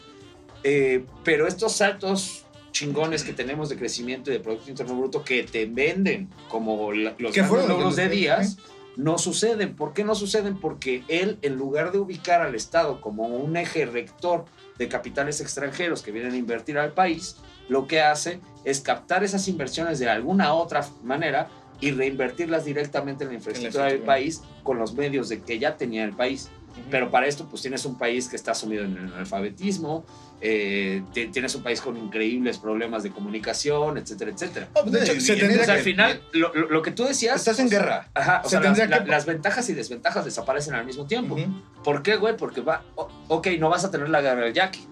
Eh, 0.63 1.05
pero 1.25 1.47
estos 1.47 1.73
saltos 1.73 2.45
chingones 2.73 3.25
que 3.25 3.33
tenemos 3.33 3.69
de 3.71 3.77
crecimiento 3.77 4.31
y 4.31 4.35
de 4.35 4.41
Producto 4.41 4.69
Interno 4.69 4.95
Bruto 4.99 5.25
que 5.25 5.45
te 5.45 5.65
venden 5.65 6.29
como 6.49 6.93
la- 6.93 7.15
los 7.19 7.33
¿Qué 7.33 7.41
grandes 7.41 7.49
fueron 7.49 7.69
los 7.69 7.79
logros 7.79 7.97
de 7.97 8.09
Díaz, 8.11 8.59
no 8.97 9.19
suceden. 9.19 9.77
¿Por 9.77 9.93
qué 9.93 10.05
no 10.05 10.15
suceden? 10.15 10.59
Porque 10.59 11.05
él, 11.09 11.39
en 11.43 11.57
lugar 11.57 11.93
de 11.93 11.99
ubicar 11.99 12.43
al 12.43 12.55
Estado 12.55 13.01
como 13.01 13.27
un 13.27 13.57
eje 13.57 13.87
rector 13.87 14.45
de 14.79 14.89
capitales 14.89 15.41
extranjeros 15.41 16.03
que 16.03 16.13
vienen 16.13 16.33
a 16.33 16.37
invertir 16.37 16.79
al 16.79 16.93
país, 16.93 17.37
lo 17.69 17.87
que 17.87 18.01
hace 18.01 18.41
es 18.65 18.81
captar 18.81 19.25
esas 19.25 19.49
inversiones 19.49 19.99
de 19.99 20.09
alguna 20.09 20.55
otra 20.55 20.87
manera 21.03 21.49
y 21.81 21.91
reinvertirlas 21.91 22.65
directamente 22.65 23.25
en 23.25 23.31
la 23.31 23.37
infraestructura 23.37 23.87
del 23.87 24.01
país 24.01 24.43
con 24.63 24.79
los 24.79 24.95
medios 24.95 25.29
de 25.29 25.43
que 25.43 25.59
ya 25.59 25.77
tenía 25.77 26.05
el 26.05 26.15
país. 26.15 26.49
Pero 26.91 27.11
para 27.11 27.27
esto, 27.27 27.47
pues 27.49 27.63
tienes 27.63 27.85
un 27.85 27.99
país 27.99 28.29
que 28.29 28.37
está 28.37 28.55
sumido 28.55 28.85
en 28.85 28.97
el 28.97 29.07
analfabetismo, 29.13 30.05
eh, 30.41 31.03
ti- 31.13 31.29
tienes 31.29 31.55
un 31.55 31.63
país 31.63 31.81
con 31.81 31.97
increíbles 31.97 32.59
problemas 32.59 33.03
de 33.03 33.11
comunicación, 33.11 33.99
etcétera, 33.99 34.31
etcétera. 34.31 34.69
Oh, 34.75 34.83
de 34.83 35.03
hecho, 35.03 35.15
Y- 35.15 35.21
se 35.21 35.35
y- 35.35 35.39
tendría 35.39 35.63
Entonces, 35.63 35.69
al 35.71 35.77
que- 35.79 35.83
final, 35.83 36.23
lo, 36.33 36.53
lo- 36.55 36.83
que 36.83 36.91
tú 36.93 37.05
decías... 37.05 37.37
Estás 37.37 37.59
en 37.59 37.67
o 37.67 37.69
sea, 37.71 37.79
guerra. 37.79 38.11
Ajá, 38.15 38.41
o 38.45 38.49
Se 38.49 38.51
sea, 38.51 38.61
las, 38.61 38.79
la- 38.89 39.05
que- 39.05 39.11
las 39.11 39.27
ventajas 39.27 39.69
y 39.71 39.73
desventajas 39.75 40.25
desaparecen 40.25 40.75
al 40.75 40.85
mismo 40.85 41.07
tiempo. 41.07 41.35
Ujú. 41.35 41.47
¿Por 41.83 42.03
qué, 42.03 42.17
güey? 42.17 42.37
Porque 42.37 42.61
va, 42.61 42.85
ok, 42.95 43.47
no 43.59 43.69
vas 43.71 43.85
a 43.85 43.91
tener 43.91 44.09
la 44.11 44.21
guerra 44.21 44.43
del 44.45 44.53
yaqui, 44.53 44.87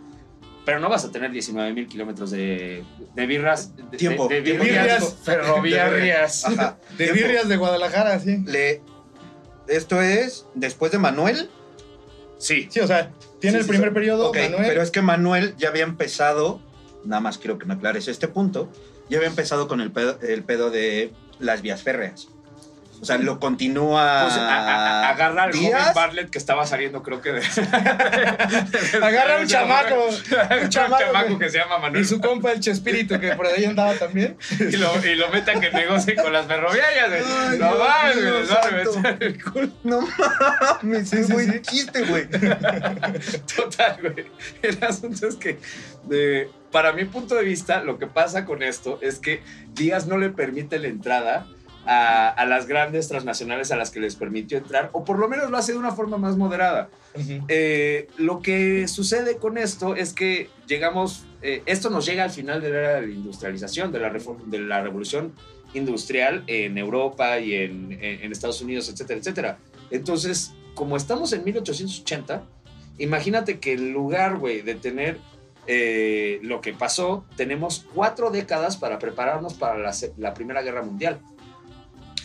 pero 0.64 0.80
no 0.80 0.89
vas 0.89 1.05
a 1.05 1.12
tener 1.12 1.30
19 1.30 1.72
mil 1.74 1.87
kilómetros 1.87 2.30
de, 2.30 2.82
de 3.14 3.26
birras. 3.26 3.76
De, 3.76 3.99
Tiempo. 3.99 4.26
De, 4.28 4.37
de 4.41 4.53
De 4.53 4.59
birrias 4.59 4.85
birrias. 5.01 5.16
ferroviarias. 5.22 6.45
Ajá. 6.47 6.78
De 6.97 7.12
birrias 7.12 7.49
de 7.49 7.57
Guadalajara, 7.57 8.18
sí. 8.18 8.39
Le, 8.47 8.80
esto 9.68 10.01
es 10.01 10.47
después 10.55 10.91
de 10.91 10.99
Manuel. 10.99 11.51
Sí. 12.39 12.68
Sí, 12.70 12.80
o 12.80 12.87
sea, 12.87 13.11
tiene 13.41 13.57
Sí, 13.59 13.61
el 13.61 13.64
sí, 13.64 13.68
primer 13.70 13.89
sí. 13.91 13.95
periodo, 13.95 14.32
Manuel. 14.32 14.64
pero 14.66 14.82
es 14.82 14.91
que 14.91 15.03
Manuel 15.03 15.55
ya 15.57 15.68
había 15.68 15.85
empezado. 15.85 16.61
Nada 17.05 17.20
más 17.20 17.39
quiero 17.39 17.59
que 17.59 17.66
me 17.66 17.74
aclares 17.74 18.09
este 18.09 18.28
punto. 18.28 18.68
Ya 19.09 19.18
había 19.18 19.28
empezado 19.28 19.68
con 19.68 19.80
el 19.80 19.93
pedo, 19.93 20.18
el 20.22 20.43
pedo 20.45 20.70
de 20.70 21.12
las 21.39 21.61
vías 21.62 21.82
férreas. 21.82 22.28
O 23.01 23.05
sea, 23.05 23.19
lo 23.19 23.39
continúa. 23.39 24.23
Pues, 24.25 24.37
a- 24.37 24.49
a- 24.49 25.09
agarra 25.11 25.43
al 25.45 25.53
joven 25.53 25.67
Díaz. 25.69 25.95
Bartlett 25.95 26.31
que 26.31 26.39
estaba 26.39 26.67
saliendo, 26.67 27.03
creo 27.03 27.21
que 27.21 27.33
de. 27.33 27.41
Agarra 29.03 29.39
un 29.41 29.47
chamaco, 29.47 30.09
un 30.63 30.69
chamaco, 30.69 31.39
que 31.39 31.51
se 31.51 31.59
llama 31.59 31.79
Manuel. 31.79 32.03
Y 32.03 32.07
su 32.07 32.21
compa, 32.21 32.53
el 32.53 32.61
Chespirito, 32.61 33.19
que 33.21 33.33
por 33.35 33.47
ahí 33.47 33.65
andaba 33.65 33.93
también. 33.95 34.37
Y 34.59 34.77
lo, 34.77 35.05
y 35.07 35.15
lo 35.17 35.29
meta 35.29 35.59
que 35.61 35.71
negocie 35.71 36.15
con 36.17 36.33
las 36.33 36.47
ferroviarias. 36.47 37.09
güey. 37.11 37.23
Ay, 37.51 37.59
no 37.59 37.79
mames, 37.79 38.49
santo. 38.49 38.69
reventar 38.71 39.17
el 39.23 39.45
culo. 39.45 39.69
No 39.83 40.01
mames, 40.83 41.09
Sí, 41.11 41.25
sí, 41.25 41.35
sí. 41.39 41.61
chiste, 41.63 42.03
güey. 42.05 42.27
Total, 43.57 43.99
güey. 44.01 44.27
El 44.63 44.83
asunto 44.83 45.29
es 45.29 45.37
que, 45.37 45.59
para 46.71 46.93
mi 46.93 47.05
punto 47.05 47.35
de 47.35 47.45
vista, 47.45 47.81
lo 47.83 47.99
que 47.99 48.07
pasa 48.07 48.45
con 48.45 48.63
esto 48.63 48.99
es 49.03 49.19
que 49.19 49.43
Díaz 49.75 50.07
no 50.07 50.17
le 50.19 50.31
permite 50.31 50.79
la 50.79 50.89
entrada 50.89 51.47
a, 51.87 52.28
a 52.28 52.47
las 52.47 52.66
grandes 52.66 53.09
transnacionales 53.09 53.70
a 53.72 53.76
las 53.76 53.91
que 53.91 54.01
les 54.01 54.16
permitió 54.16 54.59
entrar, 54.59 54.91
o 54.93 55.05
por 55.05 55.18
lo 55.18 55.28
menos 55.28 55.51
lo 55.51 55.57
hace 55.57 55.72
de 55.72 55.78
una 55.78 55.93
forma 55.93 56.16
más 56.18 56.37
moderada. 56.37 56.89
Eh, 57.49 58.09
lo 58.18 58.41
que 58.41 58.89
sucede 58.89 59.37
con 59.37 59.59
esto 59.59 59.95
es 59.95 60.12
que 60.12 60.49
llegamos, 60.66 61.24
eh, 61.43 61.62
esto 61.66 61.91
nos 61.91 62.07
llega 62.07 62.24
al 62.24 62.30
final 62.30 62.61
de 62.61 62.70
la 62.70 62.78
era 62.78 62.95
de 63.01 63.07
la 63.09 63.12
industrialización, 63.12 63.93
de 63.93 63.99
la, 64.01 64.11
de 64.47 64.59
la 64.59 64.82
revolución 64.82 65.32
industrial 65.74 66.45
en 66.47 66.78
Europa 66.78 67.39
y 67.41 67.55
en, 67.55 67.93
en- 68.01 68.22
en 68.22 68.32
Estados 68.32 68.61
Unidos, 68.62 68.89
etcétera, 68.89 69.18
etcétera. 69.20 69.59
Entonces, 69.91 70.53
como 70.74 70.97
estamos 70.97 71.32
en 71.32 71.45
1880, 71.45 72.43
imagínate 72.99 73.59
que 73.59 73.72
en 73.74 73.93
lugar, 73.93 74.39
güey, 74.39 74.62
de 74.62 74.74
tener 74.76 75.18
eh, 75.66 76.39
lo 76.43 76.61
que 76.61 76.72
pasó, 76.74 77.24
tenemos 77.37 77.87
cuatro 77.95 78.30
décadas 78.30 78.76
para 78.76 78.99
prepararnos 78.99 79.55
para 79.55 79.91
la 80.18 80.35
Primera 80.35 80.62
Guerra 80.62 80.82
Mundial. 80.82 81.20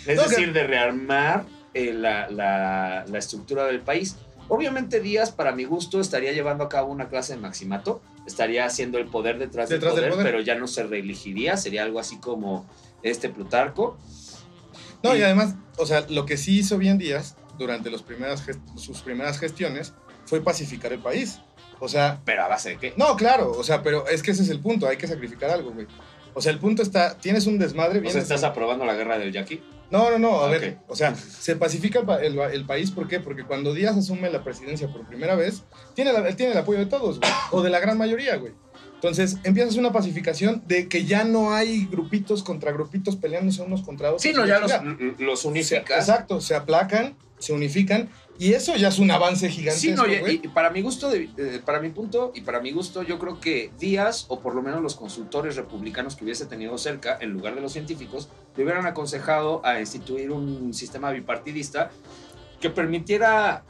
Es 0.06 0.20
decir, 0.30 0.54
de 0.54 0.64
rearmar 0.66 1.46
eh, 1.74 1.94
la, 1.94 2.30
la- 2.30 3.06
la 3.08 3.18
estructura 3.18 3.66
del 3.66 3.82
país. 3.82 4.16
Obviamente 4.48 5.00
Díaz, 5.00 5.32
para 5.32 5.52
mi 5.52 5.64
gusto, 5.66 6.00
estaría 6.02 6.32
llevando 6.32 6.64
a 6.64 6.70
cabo 6.70 6.92
una 6.92 7.08
clase 7.08 7.34
de 7.36 7.40
maximato, 7.40 8.02
estaría 8.26 8.66
haciendo 8.66 8.98
el 8.98 9.06
poder 9.06 9.38
detrás, 9.38 9.70
Detrás 9.70 9.94
del, 9.96 10.06
del 10.06 10.14
poder, 10.14 10.26
pero 10.26 10.42
ya 10.42 10.56
no 10.56 10.66
se 10.68 10.84
reelegiría, 10.84 11.56
sería 11.58 11.84
algo 11.84 12.00
así 12.00 12.18
como 12.18 12.66
este 13.04 13.30
Plutarco. 13.30 13.98
No, 15.04 15.16
y 15.16 15.20
Y- 15.20 15.24
además, 15.24 15.54
o 15.78 15.86
sea, 15.86 16.06
lo 16.10 16.26
que 16.26 16.38
sí 16.38 16.58
hizo 16.60 16.78
bien 16.78 16.98
Díaz 16.98 17.36
durante 17.60 17.90
los 17.92 18.02
primeras 18.02 18.44
sus 18.76 19.02
primeras 19.02 19.38
gestiones 19.38 19.94
fue 20.26 20.42
pacificar 20.42 20.92
el 20.94 21.00
país. 21.00 21.40
O 21.82 21.88
sea, 21.88 22.20
Pero 22.26 22.44
a 22.44 22.48
base 22.48 22.70
de 22.72 22.78
qué? 22.78 22.94
no, 22.98 23.16
claro, 23.16 23.52
o 23.52 23.64
sea, 23.64 23.82
pero 23.84 24.08
es 24.08 24.22
que 24.24 24.32
ese 24.32 24.42
es 24.44 24.50
el 24.50 24.60
punto, 24.60 24.88
hay 24.88 24.98
que 24.98 25.08
sacrificar 25.08 25.50
algo, 25.52 25.72
güey. 25.72 25.88
O 26.34 26.42
sea, 26.42 26.52
el 26.52 26.60
punto 26.60 26.82
está, 26.82 27.18
tienes 27.18 27.48
un 27.48 27.58
desmadre. 27.58 28.06
O 28.06 28.10
sea, 28.12 28.22
¿estás 28.22 28.44
aprobando 28.44 28.84
la 28.86 28.96
guerra 28.96 29.18
del 29.18 29.32
Yaqui? 29.32 29.62
No, 29.92 30.12
no, 30.12 30.20
no, 30.20 30.42
a 30.42 30.46
Ah, 30.48 30.50
ver, 30.52 30.78
o 30.88 30.96
sea, 30.96 31.16
se 31.16 31.56
pacifica 31.56 32.00
el, 32.22 32.38
el, 32.40 32.66
país, 32.66 32.92
¿por 32.92 33.08
qué? 33.08 33.20
Porque 33.20 33.44
cuando 33.44 33.74
Díaz 33.74 33.98
asume 33.98 34.30
la 34.30 34.44
presidencia 34.44 34.88
por 34.88 35.08
primera 35.08 35.36
vez, 35.36 35.64
tiene, 35.96 36.14
la- 36.14 36.36
tiene 36.36 36.52
el 36.52 36.58
apoyo 36.60 36.78
de 36.80 36.86
todos, 36.86 37.20
güey, 37.20 37.32
o 37.52 37.62
de 37.64 37.70
la 37.72 37.80
gran 37.80 37.98
mayoría, 37.98 38.36
güey. 38.36 38.54
Entonces, 38.96 39.38
empiezas 39.44 39.78
una 39.78 39.92
pacificación 39.92 40.62
de 40.68 40.88
que 40.90 41.06
ya 41.06 41.24
no 41.24 41.54
hay 41.54 41.86
grupitos 41.88 42.44
contra 42.44 42.72
grupitos 42.72 43.16
peleándose 43.16 43.62
unos 43.62 43.82
contra 43.82 44.10
otros. 44.10 44.22
Sí, 44.22 44.32
no, 44.34 44.46
ya 44.46 44.60
los, 44.60 44.72
los 45.20 45.42
Se- 45.42 45.48
unificas. 45.48 46.00
exacto, 46.08 46.40
se 46.42 46.54
aplacan, 46.54 47.16
se 47.40 47.54
unifican, 47.54 48.10
y 48.38 48.54
eso 48.54 48.76
ya 48.76 48.88
es 48.88 49.00
un 49.00 49.12
avance 49.12 49.50
gigantesco, 49.50 50.06
Sí, 50.06 50.12
no, 50.22 50.28
y, 50.30 50.38
para 50.50 50.70
mi 50.70 50.82
gusto, 50.82 51.10
de- 51.10 51.30
eh, 51.38 51.62
para 51.66 51.80
mi 51.82 51.90
punto 51.90 52.32
y 52.34 52.42
para 52.42 52.62
mi 52.62 52.72
gusto, 52.72 53.04
yo 53.04 53.20
creo 53.20 53.40
que 53.40 53.72
Díaz, 53.80 54.26
o 54.30 54.40
por 54.40 54.56
lo 54.56 54.62
menos 54.62 54.82
los 54.82 54.96
consultores 54.96 55.56
republicanos 55.58 56.16
que 56.16 56.24
hubiese 56.24 56.46
tenido 56.46 56.78
cerca, 56.78 57.18
en 57.20 57.32
lugar 57.32 57.56
de 57.56 57.62
los 57.62 57.74
científicos, 57.74 58.30
le 58.56 58.64
hubieran 58.64 58.86
aconsejado 58.86 59.66
a 59.66 59.80
instituir 59.80 60.32
un 60.32 60.74
sistema 60.74 61.12
bipartidista 61.12 61.92
que 62.62 62.70
permitiera 62.70 63.64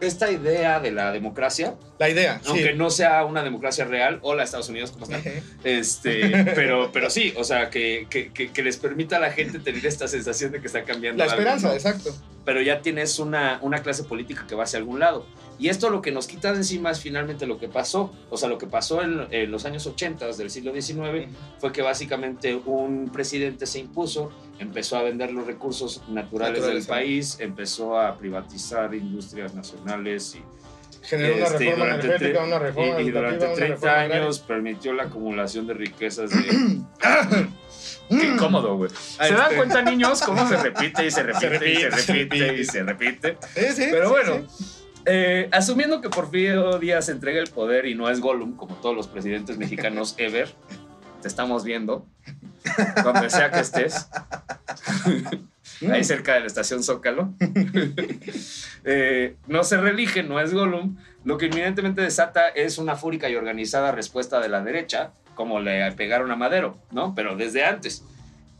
esta 0.00 0.30
idea 0.30 0.80
de 0.80 0.90
la 0.92 1.12
democracia, 1.12 1.74
La 1.98 2.08
idea, 2.08 2.38
sí. 2.42 2.48
aunque 2.50 2.74
no 2.74 2.90
sea 2.90 3.24
una 3.24 3.42
democracia 3.42 3.84
real. 3.84 4.18
Hola, 4.22 4.44
Estados 4.44 4.68
Unidos, 4.68 4.90
¿cómo 4.92 5.04
están? 5.06 5.22
Este, 5.64 6.44
pero, 6.54 6.90
pero 6.92 7.10
sí, 7.10 7.34
o 7.36 7.44
sea, 7.44 7.70
que, 7.70 8.06
que, 8.10 8.32
que- 8.32 8.50
que 8.52 8.62
les 8.62 8.76
permita 8.76 9.16
a 9.16 9.20
la 9.20 9.30
gente 9.30 9.58
tener 9.58 9.84
esta 9.84 10.08
sensación 10.08 10.52
de 10.52 10.60
que 10.60 10.66
está 10.66 10.84
cambiando 10.84 11.18
La 11.24 11.30
algo, 11.30 11.36
esperanza, 11.38 11.68
¿no? 11.68 11.74
exacto. 11.74 12.14
pero 12.44 12.60
ya 12.62 12.80
tienes 12.82 13.18
una, 13.18 13.58
una 13.62 13.82
clase 13.82 14.04
política 14.04 14.46
que 14.48 14.54
va 14.54 14.64
hacia 14.64 14.78
algún 14.78 15.00
lado. 15.00 15.26
Y 15.58 15.68
esto 15.68 15.90
lo 15.90 16.00
que 16.00 16.12
nos 16.12 16.26
quita 16.28 16.52
de 16.52 16.58
encima 16.58 16.90
es 16.90 17.00
finalmente 17.00 17.46
lo 17.46 17.58
que 17.58 17.68
pasó. 17.68 18.12
O 18.30 18.36
sea, 18.36 18.48
lo 18.48 18.58
que 18.58 18.66
pasó 18.66 19.02
en, 19.02 19.26
en 19.30 19.50
los 19.50 19.64
años 19.64 19.86
80 19.86 20.26
del 20.36 20.50
siglo 20.50 20.72
XIX 20.72 21.28
fue 21.58 21.72
que 21.72 21.82
básicamente 21.82 22.54
un 22.54 23.10
presidente 23.12 23.66
se 23.66 23.80
impuso, 23.80 24.30
empezó 24.60 24.96
a 24.96 25.02
vender 25.02 25.32
los 25.32 25.46
recursos 25.46 26.02
naturales, 26.08 26.60
Naturales, 26.60 26.64
del 26.74 26.82
sí. 26.82 26.88
país, 26.88 27.36
empezó 27.40 27.98
a 27.98 28.16
privatizar 28.16 28.94
industrias 28.94 29.54
nacionales 29.54 30.36
y, 30.36 30.42
Generó 31.00 31.36
una 31.36 31.44
este, 31.46 31.58
reforma 31.58 31.84
durante 31.84 32.06
energética, 32.06 32.40
tre- 32.42 32.46
una 32.46 32.58
reforma 32.58 33.00
y- 33.00 33.06
y 33.06 33.10
durante 33.10 33.44
una 33.46 33.54
30 33.54 33.74
reforma 33.74 33.92
agraria. 34.02 34.22
años 34.24 34.38
permitió 34.40 34.92
la 34.92 35.02
acumulación 35.04 35.66
de 35.66 35.74
riquezas 35.74 36.30
de... 36.30 36.80
Qué 38.08 38.26
incómodo, 38.26 38.76
güey. 38.76 38.90
¿Se 38.90 39.32
dan 39.32 39.42
Este. 39.44 39.56
cuenta, 39.56 39.82
niños, 39.82 40.20
cómo 40.22 40.46
se 40.48 40.56
repite 40.56 41.06
y 41.06 41.10
se 41.10 41.22
repite, 41.22 41.72
y 41.72 41.76
se 41.76 41.90
repite, 41.90 42.00
se 42.02 42.12
repite, 42.12 42.46
repite. 42.46 42.60
y 42.60 42.64
se 42.64 42.82
repite? 42.82 43.36
Sí, 43.54 43.66
sí, 43.74 43.88
Pero 43.90 44.04
sí, 44.08 44.10
bueno, 44.10 44.48
sí. 44.48 44.64
Eh, 45.08 45.48
asumiendo 45.52 46.00
que 46.00 46.10
Porfirio 46.10 46.78
Díaz 46.78 47.08
entrega 47.08 47.40
el 47.40 47.48
poder 47.48 47.86
y 47.86 47.94
no 47.94 48.10
es 48.10 48.20
Gollum, 48.20 48.56
como 48.56 48.74
todos 48.76 48.94
los 48.94 49.08
presidentes 49.08 49.56
mexicanos 49.56 50.14
ever, 50.18 50.54
te 51.22 51.28
estamos 51.28 51.64
viendo, 51.64 52.06
donde 53.02 53.30
sea 53.30 53.50
que 53.50 53.60
estés, 53.60 54.08
ahí 55.90 56.04
cerca 56.04 56.34
de 56.34 56.40
la 56.40 56.46
estación 56.46 56.82
Zócalo. 56.82 57.32
Eh, 58.90 59.36
no 59.48 59.64
se 59.64 59.76
reelige, 59.76 60.22
no 60.22 60.40
es 60.40 60.54
Gollum. 60.54 60.96
Lo 61.24 61.36
que 61.36 61.46
inminentemente 61.46 62.00
desata 62.00 62.48
es 62.48 62.78
una 62.78 62.96
fúrica 62.96 63.28
y 63.28 63.34
organizada 63.34 63.92
respuesta 63.92 64.40
de 64.40 64.48
la 64.48 64.62
derecha, 64.62 65.10
como 65.34 65.60
le 65.60 65.92
pegaron 65.92 66.30
a 66.30 66.36
Madero, 66.36 66.78
¿no? 66.90 67.14
Pero 67.14 67.36
desde 67.36 67.66
antes. 67.66 68.02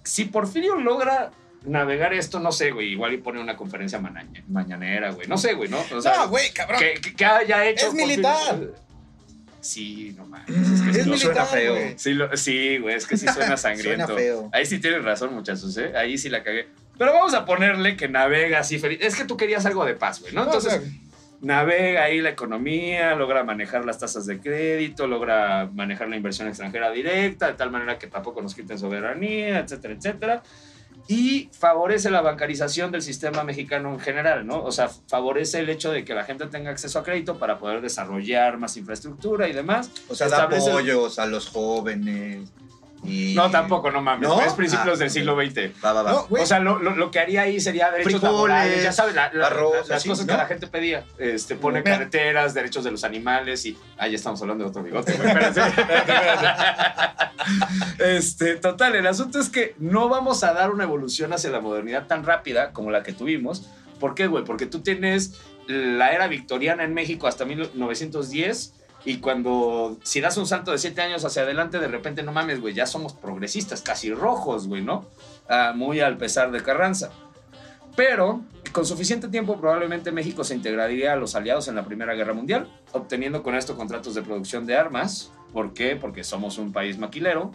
Si 0.03 0.27
Porfirio 0.27 0.75
logra 0.77 1.31
navegar 1.69 2.13
esto, 2.15 2.41
no 2.41 2.51
sé, 2.53 2.71
güey, 2.73 2.89
igual 2.93 3.13
y 3.15 3.19
pone 3.19 3.41
una 3.41 3.57
conferencia 3.57 3.99
manaña- 4.01 4.43
mañanera, 4.49 5.11
güey. 5.13 5.27
No 5.29 5.37
sé, 5.39 5.55
güey, 5.55 5.69
¿no? 5.69 5.79
O 5.95 6.01
sea, 6.03 6.17
No, 6.17 6.29
güey, 6.29 6.51
cabrón. 6.53 6.79
que, 6.81 7.13
que- 7.15 7.25
haya 7.25 7.67
hecho. 7.69 7.89
Es 7.89 7.95
militar. 7.95 8.59
Sí, 9.61 10.15
no 10.17 10.25
mames. 10.25 10.49
Es 10.49 10.81
que 10.83 10.91
Es 10.91 11.05
sí, 11.05 11.11
militar, 11.11 11.19
suena 11.19 11.45
feo. 11.47 11.77
Sí, 11.97 12.15
lo- 12.15 12.37
sí, 12.37 12.79
güey, 12.79 12.95
es 12.95 13.07
que 13.07 13.17
sí 13.17 13.27
suena 13.29 13.57
sangriento. 13.57 14.07
Suena 14.07 14.21
feo. 14.21 14.51
Ahí 14.53 14.65
sí 14.67 14.79
tienes 14.79 15.05
razón, 15.05 15.35
muchachos, 15.35 15.77
¿eh? 15.79 15.93
Ahí 15.97 16.17
sí 16.17 16.29
la 16.29 16.43
cagué. 16.43 16.69
Pero 16.97 17.13
vamos 17.13 17.35
a 17.35 17.45
ponerle 17.45 17.97
que 17.97 18.09
navega 18.09 18.61
así 18.61 18.79
feliz. 18.79 18.99
Es 19.03 19.17
que 19.17 19.25
tú 19.25 19.37
querías 19.37 19.67
algo 19.67 19.85
de 19.85 19.95
paz, 19.95 20.21
güey, 20.21 20.33
¿no? 20.33 20.45
Entonces, 20.45 20.81
navega 21.41 22.05
ahí 22.05 22.21
la 22.21 22.31
economía, 22.31 23.15
logra 23.15 23.45
manejar 23.45 23.85
las 23.85 23.99
tasas 23.99 24.27
de 24.27 24.41
crédito, 24.41 25.07
logra 25.07 25.69
manejar 25.73 26.09
la 26.09 26.17
inversión 26.17 26.49
extranjera 26.49 26.91
directa, 26.91 27.49
de 27.49 27.55
tal 27.55 27.71
manera 27.71 27.99
que 27.99 28.07
tampoco 28.07 28.41
nos 28.43 28.55
quiten 28.55 28.79
soberanía, 28.79 29.59
etcétera, 29.61 29.95
etcétera. 29.95 30.43
Y 31.11 31.49
favorece 31.59 32.11
la 32.11 32.21
bancarización 32.21 32.93
del 32.93 33.01
sistema 33.01 33.43
mexicano 33.43 33.91
en 33.95 33.99
general, 33.99 34.47
¿no? 34.47 34.63
O 34.63 34.71
sea, 34.71 34.89
favorece 34.89 35.61
el 35.61 35.71
hecho 35.71 35.91
de 35.91 36.05
que 36.05 36.15
la 36.15 36.25
gente 36.25 36.47
tenga 36.47 36.71
acceso 36.71 36.99
a 36.99 37.03
crédito 37.03 37.39
para 37.39 37.59
poder 37.59 37.81
desarrollar 37.81 38.59
más 38.59 38.77
infraestructura 38.77 39.49
y 39.49 39.55
demás. 39.55 39.91
O 40.09 40.15
sea, 40.15 40.29
da 40.29 40.43
apoyos 40.43 41.19
a 41.19 41.25
los 41.25 41.49
jóvenes. 41.49 42.51
Y... 43.05 43.35
No, 43.35 43.51
tampoco, 43.51 43.91
no 43.91 44.01
mames. 44.03 44.29
¿No? 44.29 44.41
Es 44.43 44.53
principios 44.55 44.97
Ah, 44.97 45.01
del 45.01 45.11
siglo 45.11 45.35
XX. 45.37 45.83
Va, 45.85 45.93
va, 45.93 46.03
va. 46.03 46.11
no, 46.13 46.27
güey. 46.27 46.43
O 46.43 46.47
sea, 46.47 46.59
lo, 46.59 46.79
lo- 46.79 46.97
lo 46.97 47.11
que 47.11 47.21
haría 47.21 47.43
ahí 47.43 47.61
sería 47.61 47.91
derechos 47.91 48.13
Frijoles, 48.13 48.33
laborales, 48.33 48.83
ya 48.83 48.93
sabes, 48.93 49.15
la- 49.15 49.31
la- 49.33 49.47
arroz, 49.47 49.73
la- 49.73 49.81
las 49.81 49.91
así, 49.93 50.09
cosas 50.09 50.27
que 50.27 50.33
la 50.33 50.47
gente 50.47 50.67
pedía. 50.67 51.05
Este, 51.19 51.55
pone 51.55 51.81
Mira. 51.81 51.93
carreteras, 51.93 52.55
derechos 52.55 52.85
de 52.85 52.91
los 52.91 53.05
animales 53.05 53.65
y... 53.67 53.79
Ah, 53.97 54.09
ya 54.09 54.17
estamos 54.17 54.41
hablando 54.43 54.65
de 54.65 54.71
otro 54.71 54.83
bigote, 54.83 55.13
güey, 55.15 55.29
espérense. 55.31 55.61
este, 57.99 58.57
total, 58.57 58.95
el 58.97 59.07
asunto 59.07 59.39
es 59.41 59.49
que 59.49 59.75
no 59.79 60.09
vamos 60.09 60.45
a 60.45 60.53
dar 60.53 60.71
una 60.71 60.85
evolución 60.85 61.33
hacia 61.33 61.51
la 61.51 61.61
modernidad 61.61 62.07
tan 62.07 62.25
rápida 62.25 62.73
como 62.73 62.91
la 62.91 63.03
que 63.03 63.13
tuvimos. 63.13 63.69
¿Por 64.01 64.15
qué, 64.15 64.27
güey? 64.27 64.45
Porque 64.45 64.67
tú 64.67 64.81
tienes 64.81 65.41
la 65.67 66.11
era 66.13 66.29
victoriana 66.29 66.85
en 66.85 66.95
México 66.95 67.27
hasta 67.27 67.45
1910 67.45 68.75
y 69.05 69.19
cuando, 69.19 69.97
si 70.03 70.21
das 70.21 70.37
un 70.37 70.47
salto 70.47 70.73
de 70.73 70.79
siete 70.79 71.01
años 71.01 71.25
hacia 71.25 71.43
adelante, 71.43 71.79
de 71.79 71.89
repente, 71.89 72.23
no 72.23 72.33
mames, 72.33 72.61
güey, 72.61 72.75
ya 72.75 72.87
somos 72.87 73.15
progresistas, 73.15 73.81
casi 73.83 74.13
rojos, 74.13 74.67
güey, 74.69 74.83
¿no? 74.83 75.07
Ah, 75.49 75.73
muy 75.75 76.01
al 76.01 76.17
pesar 76.19 76.51
de 76.51 76.63
Carranza. 76.63 77.11
Pero 77.97 78.43
con 78.73 78.85
suficiente 78.87 79.29
tiempo 79.29 79.59
probablemente 79.59 80.13
México 80.13 80.45
se 80.45 80.55
integraría 80.55 81.13
a 81.15 81.17
los 81.17 81.35
aliados 81.35 81.69
en 81.69 81.75
la 81.75 81.85
Primera 81.85 82.15
Guerra 82.15 82.33
Mundial, 82.35 82.69
obteniendo 82.93 83.43
con 83.43 83.55
esto 83.57 83.77
contratos 83.77 84.15
de 84.15 84.23
producción 84.23 84.67
de 84.67 84.77
armas. 84.77 85.33
¿Por 85.53 85.73
qué? 85.75 85.97
Porque 85.97 86.23
somos 86.23 86.59
un 86.59 86.73
país 86.73 86.99
maquilero. 86.99 87.53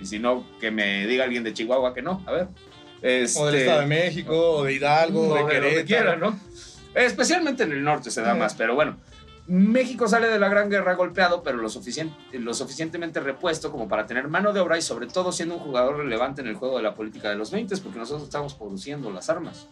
Y 0.00 0.06
si 0.06 0.18
no, 0.18 0.44
que 0.58 0.70
me 0.72 1.06
diga 1.06 1.24
alguien 1.24 1.44
de 1.44 1.52
Chihuahua 1.52 1.94
que 1.94 2.02
no. 2.02 2.22
A 2.26 2.32
ver. 2.32 2.44
o 2.44 3.04
del 3.04 3.22
Este, 3.24 3.60
Estado 3.60 3.80
de 3.82 3.86
México, 3.86 4.32
o 4.56 4.64
de 4.64 4.72
Hidalgo, 4.74 5.28
o 5.28 5.34
de 5.34 5.42
de 5.44 5.48
Querétaro. 5.50 5.86
quiera, 5.86 6.16
¿no? 6.16 6.38
Especialmente 6.94 7.62
en 7.62 7.72
el 7.72 7.84
norte 7.84 8.10
se 8.10 8.20
da 8.22 8.32
Sí. 8.32 8.38
más, 8.38 8.54
pero 8.54 8.74
bueno. 8.74 8.96
México 9.48 10.06
sale 10.06 10.28
de 10.28 10.38
la 10.38 10.48
Gran 10.48 10.70
Guerra 10.70 10.94
golpeado, 10.94 11.42
pero 11.42 11.58
lo, 11.58 11.68
suficien- 11.68 12.14
lo 12.32 12.54
suficientemente 12.54 13.18
repuesto 13.20 13.72
como 13.72 13.88
para 13.88 14.06
tener 14.06 14.28
mano 14.28 14.52
de 14.52 14.60
obra 14.60 14.78
y 14.78 14.82
sobre 14.82 15.08
todo 15.08 15.32
siendo 15.32 15.56
un 15.56 15.60
jugador 15.60 15.96
relevante 15.98 16.40
en 16.42 16.46
el 16.46 16.54
juego 16.54 16.76
de 16.76 16.84
la 16.84 16.94
política 16.94 17.28
de 17.28 17.34
los 17.36 17.50
20, 17.50 17.76
porque 17.78 17.98
nosotros 17.98 18.22
estamos 18.24 18.54
produciendo 18.54 19.10
las 19.10 19.28
armas. 19.30 19.66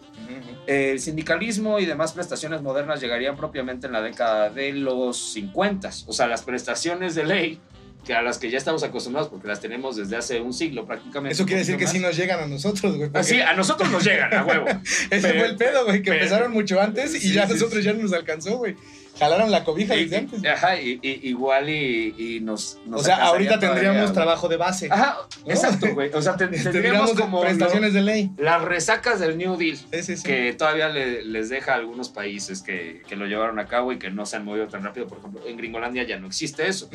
El 0.66 0.98
sindicalismo 1.00 1.78
y 1.78 1.86
demás 1.86 2.12
prestaciones 2.12 2.62
modernas 2.62 3.00
llegarían 3.00 3.36
propiamente 3.36 3.86
en 3.86 3.92
la 3.92 4.02
década 4.02 4.50
de 4.50 4.72
los 4.72 5.16
50. 5.34 5.90
O 6.06 6.12
sea, 6.12 6.26
las 6.26 6.42
prestaciones 6.42 7.14
de 7.14 7.24
ley, 7.24 7.60
que 8.04 8.14
a 8.14 8.22
las 8.22 8.38
que 8.38 8.50
ya 8.50 8.58
estamos 8.58 8.82
acostumbrados 8.82 9.28
porque 9.30 9.46
las 9.46 9.60
tenemos 9.60 9.94
desde 9.94 10.16
hace 10.16 10.40
un 10.40 10.52
siglo 10.54 10.86
prácticamente. 10.86 11.34
Eso 11.34 11.44
quiere 11.44 11.60
decir 11.60 11.76
que 11.76 11.86
sí 11.86 11.98
nos 12.00 12.16
llegan 12.16 12.40
a 12.40 12.46
nosotros, 12.46 12.96
güey. 12.96 13.08
porque 13.08 13.18
Así, 13.18 13.40
a 13.40 13.54
nosotros 13.54 13.90
nos 13.90 14.02
llegan, 14.04 14.32
a 14.34 14.44
huevo. 14.44 14.66
Ese 15.10 15.28
pero- 15.28 15.38
fue 15.40 15.48
el 15.48 15.56
pedo, 15.56 15.84
güey, 15.84 15.98
que 16.02 16.10
pero- 16.10 16.24
empezaron 16.24 16.50
mucho 16.52 16.80
antes 16.80 17.14
y 17.14 17.20
Sí, 17.20 17.32
ya 17.34 17.46
sí, 17.46 17.52
nosotros 17.52 17.84
ya 17.84 17.92
no 17.92 18.02
nos 18.02 18.12
alcanzó, 18.14 18.56
güey. 18.56 18.74
Jalaron 19.20 19.50
la 19.52 19.62
cobija 19.62 19.94
Y- 19.94 20.04
desde 20.04 20.16
antes. 20.16 20.42
y- 20.42 20.46
ajá, 20.48 20.80
y, 20.80 20.98
y- 21.02 21.28
igual 21.28 21.68
y, 21.68 22.14
y 22.18 22.40
nos, 22.40 22.78
nos 22.86 23.02
O 23.02 23.04
sea, 23.04 23.16
ahorita 23.26 23.58
tendríamos 23.60 23.98
todavía- 23.98 24.12
trabajo 24.14 24.48
de 24.48 24.56
base. 24.56 24.88
Ajá, 24.90 25.18
¿no? 25.46 25.52
exacto, 25.52 25.86
güey. 25.94 26.10
O 26.12 26.20
sea, 26.22 26.36
ten- 26.36 26.50
tendríamos 26.50 26.72
Tendríamos 26.72 27.12
como 27.12 27.40
prestaciones 27.42 27.92
de 27.92 28.02
ley. 28.02 28.30
las 28.38 28.62
resacas 28.62 29.20
del 29.20 29.38
New 29.38 29.56
Deal. 29.56 29.76
Sí, 29.76 30.02
sí, 30.02 30.16
sí. 30.16 30.22
que 30.24 30.52
todavía 30.54 30.88
le- 30.88 31.22
les 31.24 31.48
deja 31.50 31.72
a 31.72 31.76
algunos 31.76 32.08
países 32.08 32.62
que, 32.62 33.02
que 33.06 33.14
lo 33.14 33.26
llevaron 33.26 33.58
a 33.58 33.66
cabo 33.66 33.92
y 33.92 33.98
que 33.98 34.10
no 34.10 34.26
se 34.26 34.36
han 34.36 34.44
movido 34.44 34.66
tan 34.68 34.82
rápido. 34.82 35.06
Por 35.06 35.18
ejemplo, 35.18 35.40
en 35.46 35.56
Gringolandia 35.56 36.02
ya 36.04 36.18
no 36.18 36.26
existe 36.26 36.66
eso. 36.66 36.88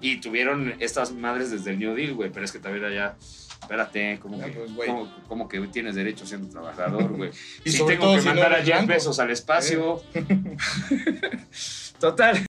Y 0.00 0.18
tuvieron 0.20 0.74
estas 0.80 1.12
madres 1.12 1.50
desde 1.50 1.70
el 1.70 1.78
New 1.78 1.94
Deal, 1.94 2.12
güey. 2.14 2.30
Pero 2.30 2.44
es 2.44 2.52
que 2.52 2.58
también 2.58 2.84
allá, 2.84 3.16
espérate, 3.60 4.18
como 4.20 4.40
Ah, 4.40 4.46
que, 4.46 4.52
pues, 4.52 4.74
güey. 4.74 4.88
como, 4.88 5.08
como 5.28 5.48
que 5.48 5.60
tienes 5.68 5.94
derecho 5.94 6.26
siendo 6.26 6.48
trabajador, 6.48 7.16
güey. 7.16 7.30
Y 7.64 7.70
si 7.70 7.78
sobre 7.78 7.94
tengo 7.94 8.06
todo 8.06 8.16
que 8.16 8.22
si 8.22 8.28
no 8.28 8.34
mandar 8.34 8.54
a. 8.54 8.82
Bezos 8.86 9.18
al 9.18 9.30
espacio. 9.30 10.02
Total. 12.00 12.44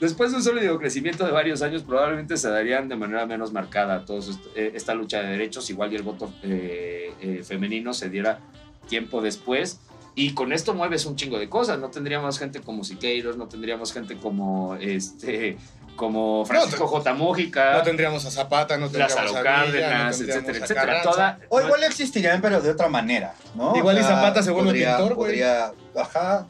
Después 0.00 0.32
de 0.32 0.38
un 0.38 0.42
sólido 0.42 0.78
crecimiento 0.78 1.24
de 1.24 1.32
varios 1.32 1.62
años, 1.62 1.82
probablemente 1.82 2.36
se 2.36 2.48
darían 2.48 2.88
de 2.88 2.96
manera 2.96 3.26
menos 3.26 3.52
marcada 3.52 4.04
todos 4.04 4.38
eh, 4.54 4.72
esta 4.74 4.94
lucha 4.94 5.22
de 5.22 5.28
derechos, 5.28 5.70
igual 5.70 5.92
y 5.92 5.96
el 5.96 6.02
voto 6.02 6.32
eh, 6.42 7.12
eh, 7.20 7.42
femenino 7.44 7.94
se 7.94 8.10
diera 8.10 8.40
tiempo 8.88 9.22
después. 9.22 9.80
Y 10.16 10.34
con 10.34 10.52
esto 10.52 10.74
mueves 10.74 11.06
un 11.06 11.16
chingo 11.16 11.38
de 11.38 11.48
cosas. 11.48 11.78
No 11.78 11.90
tendríamos 11.90 12.38
gente 12.38 12.60
como 12.60 12.84
Siqueiros, 12.84 13.36
no 13.36 13.48
tendríamos 13.48 13.92
gente 13.92 14.16
como 14.16 14.76
este 14.76 15.56
como 15.96 16.44
Francisco 16.44 16.86
J. 16.86 17.14
Mújica, 17.14 17.72
No 17.74 17.82
tendríamos 17.82 18.24
a 18.24 18.30
Zapata, 18.30 18.76
no 18.76 18.86
tendríamos 18.90 19.14
Lázaro 19.14 19.28
a 19.28 19.40
Villa, 19.40 19.42
no 19.42 19.64
Cárdenas, 19.64 20.16
tendríamos 20.18 20.44
etcétera, 20.48 20.58
a 20.58 20.64
etcétera. 20.64 21.02
Toda, 21.02 21.38
O 21.48 21.60
igual 21.60 21.84
existirían, 21.84 22.40
pero 22.40 22.60
de 22.60 22.70
otra 22.70 22.88
manera, 22.88 23.34
¿no? 23.54 23.76
Igual 23.76 23.98
y 23.98 24.02
Zapata 24.02 24.42
se 24.42 24.50
vuelve 24.50 24.70
podría- 24.70 24.96
pintor, 24.96 25.14
güey. 25.14 25.30
Podría, 25.30 25.72
ajá. 25.96 26.46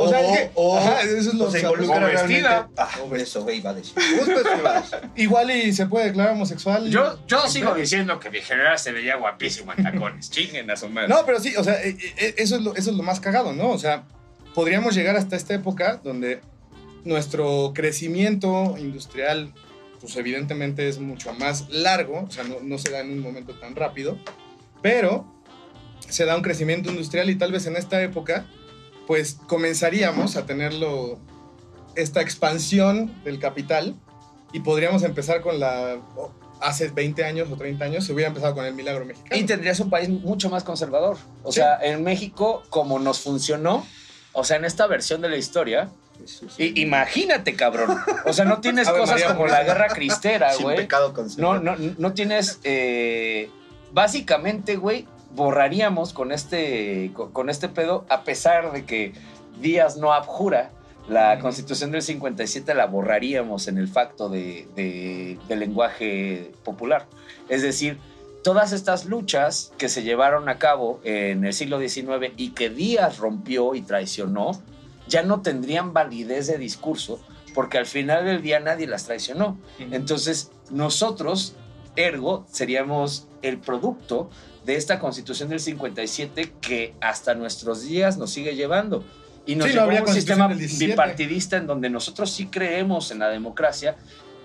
O, 0.00 0.08
sea, 0.08 0.20
es 0.20 0.38
que, 0.38 0.50
o- 0.54 0.78
ajá, 0.78 1.02
eso 1.02 1.16
es 1.30 1.34
lo 1.34 1.46
o 1.46 1.50
se 1.50 1.58
involucra 1.60 1.96
o 1.96 2.00
vestida. 2.08 2.48
realmente. 2.48 2.74
Ah, 2.78 2.88
eso, 3.16 3.42
güey, 3.42 3.58
iba 3.58 3.70
a 3.70 3.74
decir. 3.74 3.94
Eso. 3.98 4.96
Igual 5.16 5.50
y 5.50 5.72
se 5.72 5.86
puede 5.86 6.06
declarar 6.06 6.34
homosexual. 6.34 6.88
Yo, 6.88 7.18
yo 7.26 7.48
sigo 7.48 7.74
diciendo 7.74 8.20
que 8.20 8.30
mi 8.30 8.40
general 8.40 8.78
se 8.78 8.92
veía 8.92 9.16
guapísimo 9.16 9.72
en 9.76 9.82
tacones. 9.82 10.30
Chinguen 10.30 10.70
a 10.70 10.76
su 10.76 10.88
madre. 10.88 11.08
No, 11.08 11.26
pero 11.26 11.40
sí, 11.40 11.56
o 11.56 11.64
sea, 11.64 11.74
eh, 11.82 11.96
eh, 12.16 12.34
eso 12.38 12.54
es, 12.56 12.62
lo, 12.62 12.76
eso 12.76 12.90
es 12.90 12.96
lo 12.96 13.02
más 13.02 13.18
cagado, 13.18 13.52
¿no? 13.52 13.70
O 13.70 13.78
sea, 13.78 14.04
podríamos 14.54 14.94
llegar 14.94 15.16
hasta 15.16 15.34
esta 15.34 15.54
época 15.54 15.98
donde 16.04 16.42
nuestro 17.04 17.72
crecimiento 17.74 18.76
industrial, 18.78 19.52
pues 20.00 20.16
evidentemente 20.16 20.88
es 20.88 20.98
mucho 20.98 21.32
más 21.34 21.68
largo, 21.70 22.24
o 22.28 22.30
sea, 22.30 22.44
no, 22.44 22.56
no 22.62 22.78
se 22.78 22.90
da 22.90 23.00
en 23.00 23.10
un 23.12 23.20
momento 23.20 23.54
tan 23.54 23.74
rápido, 23.76 24.18
pero 24.82 25.26
se 26.08 26.24
da 26.24 26.36
un 26.36 26.42
crecimiento 26.42 26.90
industrial 26.90 27.30
y 27.30 27.34
tal 27.36 27.52
vez 27.52 27.66
en 27.66 27.76
esta 27.76 28.02
época, 28.02 28.46
pues 29.06 29.38
comenzaríamos 29.46 30.36
a 30.36 30.46
tenerlo, 30.46 31.18
esta 31.96 32.20
expansión 32.20 33.12
del 33.24 33.38
capital 33.40 33.96
y 34.52 34.60
podríamos 34.60 35.02
empezar 35.02 35.40
con 35.40 35.58
la... 35.60 35.98
Hace 36.60 36.88
20 36.88 37.24
años 37.24 37.48
o 37.52 37.56
30 37.56 37.84
años 37.84 38.04
se 38.04 38.12
hubiera 38.12 38.28
empezado 38.30 38.52
con 38.52 38.64
el 38.64 38.74
milagro 38.74 39.04
mexicano. 39.04 39.40
Y 39.40 39.44
tendrías 39.44 39.78
un 39.78 39.90
país 39.90 40.08
mucho 40.08 40.50
más 40.50 40.64
conservador. 40.64 41.16
O 41.44 41.52
Sí. 41.52 41.60
sea, 41.60 41.78
en 41.80 42.02
México, 42.02 42.64
como 42.68 42.98
nos 42.98 43.20
funcionó, 43.20 43.86
o 44.32 44.42
sea, 44.42 44.56
en 44.56 44.64
esta 44.64 44.88
versión 44.88 45.20
de 45.20 45.28
la 45.28 45.36
historia, 45.36 45.88
i- 46.58 46.80
imagínate, 46.80 47.54
cabrón. 47.54 47.96
O 48.26 48.32
sea, 48.32 48.44
no 48.44 48.60
tienes 48.62 48.86
ver, 48.88 48.96
cosas 48.96 49.14
María, 49.14 49.26
como 49.28 49.40
¿por 49.40 49.50
la 49.50 49.62
guerra 49.64 49.88
cristera, 49.88 50.50
güey. 50.60 50.88
No, 51.36 51.58
no, 51.58 51.76
no 51.76 52.12
tienes. 52.12 52.60
eh, 52.64 53.50
básicamente, 53.92 54.76
güey, 54.76 55.06
borraríamos 55.34 56.12
con 56.12 56.32
este, 56.32 57.12
con, 57.14 57.50
este 57.50 57.68
pedo, 57.68 58.04
a 58.08 58.24
pesar 58.24 58.72
de 58.72 58.84
que 58.84 59.12
Díaz 59.60 59.96
no 59.96 60.12
abjura. 60.12 60.70
La 61.08 61.38
constitución 61.38 61.90
del 61.90 62.02
57 62.02 62.74
la 62.74 62.84
borraríamos 62.84 63.66
en 63.66 63.78
el 63.78 63.88
facto 63.88 64.28
de, 64.28 65.38
lenguaje 65.48 66.52
popular. 66.64 67.06
Es 67.48 67.62
decir, 67.62 67.98
todas 68.44 68.72
estas 68.72 69.06
luchas 69.06 69.72
que 69.78 69.88
se 69.88 70.02
llevaron 70.02 70.50
a 70.50 70.58
cabo 70.58 71.00
en 71.04 71.46
el 71.46 71.54
siglo 71.54 71.80
XIX 71.80 72.32
y 72.36 72.50
que 72.50 72.68
Díaz 72.68 73.16
rompió 73.16 73.74
y 73.74 73.80
traicionó, 73.80 74.60
ya 75.08 75.22
no 75.22 75.40
tendrían 75.42 75.92
validez 75.92 76.46
de 76.46 76.58
discurso 76.58 77.20
porque 77.54 77.78
al 77.78 77.86
final 77.86 78.24
del 78.24 78.42
día 78.42 78.60
nadie 78.60 78.86
las 78.86 79.04
traicionó. 79.04 79.58
Entonces, 79.78 80.50
nosotros, 80.70 81.56
ergo, 81.96 82.46
seríamos 82.50 83.26
el 83.42 83.58
producto 83.58 84.30
de 84.64 84.76
esta 84.76 84.98
constitución 84.98 85.48
del 85.48 85.60
57 85.60 86.52
que 86.60 86.94
hasta 87.00 87.34
nuestros 87.34 87.82
días 87.82 88.18
nos 88.18 88.30
sigue 88.30 88.54
llevando. 88.54 89.02
Y 89.46 89.56
nos 89.56 89.70
Sí, 89.70 89.76
no 89.76 89.86
un 89.86 90.08
sistema 90.08 90.46
del 90.46 90.58
17. 90.58 90.92
bipartidista 90.92 91.56
en 91.56 91.66
donde 91.66 91.88
nosotros 91.88 92.30
sí 92.30 92.46
creemos 92.46 93.10
en 93.10 93.18
la 93.18 93.28
democracia, 93.28 93.96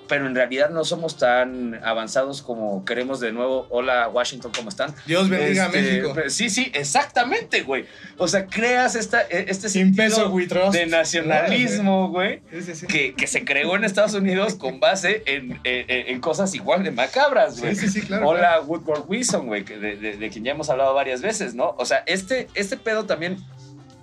pero 0.08 0.28
en 0.28 0.36
realidad 0.36 0.70
no 0.70 0.84
somos 0.86 1.18
tan 1.18 1.80
avanzados 1.84 2.41
como 2.41 2.84
queremos 2.86 3.20
de 3.20 3.32
nuevo. 3.32 3.68
Hola, 3.70 4.08
Washington, 4.10 4.51
¿cómo 4.56 4.70
están? 4.70 4.93
Dios 5.06 5.30
bendiga 5.30 5.66
Este, 5.68 5.78
a 5.78 5.82
México. 5.82 6.16
Sí, 6.30 6.49
sí, 6.49 6.72
exactamente, 6.74 7.62
güey. 7.64 7.86
O 8.18 8.28
sea, 8.28 8.45
creas 8.45 8.95
esta, 8.95 9.22
este 9.22 9.70
Sin 9.70 9.95
peso, 9.95 10.30
sentido 10.32 10.62
trust. 10.62 10.74
de 10.78 10.86
nacionalismo, 10.88 12.10
güey 12.10 12.41
Sí, 12.51 12.62
sí, 12.62 12.76
sí. 12.76 12.88
que, 12.88 13.14
que 13.16 13.28
se 13.28 13.43
creó 13.45 13.76
en 13.76 13.84
Estados 13.84 14.14
Unidos 14.14 14.56
con 14.56 14.80
base 14.80 15.24
en, 15.26 15.60
en- 15.64 16.08
en 16.14 16.20
cosas 16.22 16.54
igual 16.56 16.84
de 16.84 16.91
macabras, 16.91 17.60
güey. 17.60 17.76
Sí, 17.76 17.88
sí, 17.88 18.01
sí, 18.01 18.08
claro. 18.08 18.28
Hola, 18.30 18.62
Woodward 18.62 19.06
Wilson, 19.08 19.47
güey, 19.47 19.64
de, 19.64 19.78
de- 19.95 20.18
de 20.18 20.30
quien 20.30 20.43
ya 20.43 20.51
hemos 20.51 20.70
hablado 20.70 20.93
varias 20.93 21.22
veces, 21.22 21.56
¿no? 21.56 21.76
O 21.78 21.86
sea, 21.86 22.04
este, 22.06 22.47
este 22.56 22.78
pedo 22.78 23.06
también 23.06 23.38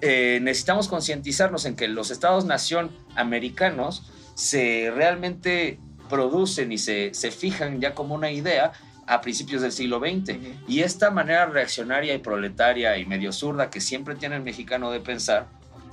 eh, 0.03 0.39
necesitamos 0.43 0.89
concientizarnos 0.89 1.67
en 1.67 1.77
que 1.77 1.87
los 1.87 2.11
estados-nación 2.11 2.91
americanos 3.17 4.11
se 4.35 4.91
realmente 4.95 5.79
producen 6.11 6.73
y 6.73 6.79
se, 6.79 7.15
se 7.15 7.31
fijan 7.31 7.81
ya 7.81 7.95
como 7.95 8.15
una 8.15 8.31
idea 8.31 8.73
a 9.07 9.21
principios 9.21 9.63
del 9.63 9.73
siglo 9.73 9.99
XX. 10.01 10.37
Y 10.69 10.81
esta 10.81 11.11
manera 11.11 11.47
reaccionaria 11.47 12.13
y 12.15 12.19
proletaria 12.19 12.99
y 12.99 13.07
medio 13.07 13.33
zurda 13.33 13.71
que 13.71 13.81
siempre 13.81 14.15
tiene 14.17 14.37
el 14.37 14.43
mexicano 14.43 14.91
de 14.91 15.01
pensar, 15.01 15.47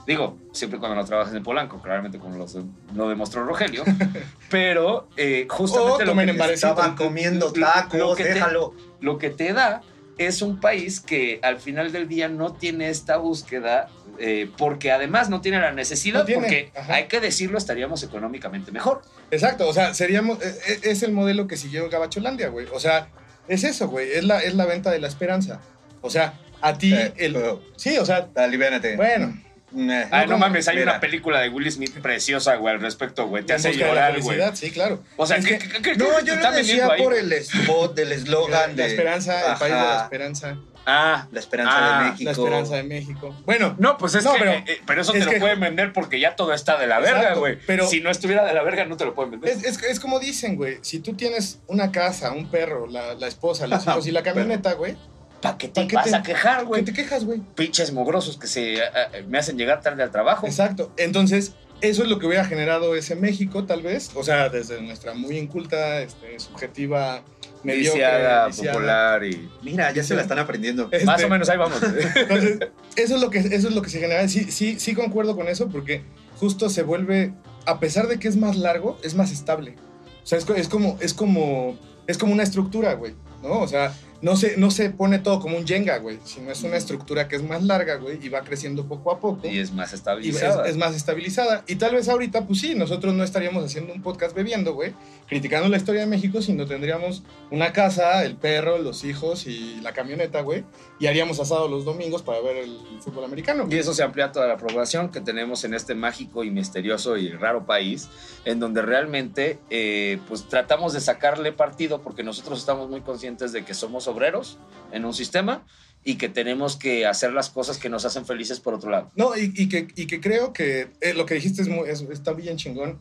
digo, 0.05 0.37
siempre 0.51 0.79
cuando 0.79 0.95
no 0.95 1.05
trabajas 1.05 1.33
en 1.33 1.43
Polanco, 1.43 1.81
claramente 1.81 2.17
como 2.19 2.37
los- 2.37 2.57
lo 2.95 3.09
demostró 3.09 3.43
Rogelio, 3.45 3.83
pero 4.49 5.07
eh, 5.17 5.47
justamente 5.49 6.03
O 6.03 6.05
lo, 6.13 6.15
que 6.15 6.33
te. 6.33 6.53
Estaban 6.53 6.95
comiendo 6.95 7.47
lo- 7.55 7.55
lo 7.61 7.67
tacos, 7.67 8.17
te- 8.17 8.23
déjalo. 8.33 8.73
lo 9.01 9.17
que 9.17 9.29
te 9.29 9.53
da 9.53 9.81
es 10.17 10.41
un 10.41 10.59
país 10.59 10.99
que 10.99 11.39
al 11.43 11.57
final 11.57 11.91
del 11.91 12.07
día 12.07 12.27
no 12.27 12.53
tiene 12.53 12.89
esta 12.89 13.17
búsqueda, 13.17 13.87
eh, 14.19 14.49
porque 14.57 14.91
además 14.91 15.29
no 15.29 15.41
tiene 15.41 15.59
la 15.59 15.71
necesidad, 15.71 16.19
No 16.19 16.25
tiene, 16.25 16.41
porque 16.41 16.71
ajá. 16.75 16.93
hay 16.95 17.05
que 17.07 17.19
decirlo, 17.19 17.57
estaríamos 17.57 18.01
económicamente 18.03 18.71
mejor. 18.71 19.01
Exacto, 19.31 19.67
o 19.67 19.73
sea, 19.73 19.93
seríamos, 19.93 20.41
e- 20.41 20.79
e- 20.83 20.91
es 20.91 21.03
el 21.03 21.11
modelo 21.11 21.47
que 21.47 21.57
siguió 21.57 21.89
Gabacholandia, 21.89 22.49
güey. 22.49 22.67
O 22.73 22.79
sea, 22.79 23.07
es 23.47 23.63
eso, 23.63 23.87
güey, 23.87 24.11
es 24.11 24.23
la, 24.23 24.39
es 24.41 24.55
la 24.55 24.65
venta 24.65 24.91
de 24.91 24.99
la 24.99 25.07
esperanza. 25.07 25.59
O 26.01 26.09
sea, 26.09 26.33
a 26.61 26.77
ti, 26.77 26.93
Eh, 26.93 27.13
el... 27.17 27.33
pero- 27.33 27.61
Sí, 27.75 27.97
o 27.97 28.05
sea, 28.05 28.27
Aliviánate. 28.35 28.95
bueno, 28.95 29.41
Eh, 29.77 30.07
Ay, 30.11 30.25
no 30.27 30.33
como- 30.33 30.37
mames, 30.47 30.65
hay 30.69 30.77
mira. 30.77 30.91
una 30.93 30.99
película 31.01 31.41
de 31.41 31.49
Will 31.49 31.69
Smith 31.69 31.93
preciosa, 32.01 32.55
güey, 32.55 32.73
al 32.75 32.79
respecto, 32.81 33.27
güey. 33.27 33.43
Te 33.43 33.51
hace 33.53 33.73
llorar, 33.75 34.17
güey. 34.21 34.39
sí, 34.53 34.71
claro. 34.71 35.03
O 35.17 35.27
sea, 35.27 35.37
Es 35.37 35.45
¿qué, 35.45 35.57
que- 35.57 35.67
qué- 35.67 35.81
qué- 35.81 35.95
No, 35.97 36.21
yo 36.23 36.35
está 36.35 36.51
lo 36.51 36.55
decía 36.57 36.87
ahí? 36.89 37.03
por 37.03 37.13
el 37.13 37.31
spot, 37.33 37.93
del 37.93 38.09
La, 38.09 38.15
eslogan 38.15 38.75
de... 38.77 38.83
la 38.83 38.87
esperanza, 38.87 39.51
el 39.51 39.57
país 39.59 39.73
de 39.73 39.79
la 39.79 39.93
Ajá, 39.95 40.03
esperanza, 40.05 40.57
Ah, 40.89 41.27
La 41.33 41.39
esperanza 41.41 41.73
Ah, 41.75 41.99
de 42.03 42.09
México. 42.11 42.23
la 42.23 42.31
esperanza 42.31 42.75
de 42.77 42.83
México. 42.83 43.35
Bueno, 43.45 43.75
no, 43.77 43.97
pues 43.97 44.15
es 44.15 44.23
No, 44.23 44.31
que. 44.33 44.39
pero- 44.39 44.51
eh, 44.53 44.63
eh, 44.67 44.81
pero 44.87 45.01
eso 45.01 45.11
es 45.13 45.19
te 45.19 45.25
lo 45.25 45.31
que- 45.31 45.39
pueden 45.41 45.59
vender 45.59 45.91
porque 45.91 46.17
ya 46.19 46.35
todo 46.37 46.53
está 46.53 46.77
de 46.77 46.87
la 46.87 46.99
verga, 46.99 47.33
güey. 47.35 47.57
pero- 47.67 47.85
si 47.87 47.99
no 47.99 48.09
estuviera 48.09 48.45
de 48.45 48.53
la 48.53 48.63
verga, 48.63 48.85
no 48.85 48.95
te 48.95 49.03
lo 49.03 49.13
pueden 49.13 49.31
vender. 49.31 49.49
es, 49.51 49.63
es, 49.65 49.83
es 49.83 49.99
como 49.99 50.19
dicen, 50.19 50.55
güey, 50.55 50.77
si 50.81 50.99
tú 50.99 51.13
tienes 51.13 51.59
una 51.67 51.91
casa, 51.91 52.31
un 52.31 52.49
perro, 52.49 52.87
la, 52.87 53.15
la 53.15 53.27
esposa, 53.27 53.67
los 53.67 53.85
hijos 53.85 54.07
y 54.07 54.11
la 54.11 54.23
camioneta, 54.63 54.73
güey, 54.73 54.95
¿Para 55.41 55.57
qué 55.57 55.67
te 55.67 55.81
¿pa' 55.81 55.87
qué 55.87 55.95
vas 55.97 56.09
te- 56.09 56.15
a 56.15 56.23
quejar, 56.23 56.59
¿qué 56.61 56.65
güey? 56.65 56.83
te 56.83 56.93
quejas, 56.93 57.23
güey? 57.25 57.41
Pinches 57.53 57.91
mugrosos 57.91 58.37
que 58.37 58.47
se 58.47 58.75
eh, 58.77 58.81
me 59.27 59.37
hacen 59.37 59.55
llegar 59.55 59.81
tarde 59.81 60.01
al 60.01 60.09
trabajo. 60.09 60.47
Exacto. 60.47 60.91
Entonces, 60.97 61.53
eso 61.81 62.01
es 62.01 62.09
lo 62.09 62.17
que 62.17 62.25
hubiera 62.25 62.43
generado 62.45 62.95
ese 62.95 63.15
México, 63.15 63.65
tal 63.65 63.83
vez. 63.83 64.09
O 64.15 64.23
sea, 64.23 64.49
desde 64.49 64.81
nuestra 64.81 65.13
muy 65.13 65.37
inculta, 65.37 65.99
este, 66.01 66.39
subjetiva, 66.39 67.21
Viciada, 67.63 68.49
popular 68.49 69.23
y. 69.23 69.49
Mira, 69.61 69.91
ya 69.91 70.03
se 70.03 70.15
la 70.15 70.21
están 70.21 70.39
aprendiendo. 70.39 70.89
Este, 70.91 71.05
Más 71.05 71.23
o 71.23 71.29
menos 71.29 71.49
ahí 71.49 71.57
vamos. 71.57 71.81
Entonces, 72.15 72.59
eso 72.95 73.15
es 73.15 73.21
lo 73.21 73.29
que, 73.29 73.39
eso 73.39 73.67
es 73.67 73.75
lo 73.75 73.81
que 73.81 73.89
se 73.89 73.99
genera. 73.99 74.27
Sí, 74.27 74.51
sí, 74.51 74.79
sí 74.79 74.93
concuerdo 74.93 75.35
con 75.35 75.47
eso 75.47 75.67
porque 75.69 76.03
justo 76.39 76.69
se 76.69 76.83
vuelve, 76.83 77.33
a 77.65 77.79
pesar 77.79 78.07
de 78.07 78.19
que 78.19 78.27
es 78.27 78.37
más 78.37 78.57
largo, 78.57 78.97
es 79.03 79.15
más 79.15 79.31
estable. 79.31 79.75
O 80.23 80.27
sea, 80.27 80.37
es, 80.37 80.49
es 80.49 80.67
como, 80.67 80.97
es 80.99 81.13
como, 81.13 81.77
es 82.05 82.17
como 82.17 82.33
una 82.33 82.43
estructura, 82.43 82.93
güey, 82.93 83.13
¿no? 83.41 83.61
O 83.61 83.67
sea, 83.67 83.93
no 84.21 84.35
se, 84.35 84.57
no 84.57 84.71
se 84.71 84.89
pone 84.89 85.19
todo 85.19 85.39
como 85.39 85.57
un 85.57 85.67
Jenga, 85.67 85.97
güey, 85.97 86.19
sino 86.23 86.51
es 86.51 86.63
una 86.63 86.77
estructura 86.77 87.27
que 87.27 87.35
es 87.35 87.43
más 87.43 87.63
larga, 87.63 87.95
güey, 87.95 88.19
y 88.21 88.29
va 88.29 88.41
creciendo 88.41 88.85
poco 88.87 89.11
a 89.11 89.19
poco. 89.19 89.47
y 89.47 89.59
es 89.59 89.71
más 89.71 89.91
y 89.91 89.93
es, 89.93 89.99
estabilizada. 89.99 90.67
es 90.67 90.77
más 90.77 90.95
estabilizada. 90.95 91.63
Y 91.67 91.75
tal 91.75 91.93
vez 91.93 92.09
ahorita, 92.09 92.45
pues 92.45 92.59
sí, 92.59 92.73
nosotros 92.75 93.13
no 93.13 93.23
estaríamos 93.23 93.63
haciendo 93.63 93.93
un 93.93 94.01
podcast 94.01 94.35
bebiendo, 94.35 94.73
güey, 94.73 94.93
criticando 95.27 95.69
la 95.69 95.77
historia 95.77 96.01
de 96.01 96.07
México, 96.07 96.41
sino 96.41 96.65
tendríamos 96.65 97.23
una 97.51 97.73
casa, 97.73 98.23
el 98.23 98.35
perro, 98.35 98.79
los 98.79 99.03
hijos 99.03 99.45
y 99.45 99.79
la 99.81 99.93
camioneta, 99.93 100.41
güey, 100.41 100.63
y 100.99 101.07
haríamos 101.07 101.39
asado 101.39 101.67
los 101.67 101.85
domingos 101.85 102.23
para 102.23 102.41
ver 102.41 102.57
el 102.57 102.77
fútbol 103.01 103.25
americano. 103.25 103.67
Y 103.69 103.75
eso 103.75 103.93
se 103.93 104.03
amplía 104.03 104.31
toda 104.31 104.47
la 104.47 104.57
población 104.57 105.09
que 105.09 105.21
tenemos 105.21 105.63
en 105.63 105.73
este 105.73 105.93
mágico 105.93 106.43
y 106.43 106.49
misterioso 106.49 107.17
y 107.17 107.29
raro 107.29 107.65
país, 107.65 108.09
en 108.45 108.59
donde 108.59 108.81
realmente 108.81 109.59
eh, 109.69 110.19
pues 110.27 110.47
tratamos 110.47 110.93
de 110.93 111.01
sacarle 111.01 111.51
partido 111.51 112.01
porque 112.01 112.23
nosotros 112.23 112.59
estamos 112.59 112.89
muy 112.89 113.01
conscientes 113.01 113.51
de 113.51 113.63
que 113.63 113.73
somos 113.73 114.06
obreros 114.07 114.57
en 114.91 115.05
un 115.05 115.13
sistema 115.13 115.65
y 116.03 116.15
que 116.15 116.29
tenemos 116.29 116.77
que 116.77 117.05
hacer 117.05 117.33
las 117.33 117.49
cosas 117.49 117.77
que 117.77 117.89
nos 117.89 118.05
hacen 118.05 118.25
felices 118.25 118.59
por 118.59 118.73
otro 118.73 118.89
lado. 118.89 119.11
No, 119.15 119.35
y, 119.37 119.51
y 119.55 119.67
que, 119.67 119.87
y 119.95 120.07
que 120.07 120.21
creo 120.21 120.53
que 120.53 120.89
eh, 121.01 121.13
lo 121.13 121.25
que 121.25 121.33
dijiste 121.35 121.61
es 121.61 121.67
muy- 121.67 121.89
es- 121.89 122.01
está 122.01 122.31
bien 122.33 122.57
chingón. 122.57 122.99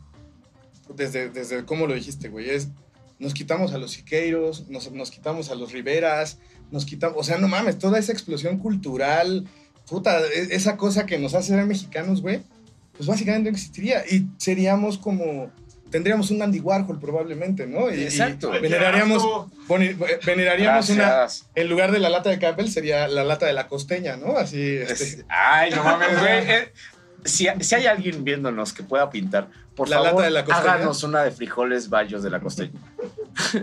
Desde, 0.95 1.29
desde 1.29 1.65
cómo 1.65 1.85
lo 1.87 1.93
dijiste, 1.93 2.29
güey. 2.29 2.49
Es, 2.49 2.69
nos 3.19 3.33
quitamos 3.33 3.73
a 3.73 3.77
los 3.77 3.91
Siqueiros, 3.91 4.67
nos, 4.69 4.91
nos 4.91 5.11
quitamos 5.11 5.49
a 5.51 5.55
los 5.55 5.71
Riveras, 5.73 6.37
nos 6.71 6.85
quitamos. 6.85 7.17
O 7.19 7.23
sea, 7.23 7.37
no 7.37 7.47
mames, 7.47 7.77
toda 7.77 7.99
esa 7.99 8.11
explosión 8.13 8.57
cultural, 8.57 9.45
puta, 9.89 10.19
e- 10.21 10.55
esa 10.55 10.77
cosa 10.77 11.05
que 11.05 11.17
nos 11.19 11.33
hace 11.33 11.49
ser 11.49 11.65
mexicanos, 11.65 12.21
güey, 12.21 12.41
pues 12.93 13.07
básicamente 13.07 13.51
no 13.51 13.57
existiría. 13.57 14.03
Y 14.09 14.27
seríamos 14.37 14.97
como. 14.97 15.51
Tendríamos 15.91 16.31
un 16.31 16.41
Andy 16.41 16.59
Warhol 16.59 16.99
probablemente, 16.99 17.65
¿no? 17.67 17.89
Y, 17.91 17.99
y 17.99 18.03
Exacto. 18.03 18.51
veneraríamos, 18.51 19.23
boni- 19.67 19.95
veneraríamos 20.25 20.89
una. 20.89 21.27
En 21.55 21.69
lugar 21.69 21.91
de 21.91 21.99
la 21.99 22.09
lata 22.09 22.29
de 22.29 22.39
Campbell 22.39 22.67
sería 22.67 23.07
la 23.07 23.23
lata 23.23 23.45
de 23.45 23.53
la 23.53 23.67
costeña, 23.67 24.17
¿no? 24.17 24.37
Así. 24.37 24.61
Este, 24.77 24.93
Es- 25.03 25.25
Ay, 25.29 25.71
no 25.71 25.83
mames, 25.83 26.09
güey. 26.19 26.31
Eh, 26.51 26.71
Si, 27.23 27.47
si 27.59 27.75
hay 27.75 27.87
alguien 27.87 28.23
viéndonos 28.23 28.71
que 28.73 28.83
pueda 28.83 29.09
pintar, 29.09 29.49
por 29.75 29.89
La 29.89 29.97
favor, 29.97 30.11
lata 30.13 30.23
de 30.25 30.31
la 30.31 30.45
costeña. 30.45 30.73
háganos 30.73 31.03
una 31.03 31.23
de 31.23 31.31
frijoles 31.31 31.89
bayos 31.89 32.23
de 32.23 32.29
la 32.29 32.39
costeña. 32.39 32.79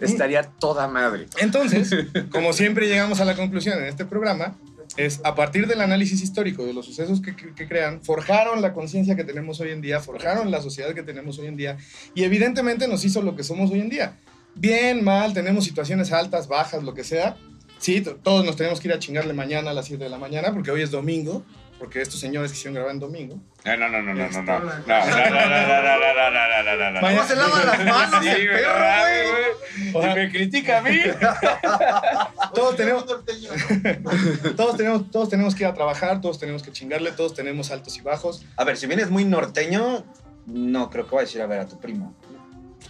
Estaría 0.00 0.42
toda 0.44 0.86
madre. 0.88 1.26
Entonces, 1.38 1.90
como 2.30 2.52
siempre 2.52 2.86
llegamos 2.88 3.20
a 3.20 3.24
la 3.24 3.34
conclusión 3.34 3.78
en 3.78 3.86
este 3.86 4.04
programa, 4.04 4.56
es 4.96 5.20
a 5.24 5.34
partir 5.34 5.66
del 5.66 5.80
análisis 5.80 6.22
histórico 6.22 6.64
de 6.64 6.72
los 6.72 6.86
sucesos 6.86 7.20
que, 7.20 7.34
crean, 7.66 8.02
forjaron 8.02 8.62
la 8.62 8.72
conciencia 8.72 9.16
que 9.16 9.24
tenemos 9.24 9.60
hoy 9.60 9.70
en 9.70 9.80
día, 9.80 10.00
forjaron 10.00 10.50
la 10.50 10.60
sociedad 10.62 10.94
que 10.94 11.02
tenemos 11.02 11.38
hoy 11.38 11.48
en 11.48 11.56
día 11.56 11.76
y 12.14 12.22
evidentemente 12.24 12.86
nos 12.88 13.04
hizo 13.04 13.20
lo 13.22 13.34
que 13.36 13.42
somos 13.42 13.70
hoy 13.70 13.80
en 13.80 13.88
día. 13.88 14.18
Bien, 14.54 15.02
mal, 15.02 15.34
tenemos 15.34 15.64
situaciones 15.64 16.12
altas, 16.12 16.46
bajas, 16.46 16.84
lo 16.84 16.94
que 16.94 17.02
sea. 17.02 17.36
Sí, 17.78 18.00
to- 18.00 18.14
todos 18.16 18.44
nos 18.44 18.54
tenemos 18.56 18.80
que 18.80 18.88
ir 18.88 18.94
a 18.94 18.98
chingarle 19.00 19.32
mañana 19.34 19.70
a 19.70 19.74
las 19.74 19.86
7 19.86 20.04
de 20.04 20.10
la 20.10 20.18
mañana 20.18 20.52
porque 20.54 20.70
hoy 20.70 20.82
es 20.82 20.90
domingo, 20.92 21.44
porque 21.84 22.00
estos 22.00 22.18
señores 22.18 22.50
quisieron 22.50 22.74
grabar 22.74 22.92
en 22.94 22.98
domingo. 23.00 23.38
No, 23.64 23.76
no, 23.76 23.88
no, 23.90 24.00
no, 24.02 24.14
no, 24.14 24.28
no, 24.30 24.42
no. 24.42 24.58
No, 24.58 24.58
no, 24.58 24.66
no, 24.66 24.80
no, 24.80 24.86
no, 24.86 25.02
no, 25.06 26.14
no, 26.14 26.30
no, 26.30 26.62
no, 26.64 26.76
no, 26.76 26.90
no. 26.92 27.00
Mañana- 27.02 27.16
¿Cómo 27.16 27.28
se 27.28 27.36
lava 27.36 27.64
las 27.64 27.84
manos 27.84 28.24
Sí, 28.24 28.28
el 28.30 28.48
perro, 28.48 28.72
¿verdad, 28.72 29.02
güey? 29.02 29.30
güey? 29.30 29.94
O 29.94 30.02
sea- 30.02 30.12
Y 30.12 30.14
me 30.14 30.30
critica 30.30 30.78
a 30.78 30.80
mí. 30.80 30.98
Todos 32.54 32.76
tenemos, 32.76 33.04
todos, 34.56 34.76
tenemos, 34.76 35.10
todos 35.10 35.28
tenemos 35.28 35.54
que 35.54 35.64
ir 35.64 35.68
a 35.68 35.74
trabajar, 35.74 36.20
todos 36.22 36.38
tenemos 36.38 36.62
que 36.62 36.72
chingarle, 36.72 37.12
todos 37.12 37.34
tenemos 37.34 37.70
altos 37.70 37.96
y 37.98 38.00
bajos. 38.00 38.44
A 38.56 38.64
ver, 38.64 38.76
si 38.78 38.86
vienes 38.86 39.10
muy 39.10 39.24
norteño, 39.26 40.04
no 40.46 40.88
creo 40.90 41.04
que 41.04 41.10
voy 41.10 41.18
a 41.18 41.22
decir 41.26 41.42
a 41.42 41.46
ver 41.46 41.60
a 41.60 41.66
tu 41.68 41.78
primo. 41.78 42.14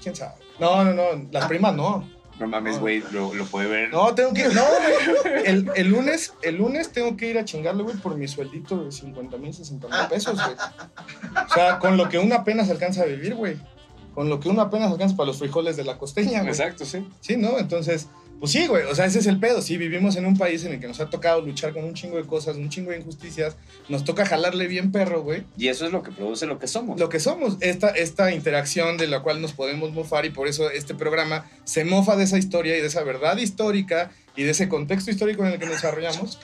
¿Quién 0.02 0.14
sabe? 0.14 0.34
No, 0.60 0.84
no, 0.84 0.92
no, 0.92 1.28
las 1.32 1.46
primas 1.46 1.74
no. 1.74 2.08
No 2.38 2.48
mames, 2.48 2.80
güey, 2.80 3.02
lo, 3.12 3.32
lo 3.32 3.44
puede 3.46 3.68
ver. 3.68 3.90
No, 3.92 4.14
tengo 4.14 4.32
que 4.32 4.44
No, 4.48 4.64
güey. 5.22 5.46
El, 5.46 5.70
el 5.76 5.88
lunes, 5.88 6.34
el 6.42 6.56
lunes 6.56 6.90
tengo 6.90 7.16
que 7.16 7.30
ir 7.30 7.38
a 7.38 7.44
chingarle, 7.44 7.82
güey, 7.84 7.96
por 7.96 8.16
mi 8.16 8.26
sueldito 8.26 8.84
de 8.84 8.90
50 8.90 9.36
mil, 9.38 9.54
60 9.54 9.86
mil 9.86 10.08
pesos, 10.08 10.34
güey. 10.34 10.56
O 10.56 11.54
sea, 11.54 11.78
con 11.78 11.96
lo 11.96 12.08
que 12.08 12.18
uno 12.18 12.34
apenas 12.34 12.70
alcanza 12.70 13.02
a 13.02 13.06
vivir, 13.06 13.34
güey. 13.34 13.56
Con 14.14 14.28
lo 14.28 14.40
que 14.40 14.48
uno 14.48 14.62
apenas 14.62 14.90
alcanza 14.90 15.16
para 15.16 15.28
los 15.28 15.38
frijoles 15.38 15.76
de 15.76 15.84
la 15.84 15.98
costeña, 15.98 16.40
güey. 16.40 16.50
Exacto, 16.50 16.84
sí. 16.84 17.06
Sí, 17.20 17.36
¿no? 17.36 17.58
Entonces, 17.58 18.08
pues 18.40 18.52
sí, 18.52 18.66
güey. 18.66 18.84
O 18.84 18.94
sea, 18.94 19.06
ese 19.06 19.18
es 19.18 19.26
el 19.26 19.38
pedo. 19.38 19.62
Sí, 19.62 19.76
vivimos 19.76 20.16
en 20.16 20.26
un 20.26 20.36
país 20.36 20.64
en 20.64 20.72
el 20.72 20.80
que 20.80 20.86
nos 20.86 21.00
ha 21.00 21.10
tocado 21.10 21.40
luchar 21.40 21.72
con 21.72 21.84
un 21.84 21.94
chingo 21.94 22.16
de 22.16 22.24
cosas, 22.24 22.56
un 22.56 22.68
chingo 22.68 22.90
de 22.90 22.98
injusticias. 22.98 23.56
Nos 23.88 24.04
toca 24.04 24.26
jalarle 24.26 24.66
bien 24.66 24.92
perro, 24.92 25.22
güey. 25.22 25.44
Y 25.56 25.68
eso 25.68 25.86
es 25.86 25.92
lo 25.92 26.02
que 26.02 26.10
produce 26.10 26.46
lo 26.46 26.58
que 26.58 26.66
somos. 26.66 26.98
Lo 27.00 27.08
que 27.08 27.20
somos, 27.20 27.56
esta, 27.60 27.88
esta 27.88 28.32
interacción 28.32 28.96
de 28.96 29.06
la 29.06 29.20
cual 29.20 29.40
nos 29.40 29.52
podemos 29.52 29.92
mofar 29.92 30.26
y 30.26 30.30
por 30.30 30.48
eso 30.48 30.70
este 30.70 30.94
programa 30.94 31.50
se 31.64 31.84
mofa 31.84 32.16
de 32.16 32.24
esa 32.24 32.38
historia 32.38 32.76
y 32.76 32.80
de 32.80 32.86
esa 32.86 33.02
verdad 33.02 33.36
histórica 33.38 34.10
y 34.36 34.42
de 34.42 34.50
ese 34.50 34.68
contexto 34.68 35.10
histórico 35.10 35.44
en 35.44 35.52
el 35.52 35.58
que 35.58 35.66
nos 35.66 35.76
desarrollamos. 35.76 36.38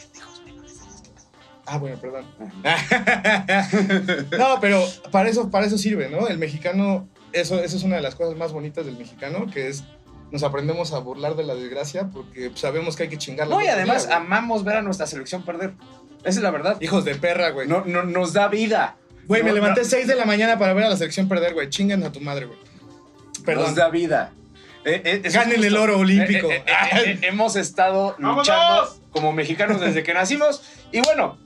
Ah, 1.67 1.79
bueno, 1.79 1.99
perdón. 2.01 2.25
no, 4.39 4.59
pero 4.61 4.85
para 5.13 5.29
eso, 5.29 5.51
para 5.51 5.67
eso 5.67 5.79
sirve, 5.79 6.09
¿no? 6.09 6.27
El 6.27 6.39
mexicano, 6.39 7.09
eso, 7.33 7.63
eso 7.63 7.77
es 7.77 7.83
una 7.85 7.97
de 7.97 8.03
las 8.03 8.17
cosas 8.17 8.37
más 8.37 8.53
bonitas 8.53 8.87
del 8.87 8.97
mexicano, 8.97 9.47
que 9.53 9.69
es 9.69 9.85
nos 10.31 10.43
aprendemos 10.43 10.93
a 10.93 10.99
burlar 10.99 11.37
de 11.37 11.45
la 11.45 11.55
desgracia 11.55 12.09
porque 12.13 12.51
sabemos 12.55 12.97
que 12.97 13.05
hay 13.05 13.09
que 13.09 13.19
chingarla. 13.19 13.55
No, 13.55 13.63
y 13.63 13.67
además 13.67 14.07
día, 14.07 14.17
amamos 14.17 14.65
ver 14.65 14.77
a 14.77 14.83
nuestra 14.83 15.07
selección 15.07 15.43
perder. 15.45 15.75
Esa 16.21 16.39
es 16.39 16.43
la 16.43 16.51
verdad. 16.51 16.81
Hijos 16.81 17.05
de 17.05 17.15
perra, 17.15 17.51
güey. 17.51 17.67
No, 17.67 17.85
no, 17.85 18.03
nos 18.05 18.33
da 18.33 18.49
vida. 18.49 18.97
Güey, 19.27 19.43
me 19.43 19.53
levanté 19.53 19.83
no. 19.83 19.87
6 19.87 20.07
de 20.07 20.17
la 20.17 20.25
mañana 20.25 20.59
para 20.59 20.75
ver 20.75 20.85
a 20.85 20.89
la 20.91 20.97
selección 20.97 21.29
perder, 21.29 21.55
güey. 21.55 21.69
Chingan 21.71 22.03
a 22.05 22.13
tu 22.13 22.21
madre, 22.21 22.47
güey. 22.47 22.59
Perdón. 23.45 23.67
Nos 23.67 23.75
da 23.75 23.89
vida. 23.89 24.33
Eh, 24.85 25.03
eh, 25.25 25.31
Ganen 25.31 25.63
el 25.63 25.77
oro 25.77 25.99
olímpico. 25.99 26.51
Eh, 26.51 26.57
eh, 26.67 26.73
eh, 26.93 27.01
eh, 27.05 27.19
hemos 27.23 27.57
estado 27.57 28.17
¡Vámonos! 28.19 28.47
luchando 28.47 28.97
como 29.13 29.33
mexicanos 29.33 29.81
desde 29.81 30.03
que 30.03 30.15
nacimos. 30.15 30.63
Y 30.93 31.01
bueno, 31.01 31.39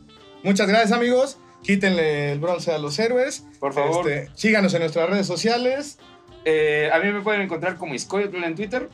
Muchas 0.43 0.69
gracias, 0.69 0.93
amigos. 0.93 1.39
Quítenle 1.63 2.33
el 2.33 2.39
bronce 2.39 2.71
a 2.71 2.77
los 2.79 2.99
héroes. 2.99 3.45
por 3.59 3.73
favor, 3.73 4.09
Este, 4.11 4.31
síganos 4.37 4.75
en 4.75 4.81
nuestras 4.81 5.09
redes 5.09 5.27
sociales. 5.27 5.99
Eh, 6.45 6.91
a 6.93 6.99
mí 6.99 7.13
me 7.13 7.21
pueden 7.23 7.41
encontrar 7.43 7.77
como 7.77 7.95
Iscoyotl 7.95 8.43
en 8.45 8.55
Twitter. 8.55 8.89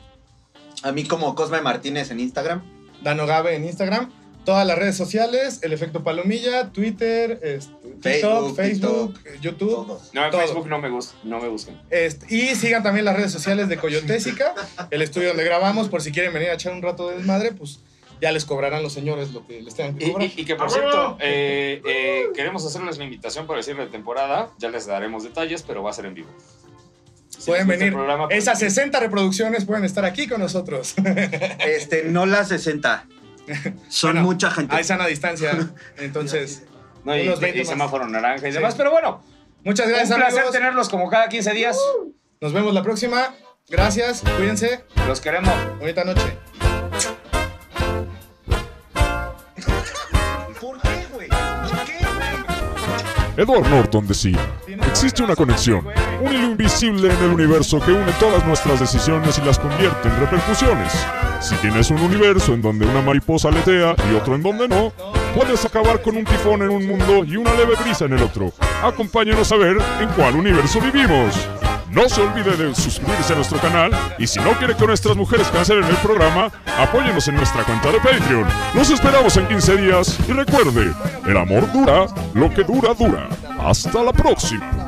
A 0.83 0.91
mí 0.91 1.03
como 1.05 1.35
Cosme 1.35 1.61
Martínez 1.61 2.11
en 2.11 2.19
Instagram. 2.19 2.61
Danogabe 3.03 3.55
en 3.55 3.65
Instagram. 3.65 4.11
Todas 4.45 4.65
las 4.65 4.77
redes 4.77 4.97
sociales. 4.97 5.59
El 5.61 5.73
efecto 5.73 6.03
palomilla. 6.03 6.69
Twitter. 6.71 7.39
este, 7.43 7.71
TikTok, 8.01 8.55
Facebook, 8.55 8.55
Facebook, 8.55 9.19
eh, 9.25 9.37
YouTube. 9.41 9.69
Todos. 9.87 10.09
No, 10.13 10.25
en 10.25 10.31
Todo. 10.31 10.41
Facebook 10.41 10.67
no 10.67 10.79
me, 10.79 10.89
gusta, 10.89 11.15
no 11.23 11.39
me 11.39 11.47
busquen. 11.47 11.79
Este, 11.91 12.33
y 12.35 12.55
sigan 12.55 12.81
también 12.81 13.05
las 13.05 13.15
redes 13.15 13.31
sociales 13.31 13.69
de 13.69 13.77
Coyotésica. 13.77 14.55
El 14.89 15.01
estudio 15.03 15.29
donde 15.29 15.43
grabamos. 15.43 15.89
Por 15.89 16.01
si 16.01 16.11
quieren 16.11 16.33
venir 16.33 16.49
a 16.49 16.53
echar 16.53 16.73
un 16.73 16.81
rato 16.81 17.09
de 17.09 17.17
desmadre, 17.17 17.51
pues 17.51 17.79
ya 18.19 18.31
les 18.31 18.45
cobrarán 18.45 18.81
los 18.81 18.93
señores 18.93 19.31
lo 19.33 19.45
que 19.45 19.61
les 19.61 19.75
tengan 19.75 19.95
que 19.97 20.05
Y, 20.07 20.11
cobrar. 20.11 20.27
y- 20.35 20.41
y 20.41 20.45
que 20.45 20.55
por 20.55 20.67
¡A 20.67 20.69
cierto, 20.69 21.17
eh, 21.19 21.81
eh, 21.85 22.23
queremos 22.35 22.65
hacerles 22.65 22.97
la 22.97 23.03
invitación 23.03 23.45
para 23.45 23.57
decirle 23.57 23.85
de 23.85 23.91
temporada. 23.91 24.49
Ya 24.57 24.69
les 24.69 24.87
daremos 24.87 25.23
detalles, 25.23 25.61
pero 25.61 25.83
va 25.83 25.91
a 25.91 25.93
ser 25.93 26.05
en 26.05 26.15
vivo. 26.15 26.29
Si 27.41 27.49
Pueden 27.49 27.65
venir. 27.67 27.91
programa, 27.91 28.27
pues, 28.27 28.37
Esas 28.37 28.59
60 28.59 28.99
reproducciones 28.99 29.65
pueden 29.65 29.83
estar 29.83 30.05
aquí 30.05 30.27
con 30.27 30.39
nosotros. 30.41 30.93
Este, 31.65 32.03
no 32.05 32.27
las 32.27 32.49
60. 32.49 33.07
Son 33.89 34.11
Bueno, 34.13 34.27
mucha 34.27 34.51
gente. 34.51 34.75
Hay 34.75 34.83
sana 34.83 35.07
distancia. 35.07 35.51
Entonces, 35.97 36.63
No, 37.03 37.17
y, 37.17 37.27
unos 37.27 37.39
20 37.39 37.57
y 37.57 37.61
más. 37.63 37.69
semáforo 37.69 38.07
naranja 38.07 38.47
y 38.47 38.51
Sí. 38.51 38.57
demás. 38.57 38.75
Pero 38.75 38.91
bueno, 38.91 39.23
muchas 39.63 39.87
un 39.87 39.93
gracias, 39.93 40.15
placer 40.17 40.37
amigos. 40.39 40.51
tenerlos 40.53 40.89
como 40.89 41.09
cada 41.09 41.27
15 41.29 41.51
días. 41.53 41.77
Nos 42.39 42.53
vemos 42.53 42.73
la 42.75 42.83
próxima. 42.83 43.33
Gracias. 43.69 44.21
Cuídense. 44.37 44.83
Los 45.07 45.19
queremos. 45.19 45.51
Bonita 45.79 46.03
noche. 46.03 46.37
¿Por 50.59 50.79
qué, 50.81 51.07
güey? 51.11 51.27
¿Por 51.27 51.85
qué, 51.85 51.97
güey? 52.05 53.37
Edward 53.37 53.67
Norton 53.69 54.07
decía, 54.07 54.37
existe 54.87 55.23
una 55.23 55.35
conexión, 55.35 55.87
un 56.21 56.33
hilo 56.33 56.51
invisible 56.51 57.11
en 57.11 57.23
el 57.23 57.31
universo 57.31 57.79
que 57.79 57.91
une 57.91 58.11
todas 58.13 58.45
nuestras 58.45 58.79
decisiones 58.79 59.37
y 59.37 59.41
las 59.41 59.57
convierte 59.57 60.07
en 60.07 60.19
repercusiones. 60.19 60.93
Si 61.39 61.55
tienes 61.55 61.89
un 61.89 61.99
universo 62.01 62.53
en 62.53 62.61
donde 62.61 62.85
una 62.85 63.01
mariposa 63.01 63.49
aletea 63.49 63.95
y 64.11 64.15
otro 64.15 64.35
en 64.35 64.43
donde 64.43 64.67
no, 64.67 64.93
puedes 65.35 65.65
acabar 65.65 66.01
con 66.01 66.17
un 66.17 66.25
tifón 66.25 66.61
en 66.61 66.69
un 66.69 66.87
mundo 66.87 67.23
y 67.25 67.37
una 67.37 67.53
leve 67.53 67.75
brisa 67.83 68.05
en 68.05 68.13
el 68.13 68.23
otro. 68.23 68.53
Acompáñenos 68.83 69.51
a 69.51 69.57
ver 69.57 69.77
en 69.99 70.09
cuál 70.09 70.35
universo 70.35 70.79
vivimos. 70.79 71.35
No 71.89 72.07
se 72.07 72.21
olvide 72.21 72.55
de 72.55 72.73
suscribirse 72.75 73.33
a 73.33 73.35
nuestro 73.35 73.59
canal 73.59 73.91
y 74.17 74.27
si 74.27 74.39
no 74.39 74.51
quiere 74.53 74.75
que 74.75 74.87
nuestras 74.87 75.17
mujeres 75.17 75.47
cancelen 75.47 75.83
el 75.83 75.97
programa, 75.97 76.51
apóyenos 76.77 77.27
en 77.27 77.35
nuestra 77.35 77.63
cuenta 77.63 77.91
de 77.91 77.97
Patreon. 77.97 78.47
Los 78.75 78.91
esperamos 78.91 79.35
en 79.37 79.47
15 79.47 79.77
días 79.77 80.17
y 80.27 80.31
recuerde, 80.31 80.93
el 81.27 81.37
amor 81.37 81.69
dura 81.73 82.05
lo 82.33 82.49
que 82.53 82.63
dura 82.63 82.93
dura. 82.93 83.27
Hasta 83.59 84.03
la 84.03 84.13
próxima. 84.13 84.80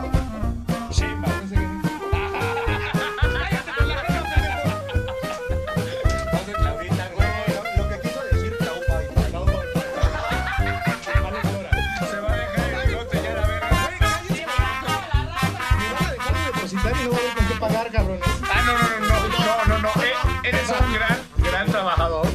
Cabrones. 17.94 18.24
Ah, 18.52 18.62
no, 18.66 18.74
no, 18.74 18.80
no, 19.08 19.28
no, 19.30 19.38
no, 19.38 19.66
no, 19.68 19.78
no. 19.80 20.04
Eh, 20.04 20.14
eres 20.44 20.68
un 20.70 20.94
gran, 20.94 21.20
gran 21.38 21.68
trabajador. 21.68 22.28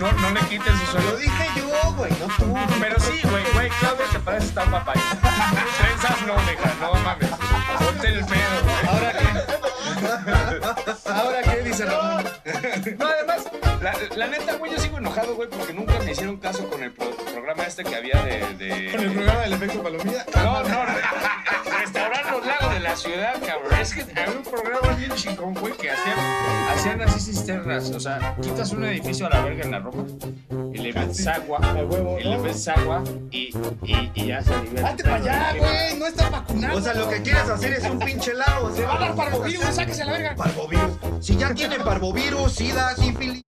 No, 0.00 0.12
no 0.12 0.30
le 0.30 0.40
quites 0.48 0.72
su 0.74 0.84
Lo 0.86 0.92
sueldo. 0.92 1.16
dije 1.18 1.50
yo, 1.56 1.92
güey, 1.92 2.10
no 2.12 2.26
tú. 2.36 2.56
Pero 2.80 2.98
sí, 3.00 3.20
güey, 3.24 3.44
güey, 3.52 3.68
Claudia 3.78 4.06
te 4.10 4.18
parece 4.20 4.46
estar 4.46 4.70
papay. 4.70 4.96
Trenzas 5.78 6.22
no, 6.26 6.34
deja, 6.46 6.74
no 6.80 6.94
mames. 7.04 7.30
Ponte 7.78 8.08
el 8.08 8.24
pedo, 8.24 8.62
güey. 8.64 8.88
¿Ahora 8.88 9.12
qué? 9.12 11.10
¿Ahora 11.10 11.42
qué? 11.42 11.62
Dice 11.62 11.84
Ramón. 11.84 12.24
No, 12.98 13.06
además, 13.06 13.42
la, 13.92 14.16
la 14.16 14.26
neta, 14.26 14.54
güey, 14.56 14.72
yo 14.72 14.78
sigo 14.78 14.98
enojado, 14.98 15.34
güey, 15.34 15.48
porque 15.48 15.72
nunca 15.72 15.98
me 16.00 16.12
hicieron 16.12 16.36
caso 16.38 16.68
con 16.68 16.82
el 16.82 16.92
pro- 16.92 17.14
programa 17.32 17.64
este 17.64 17.84
que 17.84 17.94
había 17.94 18.22
de. 18.22 18.54
de- 18.54 18.90
Con 18.92 19.00
el 19.00 19.12
programa 19.12 19.40
del 19.42 19.52
efecto 19.52 19.82
palomilla. 19.82 20.24
No, 20.34 20.62
no, 20.62 20.84
re- 20.86 21.80
restaurar 21.80 22.30
los 22.32 22.46
lagos 22.46 22.74
de 22.74 22.80
la 22.80 22.96
ciudad, 22.96 23.34
cabrón. 23.46 23.80
Es 23.80 23.94
que 23.94 24.02
había 24.02 24.36
un 24.36 24.42
programa 24.42 24.88
bien 24.96 25.12
chingón, 25.14 25.54
güey, 25.54 25.72
que 25.74 25.90
hacían, 25.90 26.18
hacían 26.74 27.00
así 27.02 27.20
cisternas. 27.20 27.90
O 27.90 28.00
sea, 28.00 28.34
quitas 28.42 28.70
un 28.72 28.84
edificio 28.84 29.26
a 29.26 29.30
la 29.30 29.40
verga 29.42 29.64
en 29.64 29.70
la 29.70 29.78
Roma 29.78 30.04
y 30.72 30.78
le 30.78 30.92
metes 30.92 31.26
agua. 31.26 31.58
Huevo, 31.74 32.18
Y 32.18 32.24
le 32.24 32.38
metes 32.38 32.68
agua 32.68 33.02
y, 33.30 33.50
y, 33.84 34.10
y 34.14 34.26
ya 34.26 34.42
se 34.42 34.56
libera. 34.62 34.88
Hazte 34.88 35.02
para 35.04 35.16
allá, 35.16 35.54
güey. 35.58 35.94
No 35.98 36.06
estás 36.06 36.30
vacunado. 36.30 36.76
O 36.78 36.80
sea, 36.80 36.94
lo 36.94 37.08
que 37.08 37.22
quieres 37.22 37.48
hacer 37.48 37.72
es 37.74 37.84
un 37.84 37.98
pinche 37.98 38.34
lago. 38.34 38.74
Se 38.74 38.84
va 38.84 38.96
a 38.96 38.98
dar 38.98 39.14
parvovirus, 39.14 39.64
sáquese 39.74 40.02
a 40.02 40.06
la 40.06 40.12
verga. 40.12 40.34
Parvovirus. 40.36 40.92
Si 41.20 41.36
ya 41.36 41.54
tienen 41.54 41.82
parvovirus, 41.82 42.52
sida, 42.52 42.94
sífilis. 42.96 43.44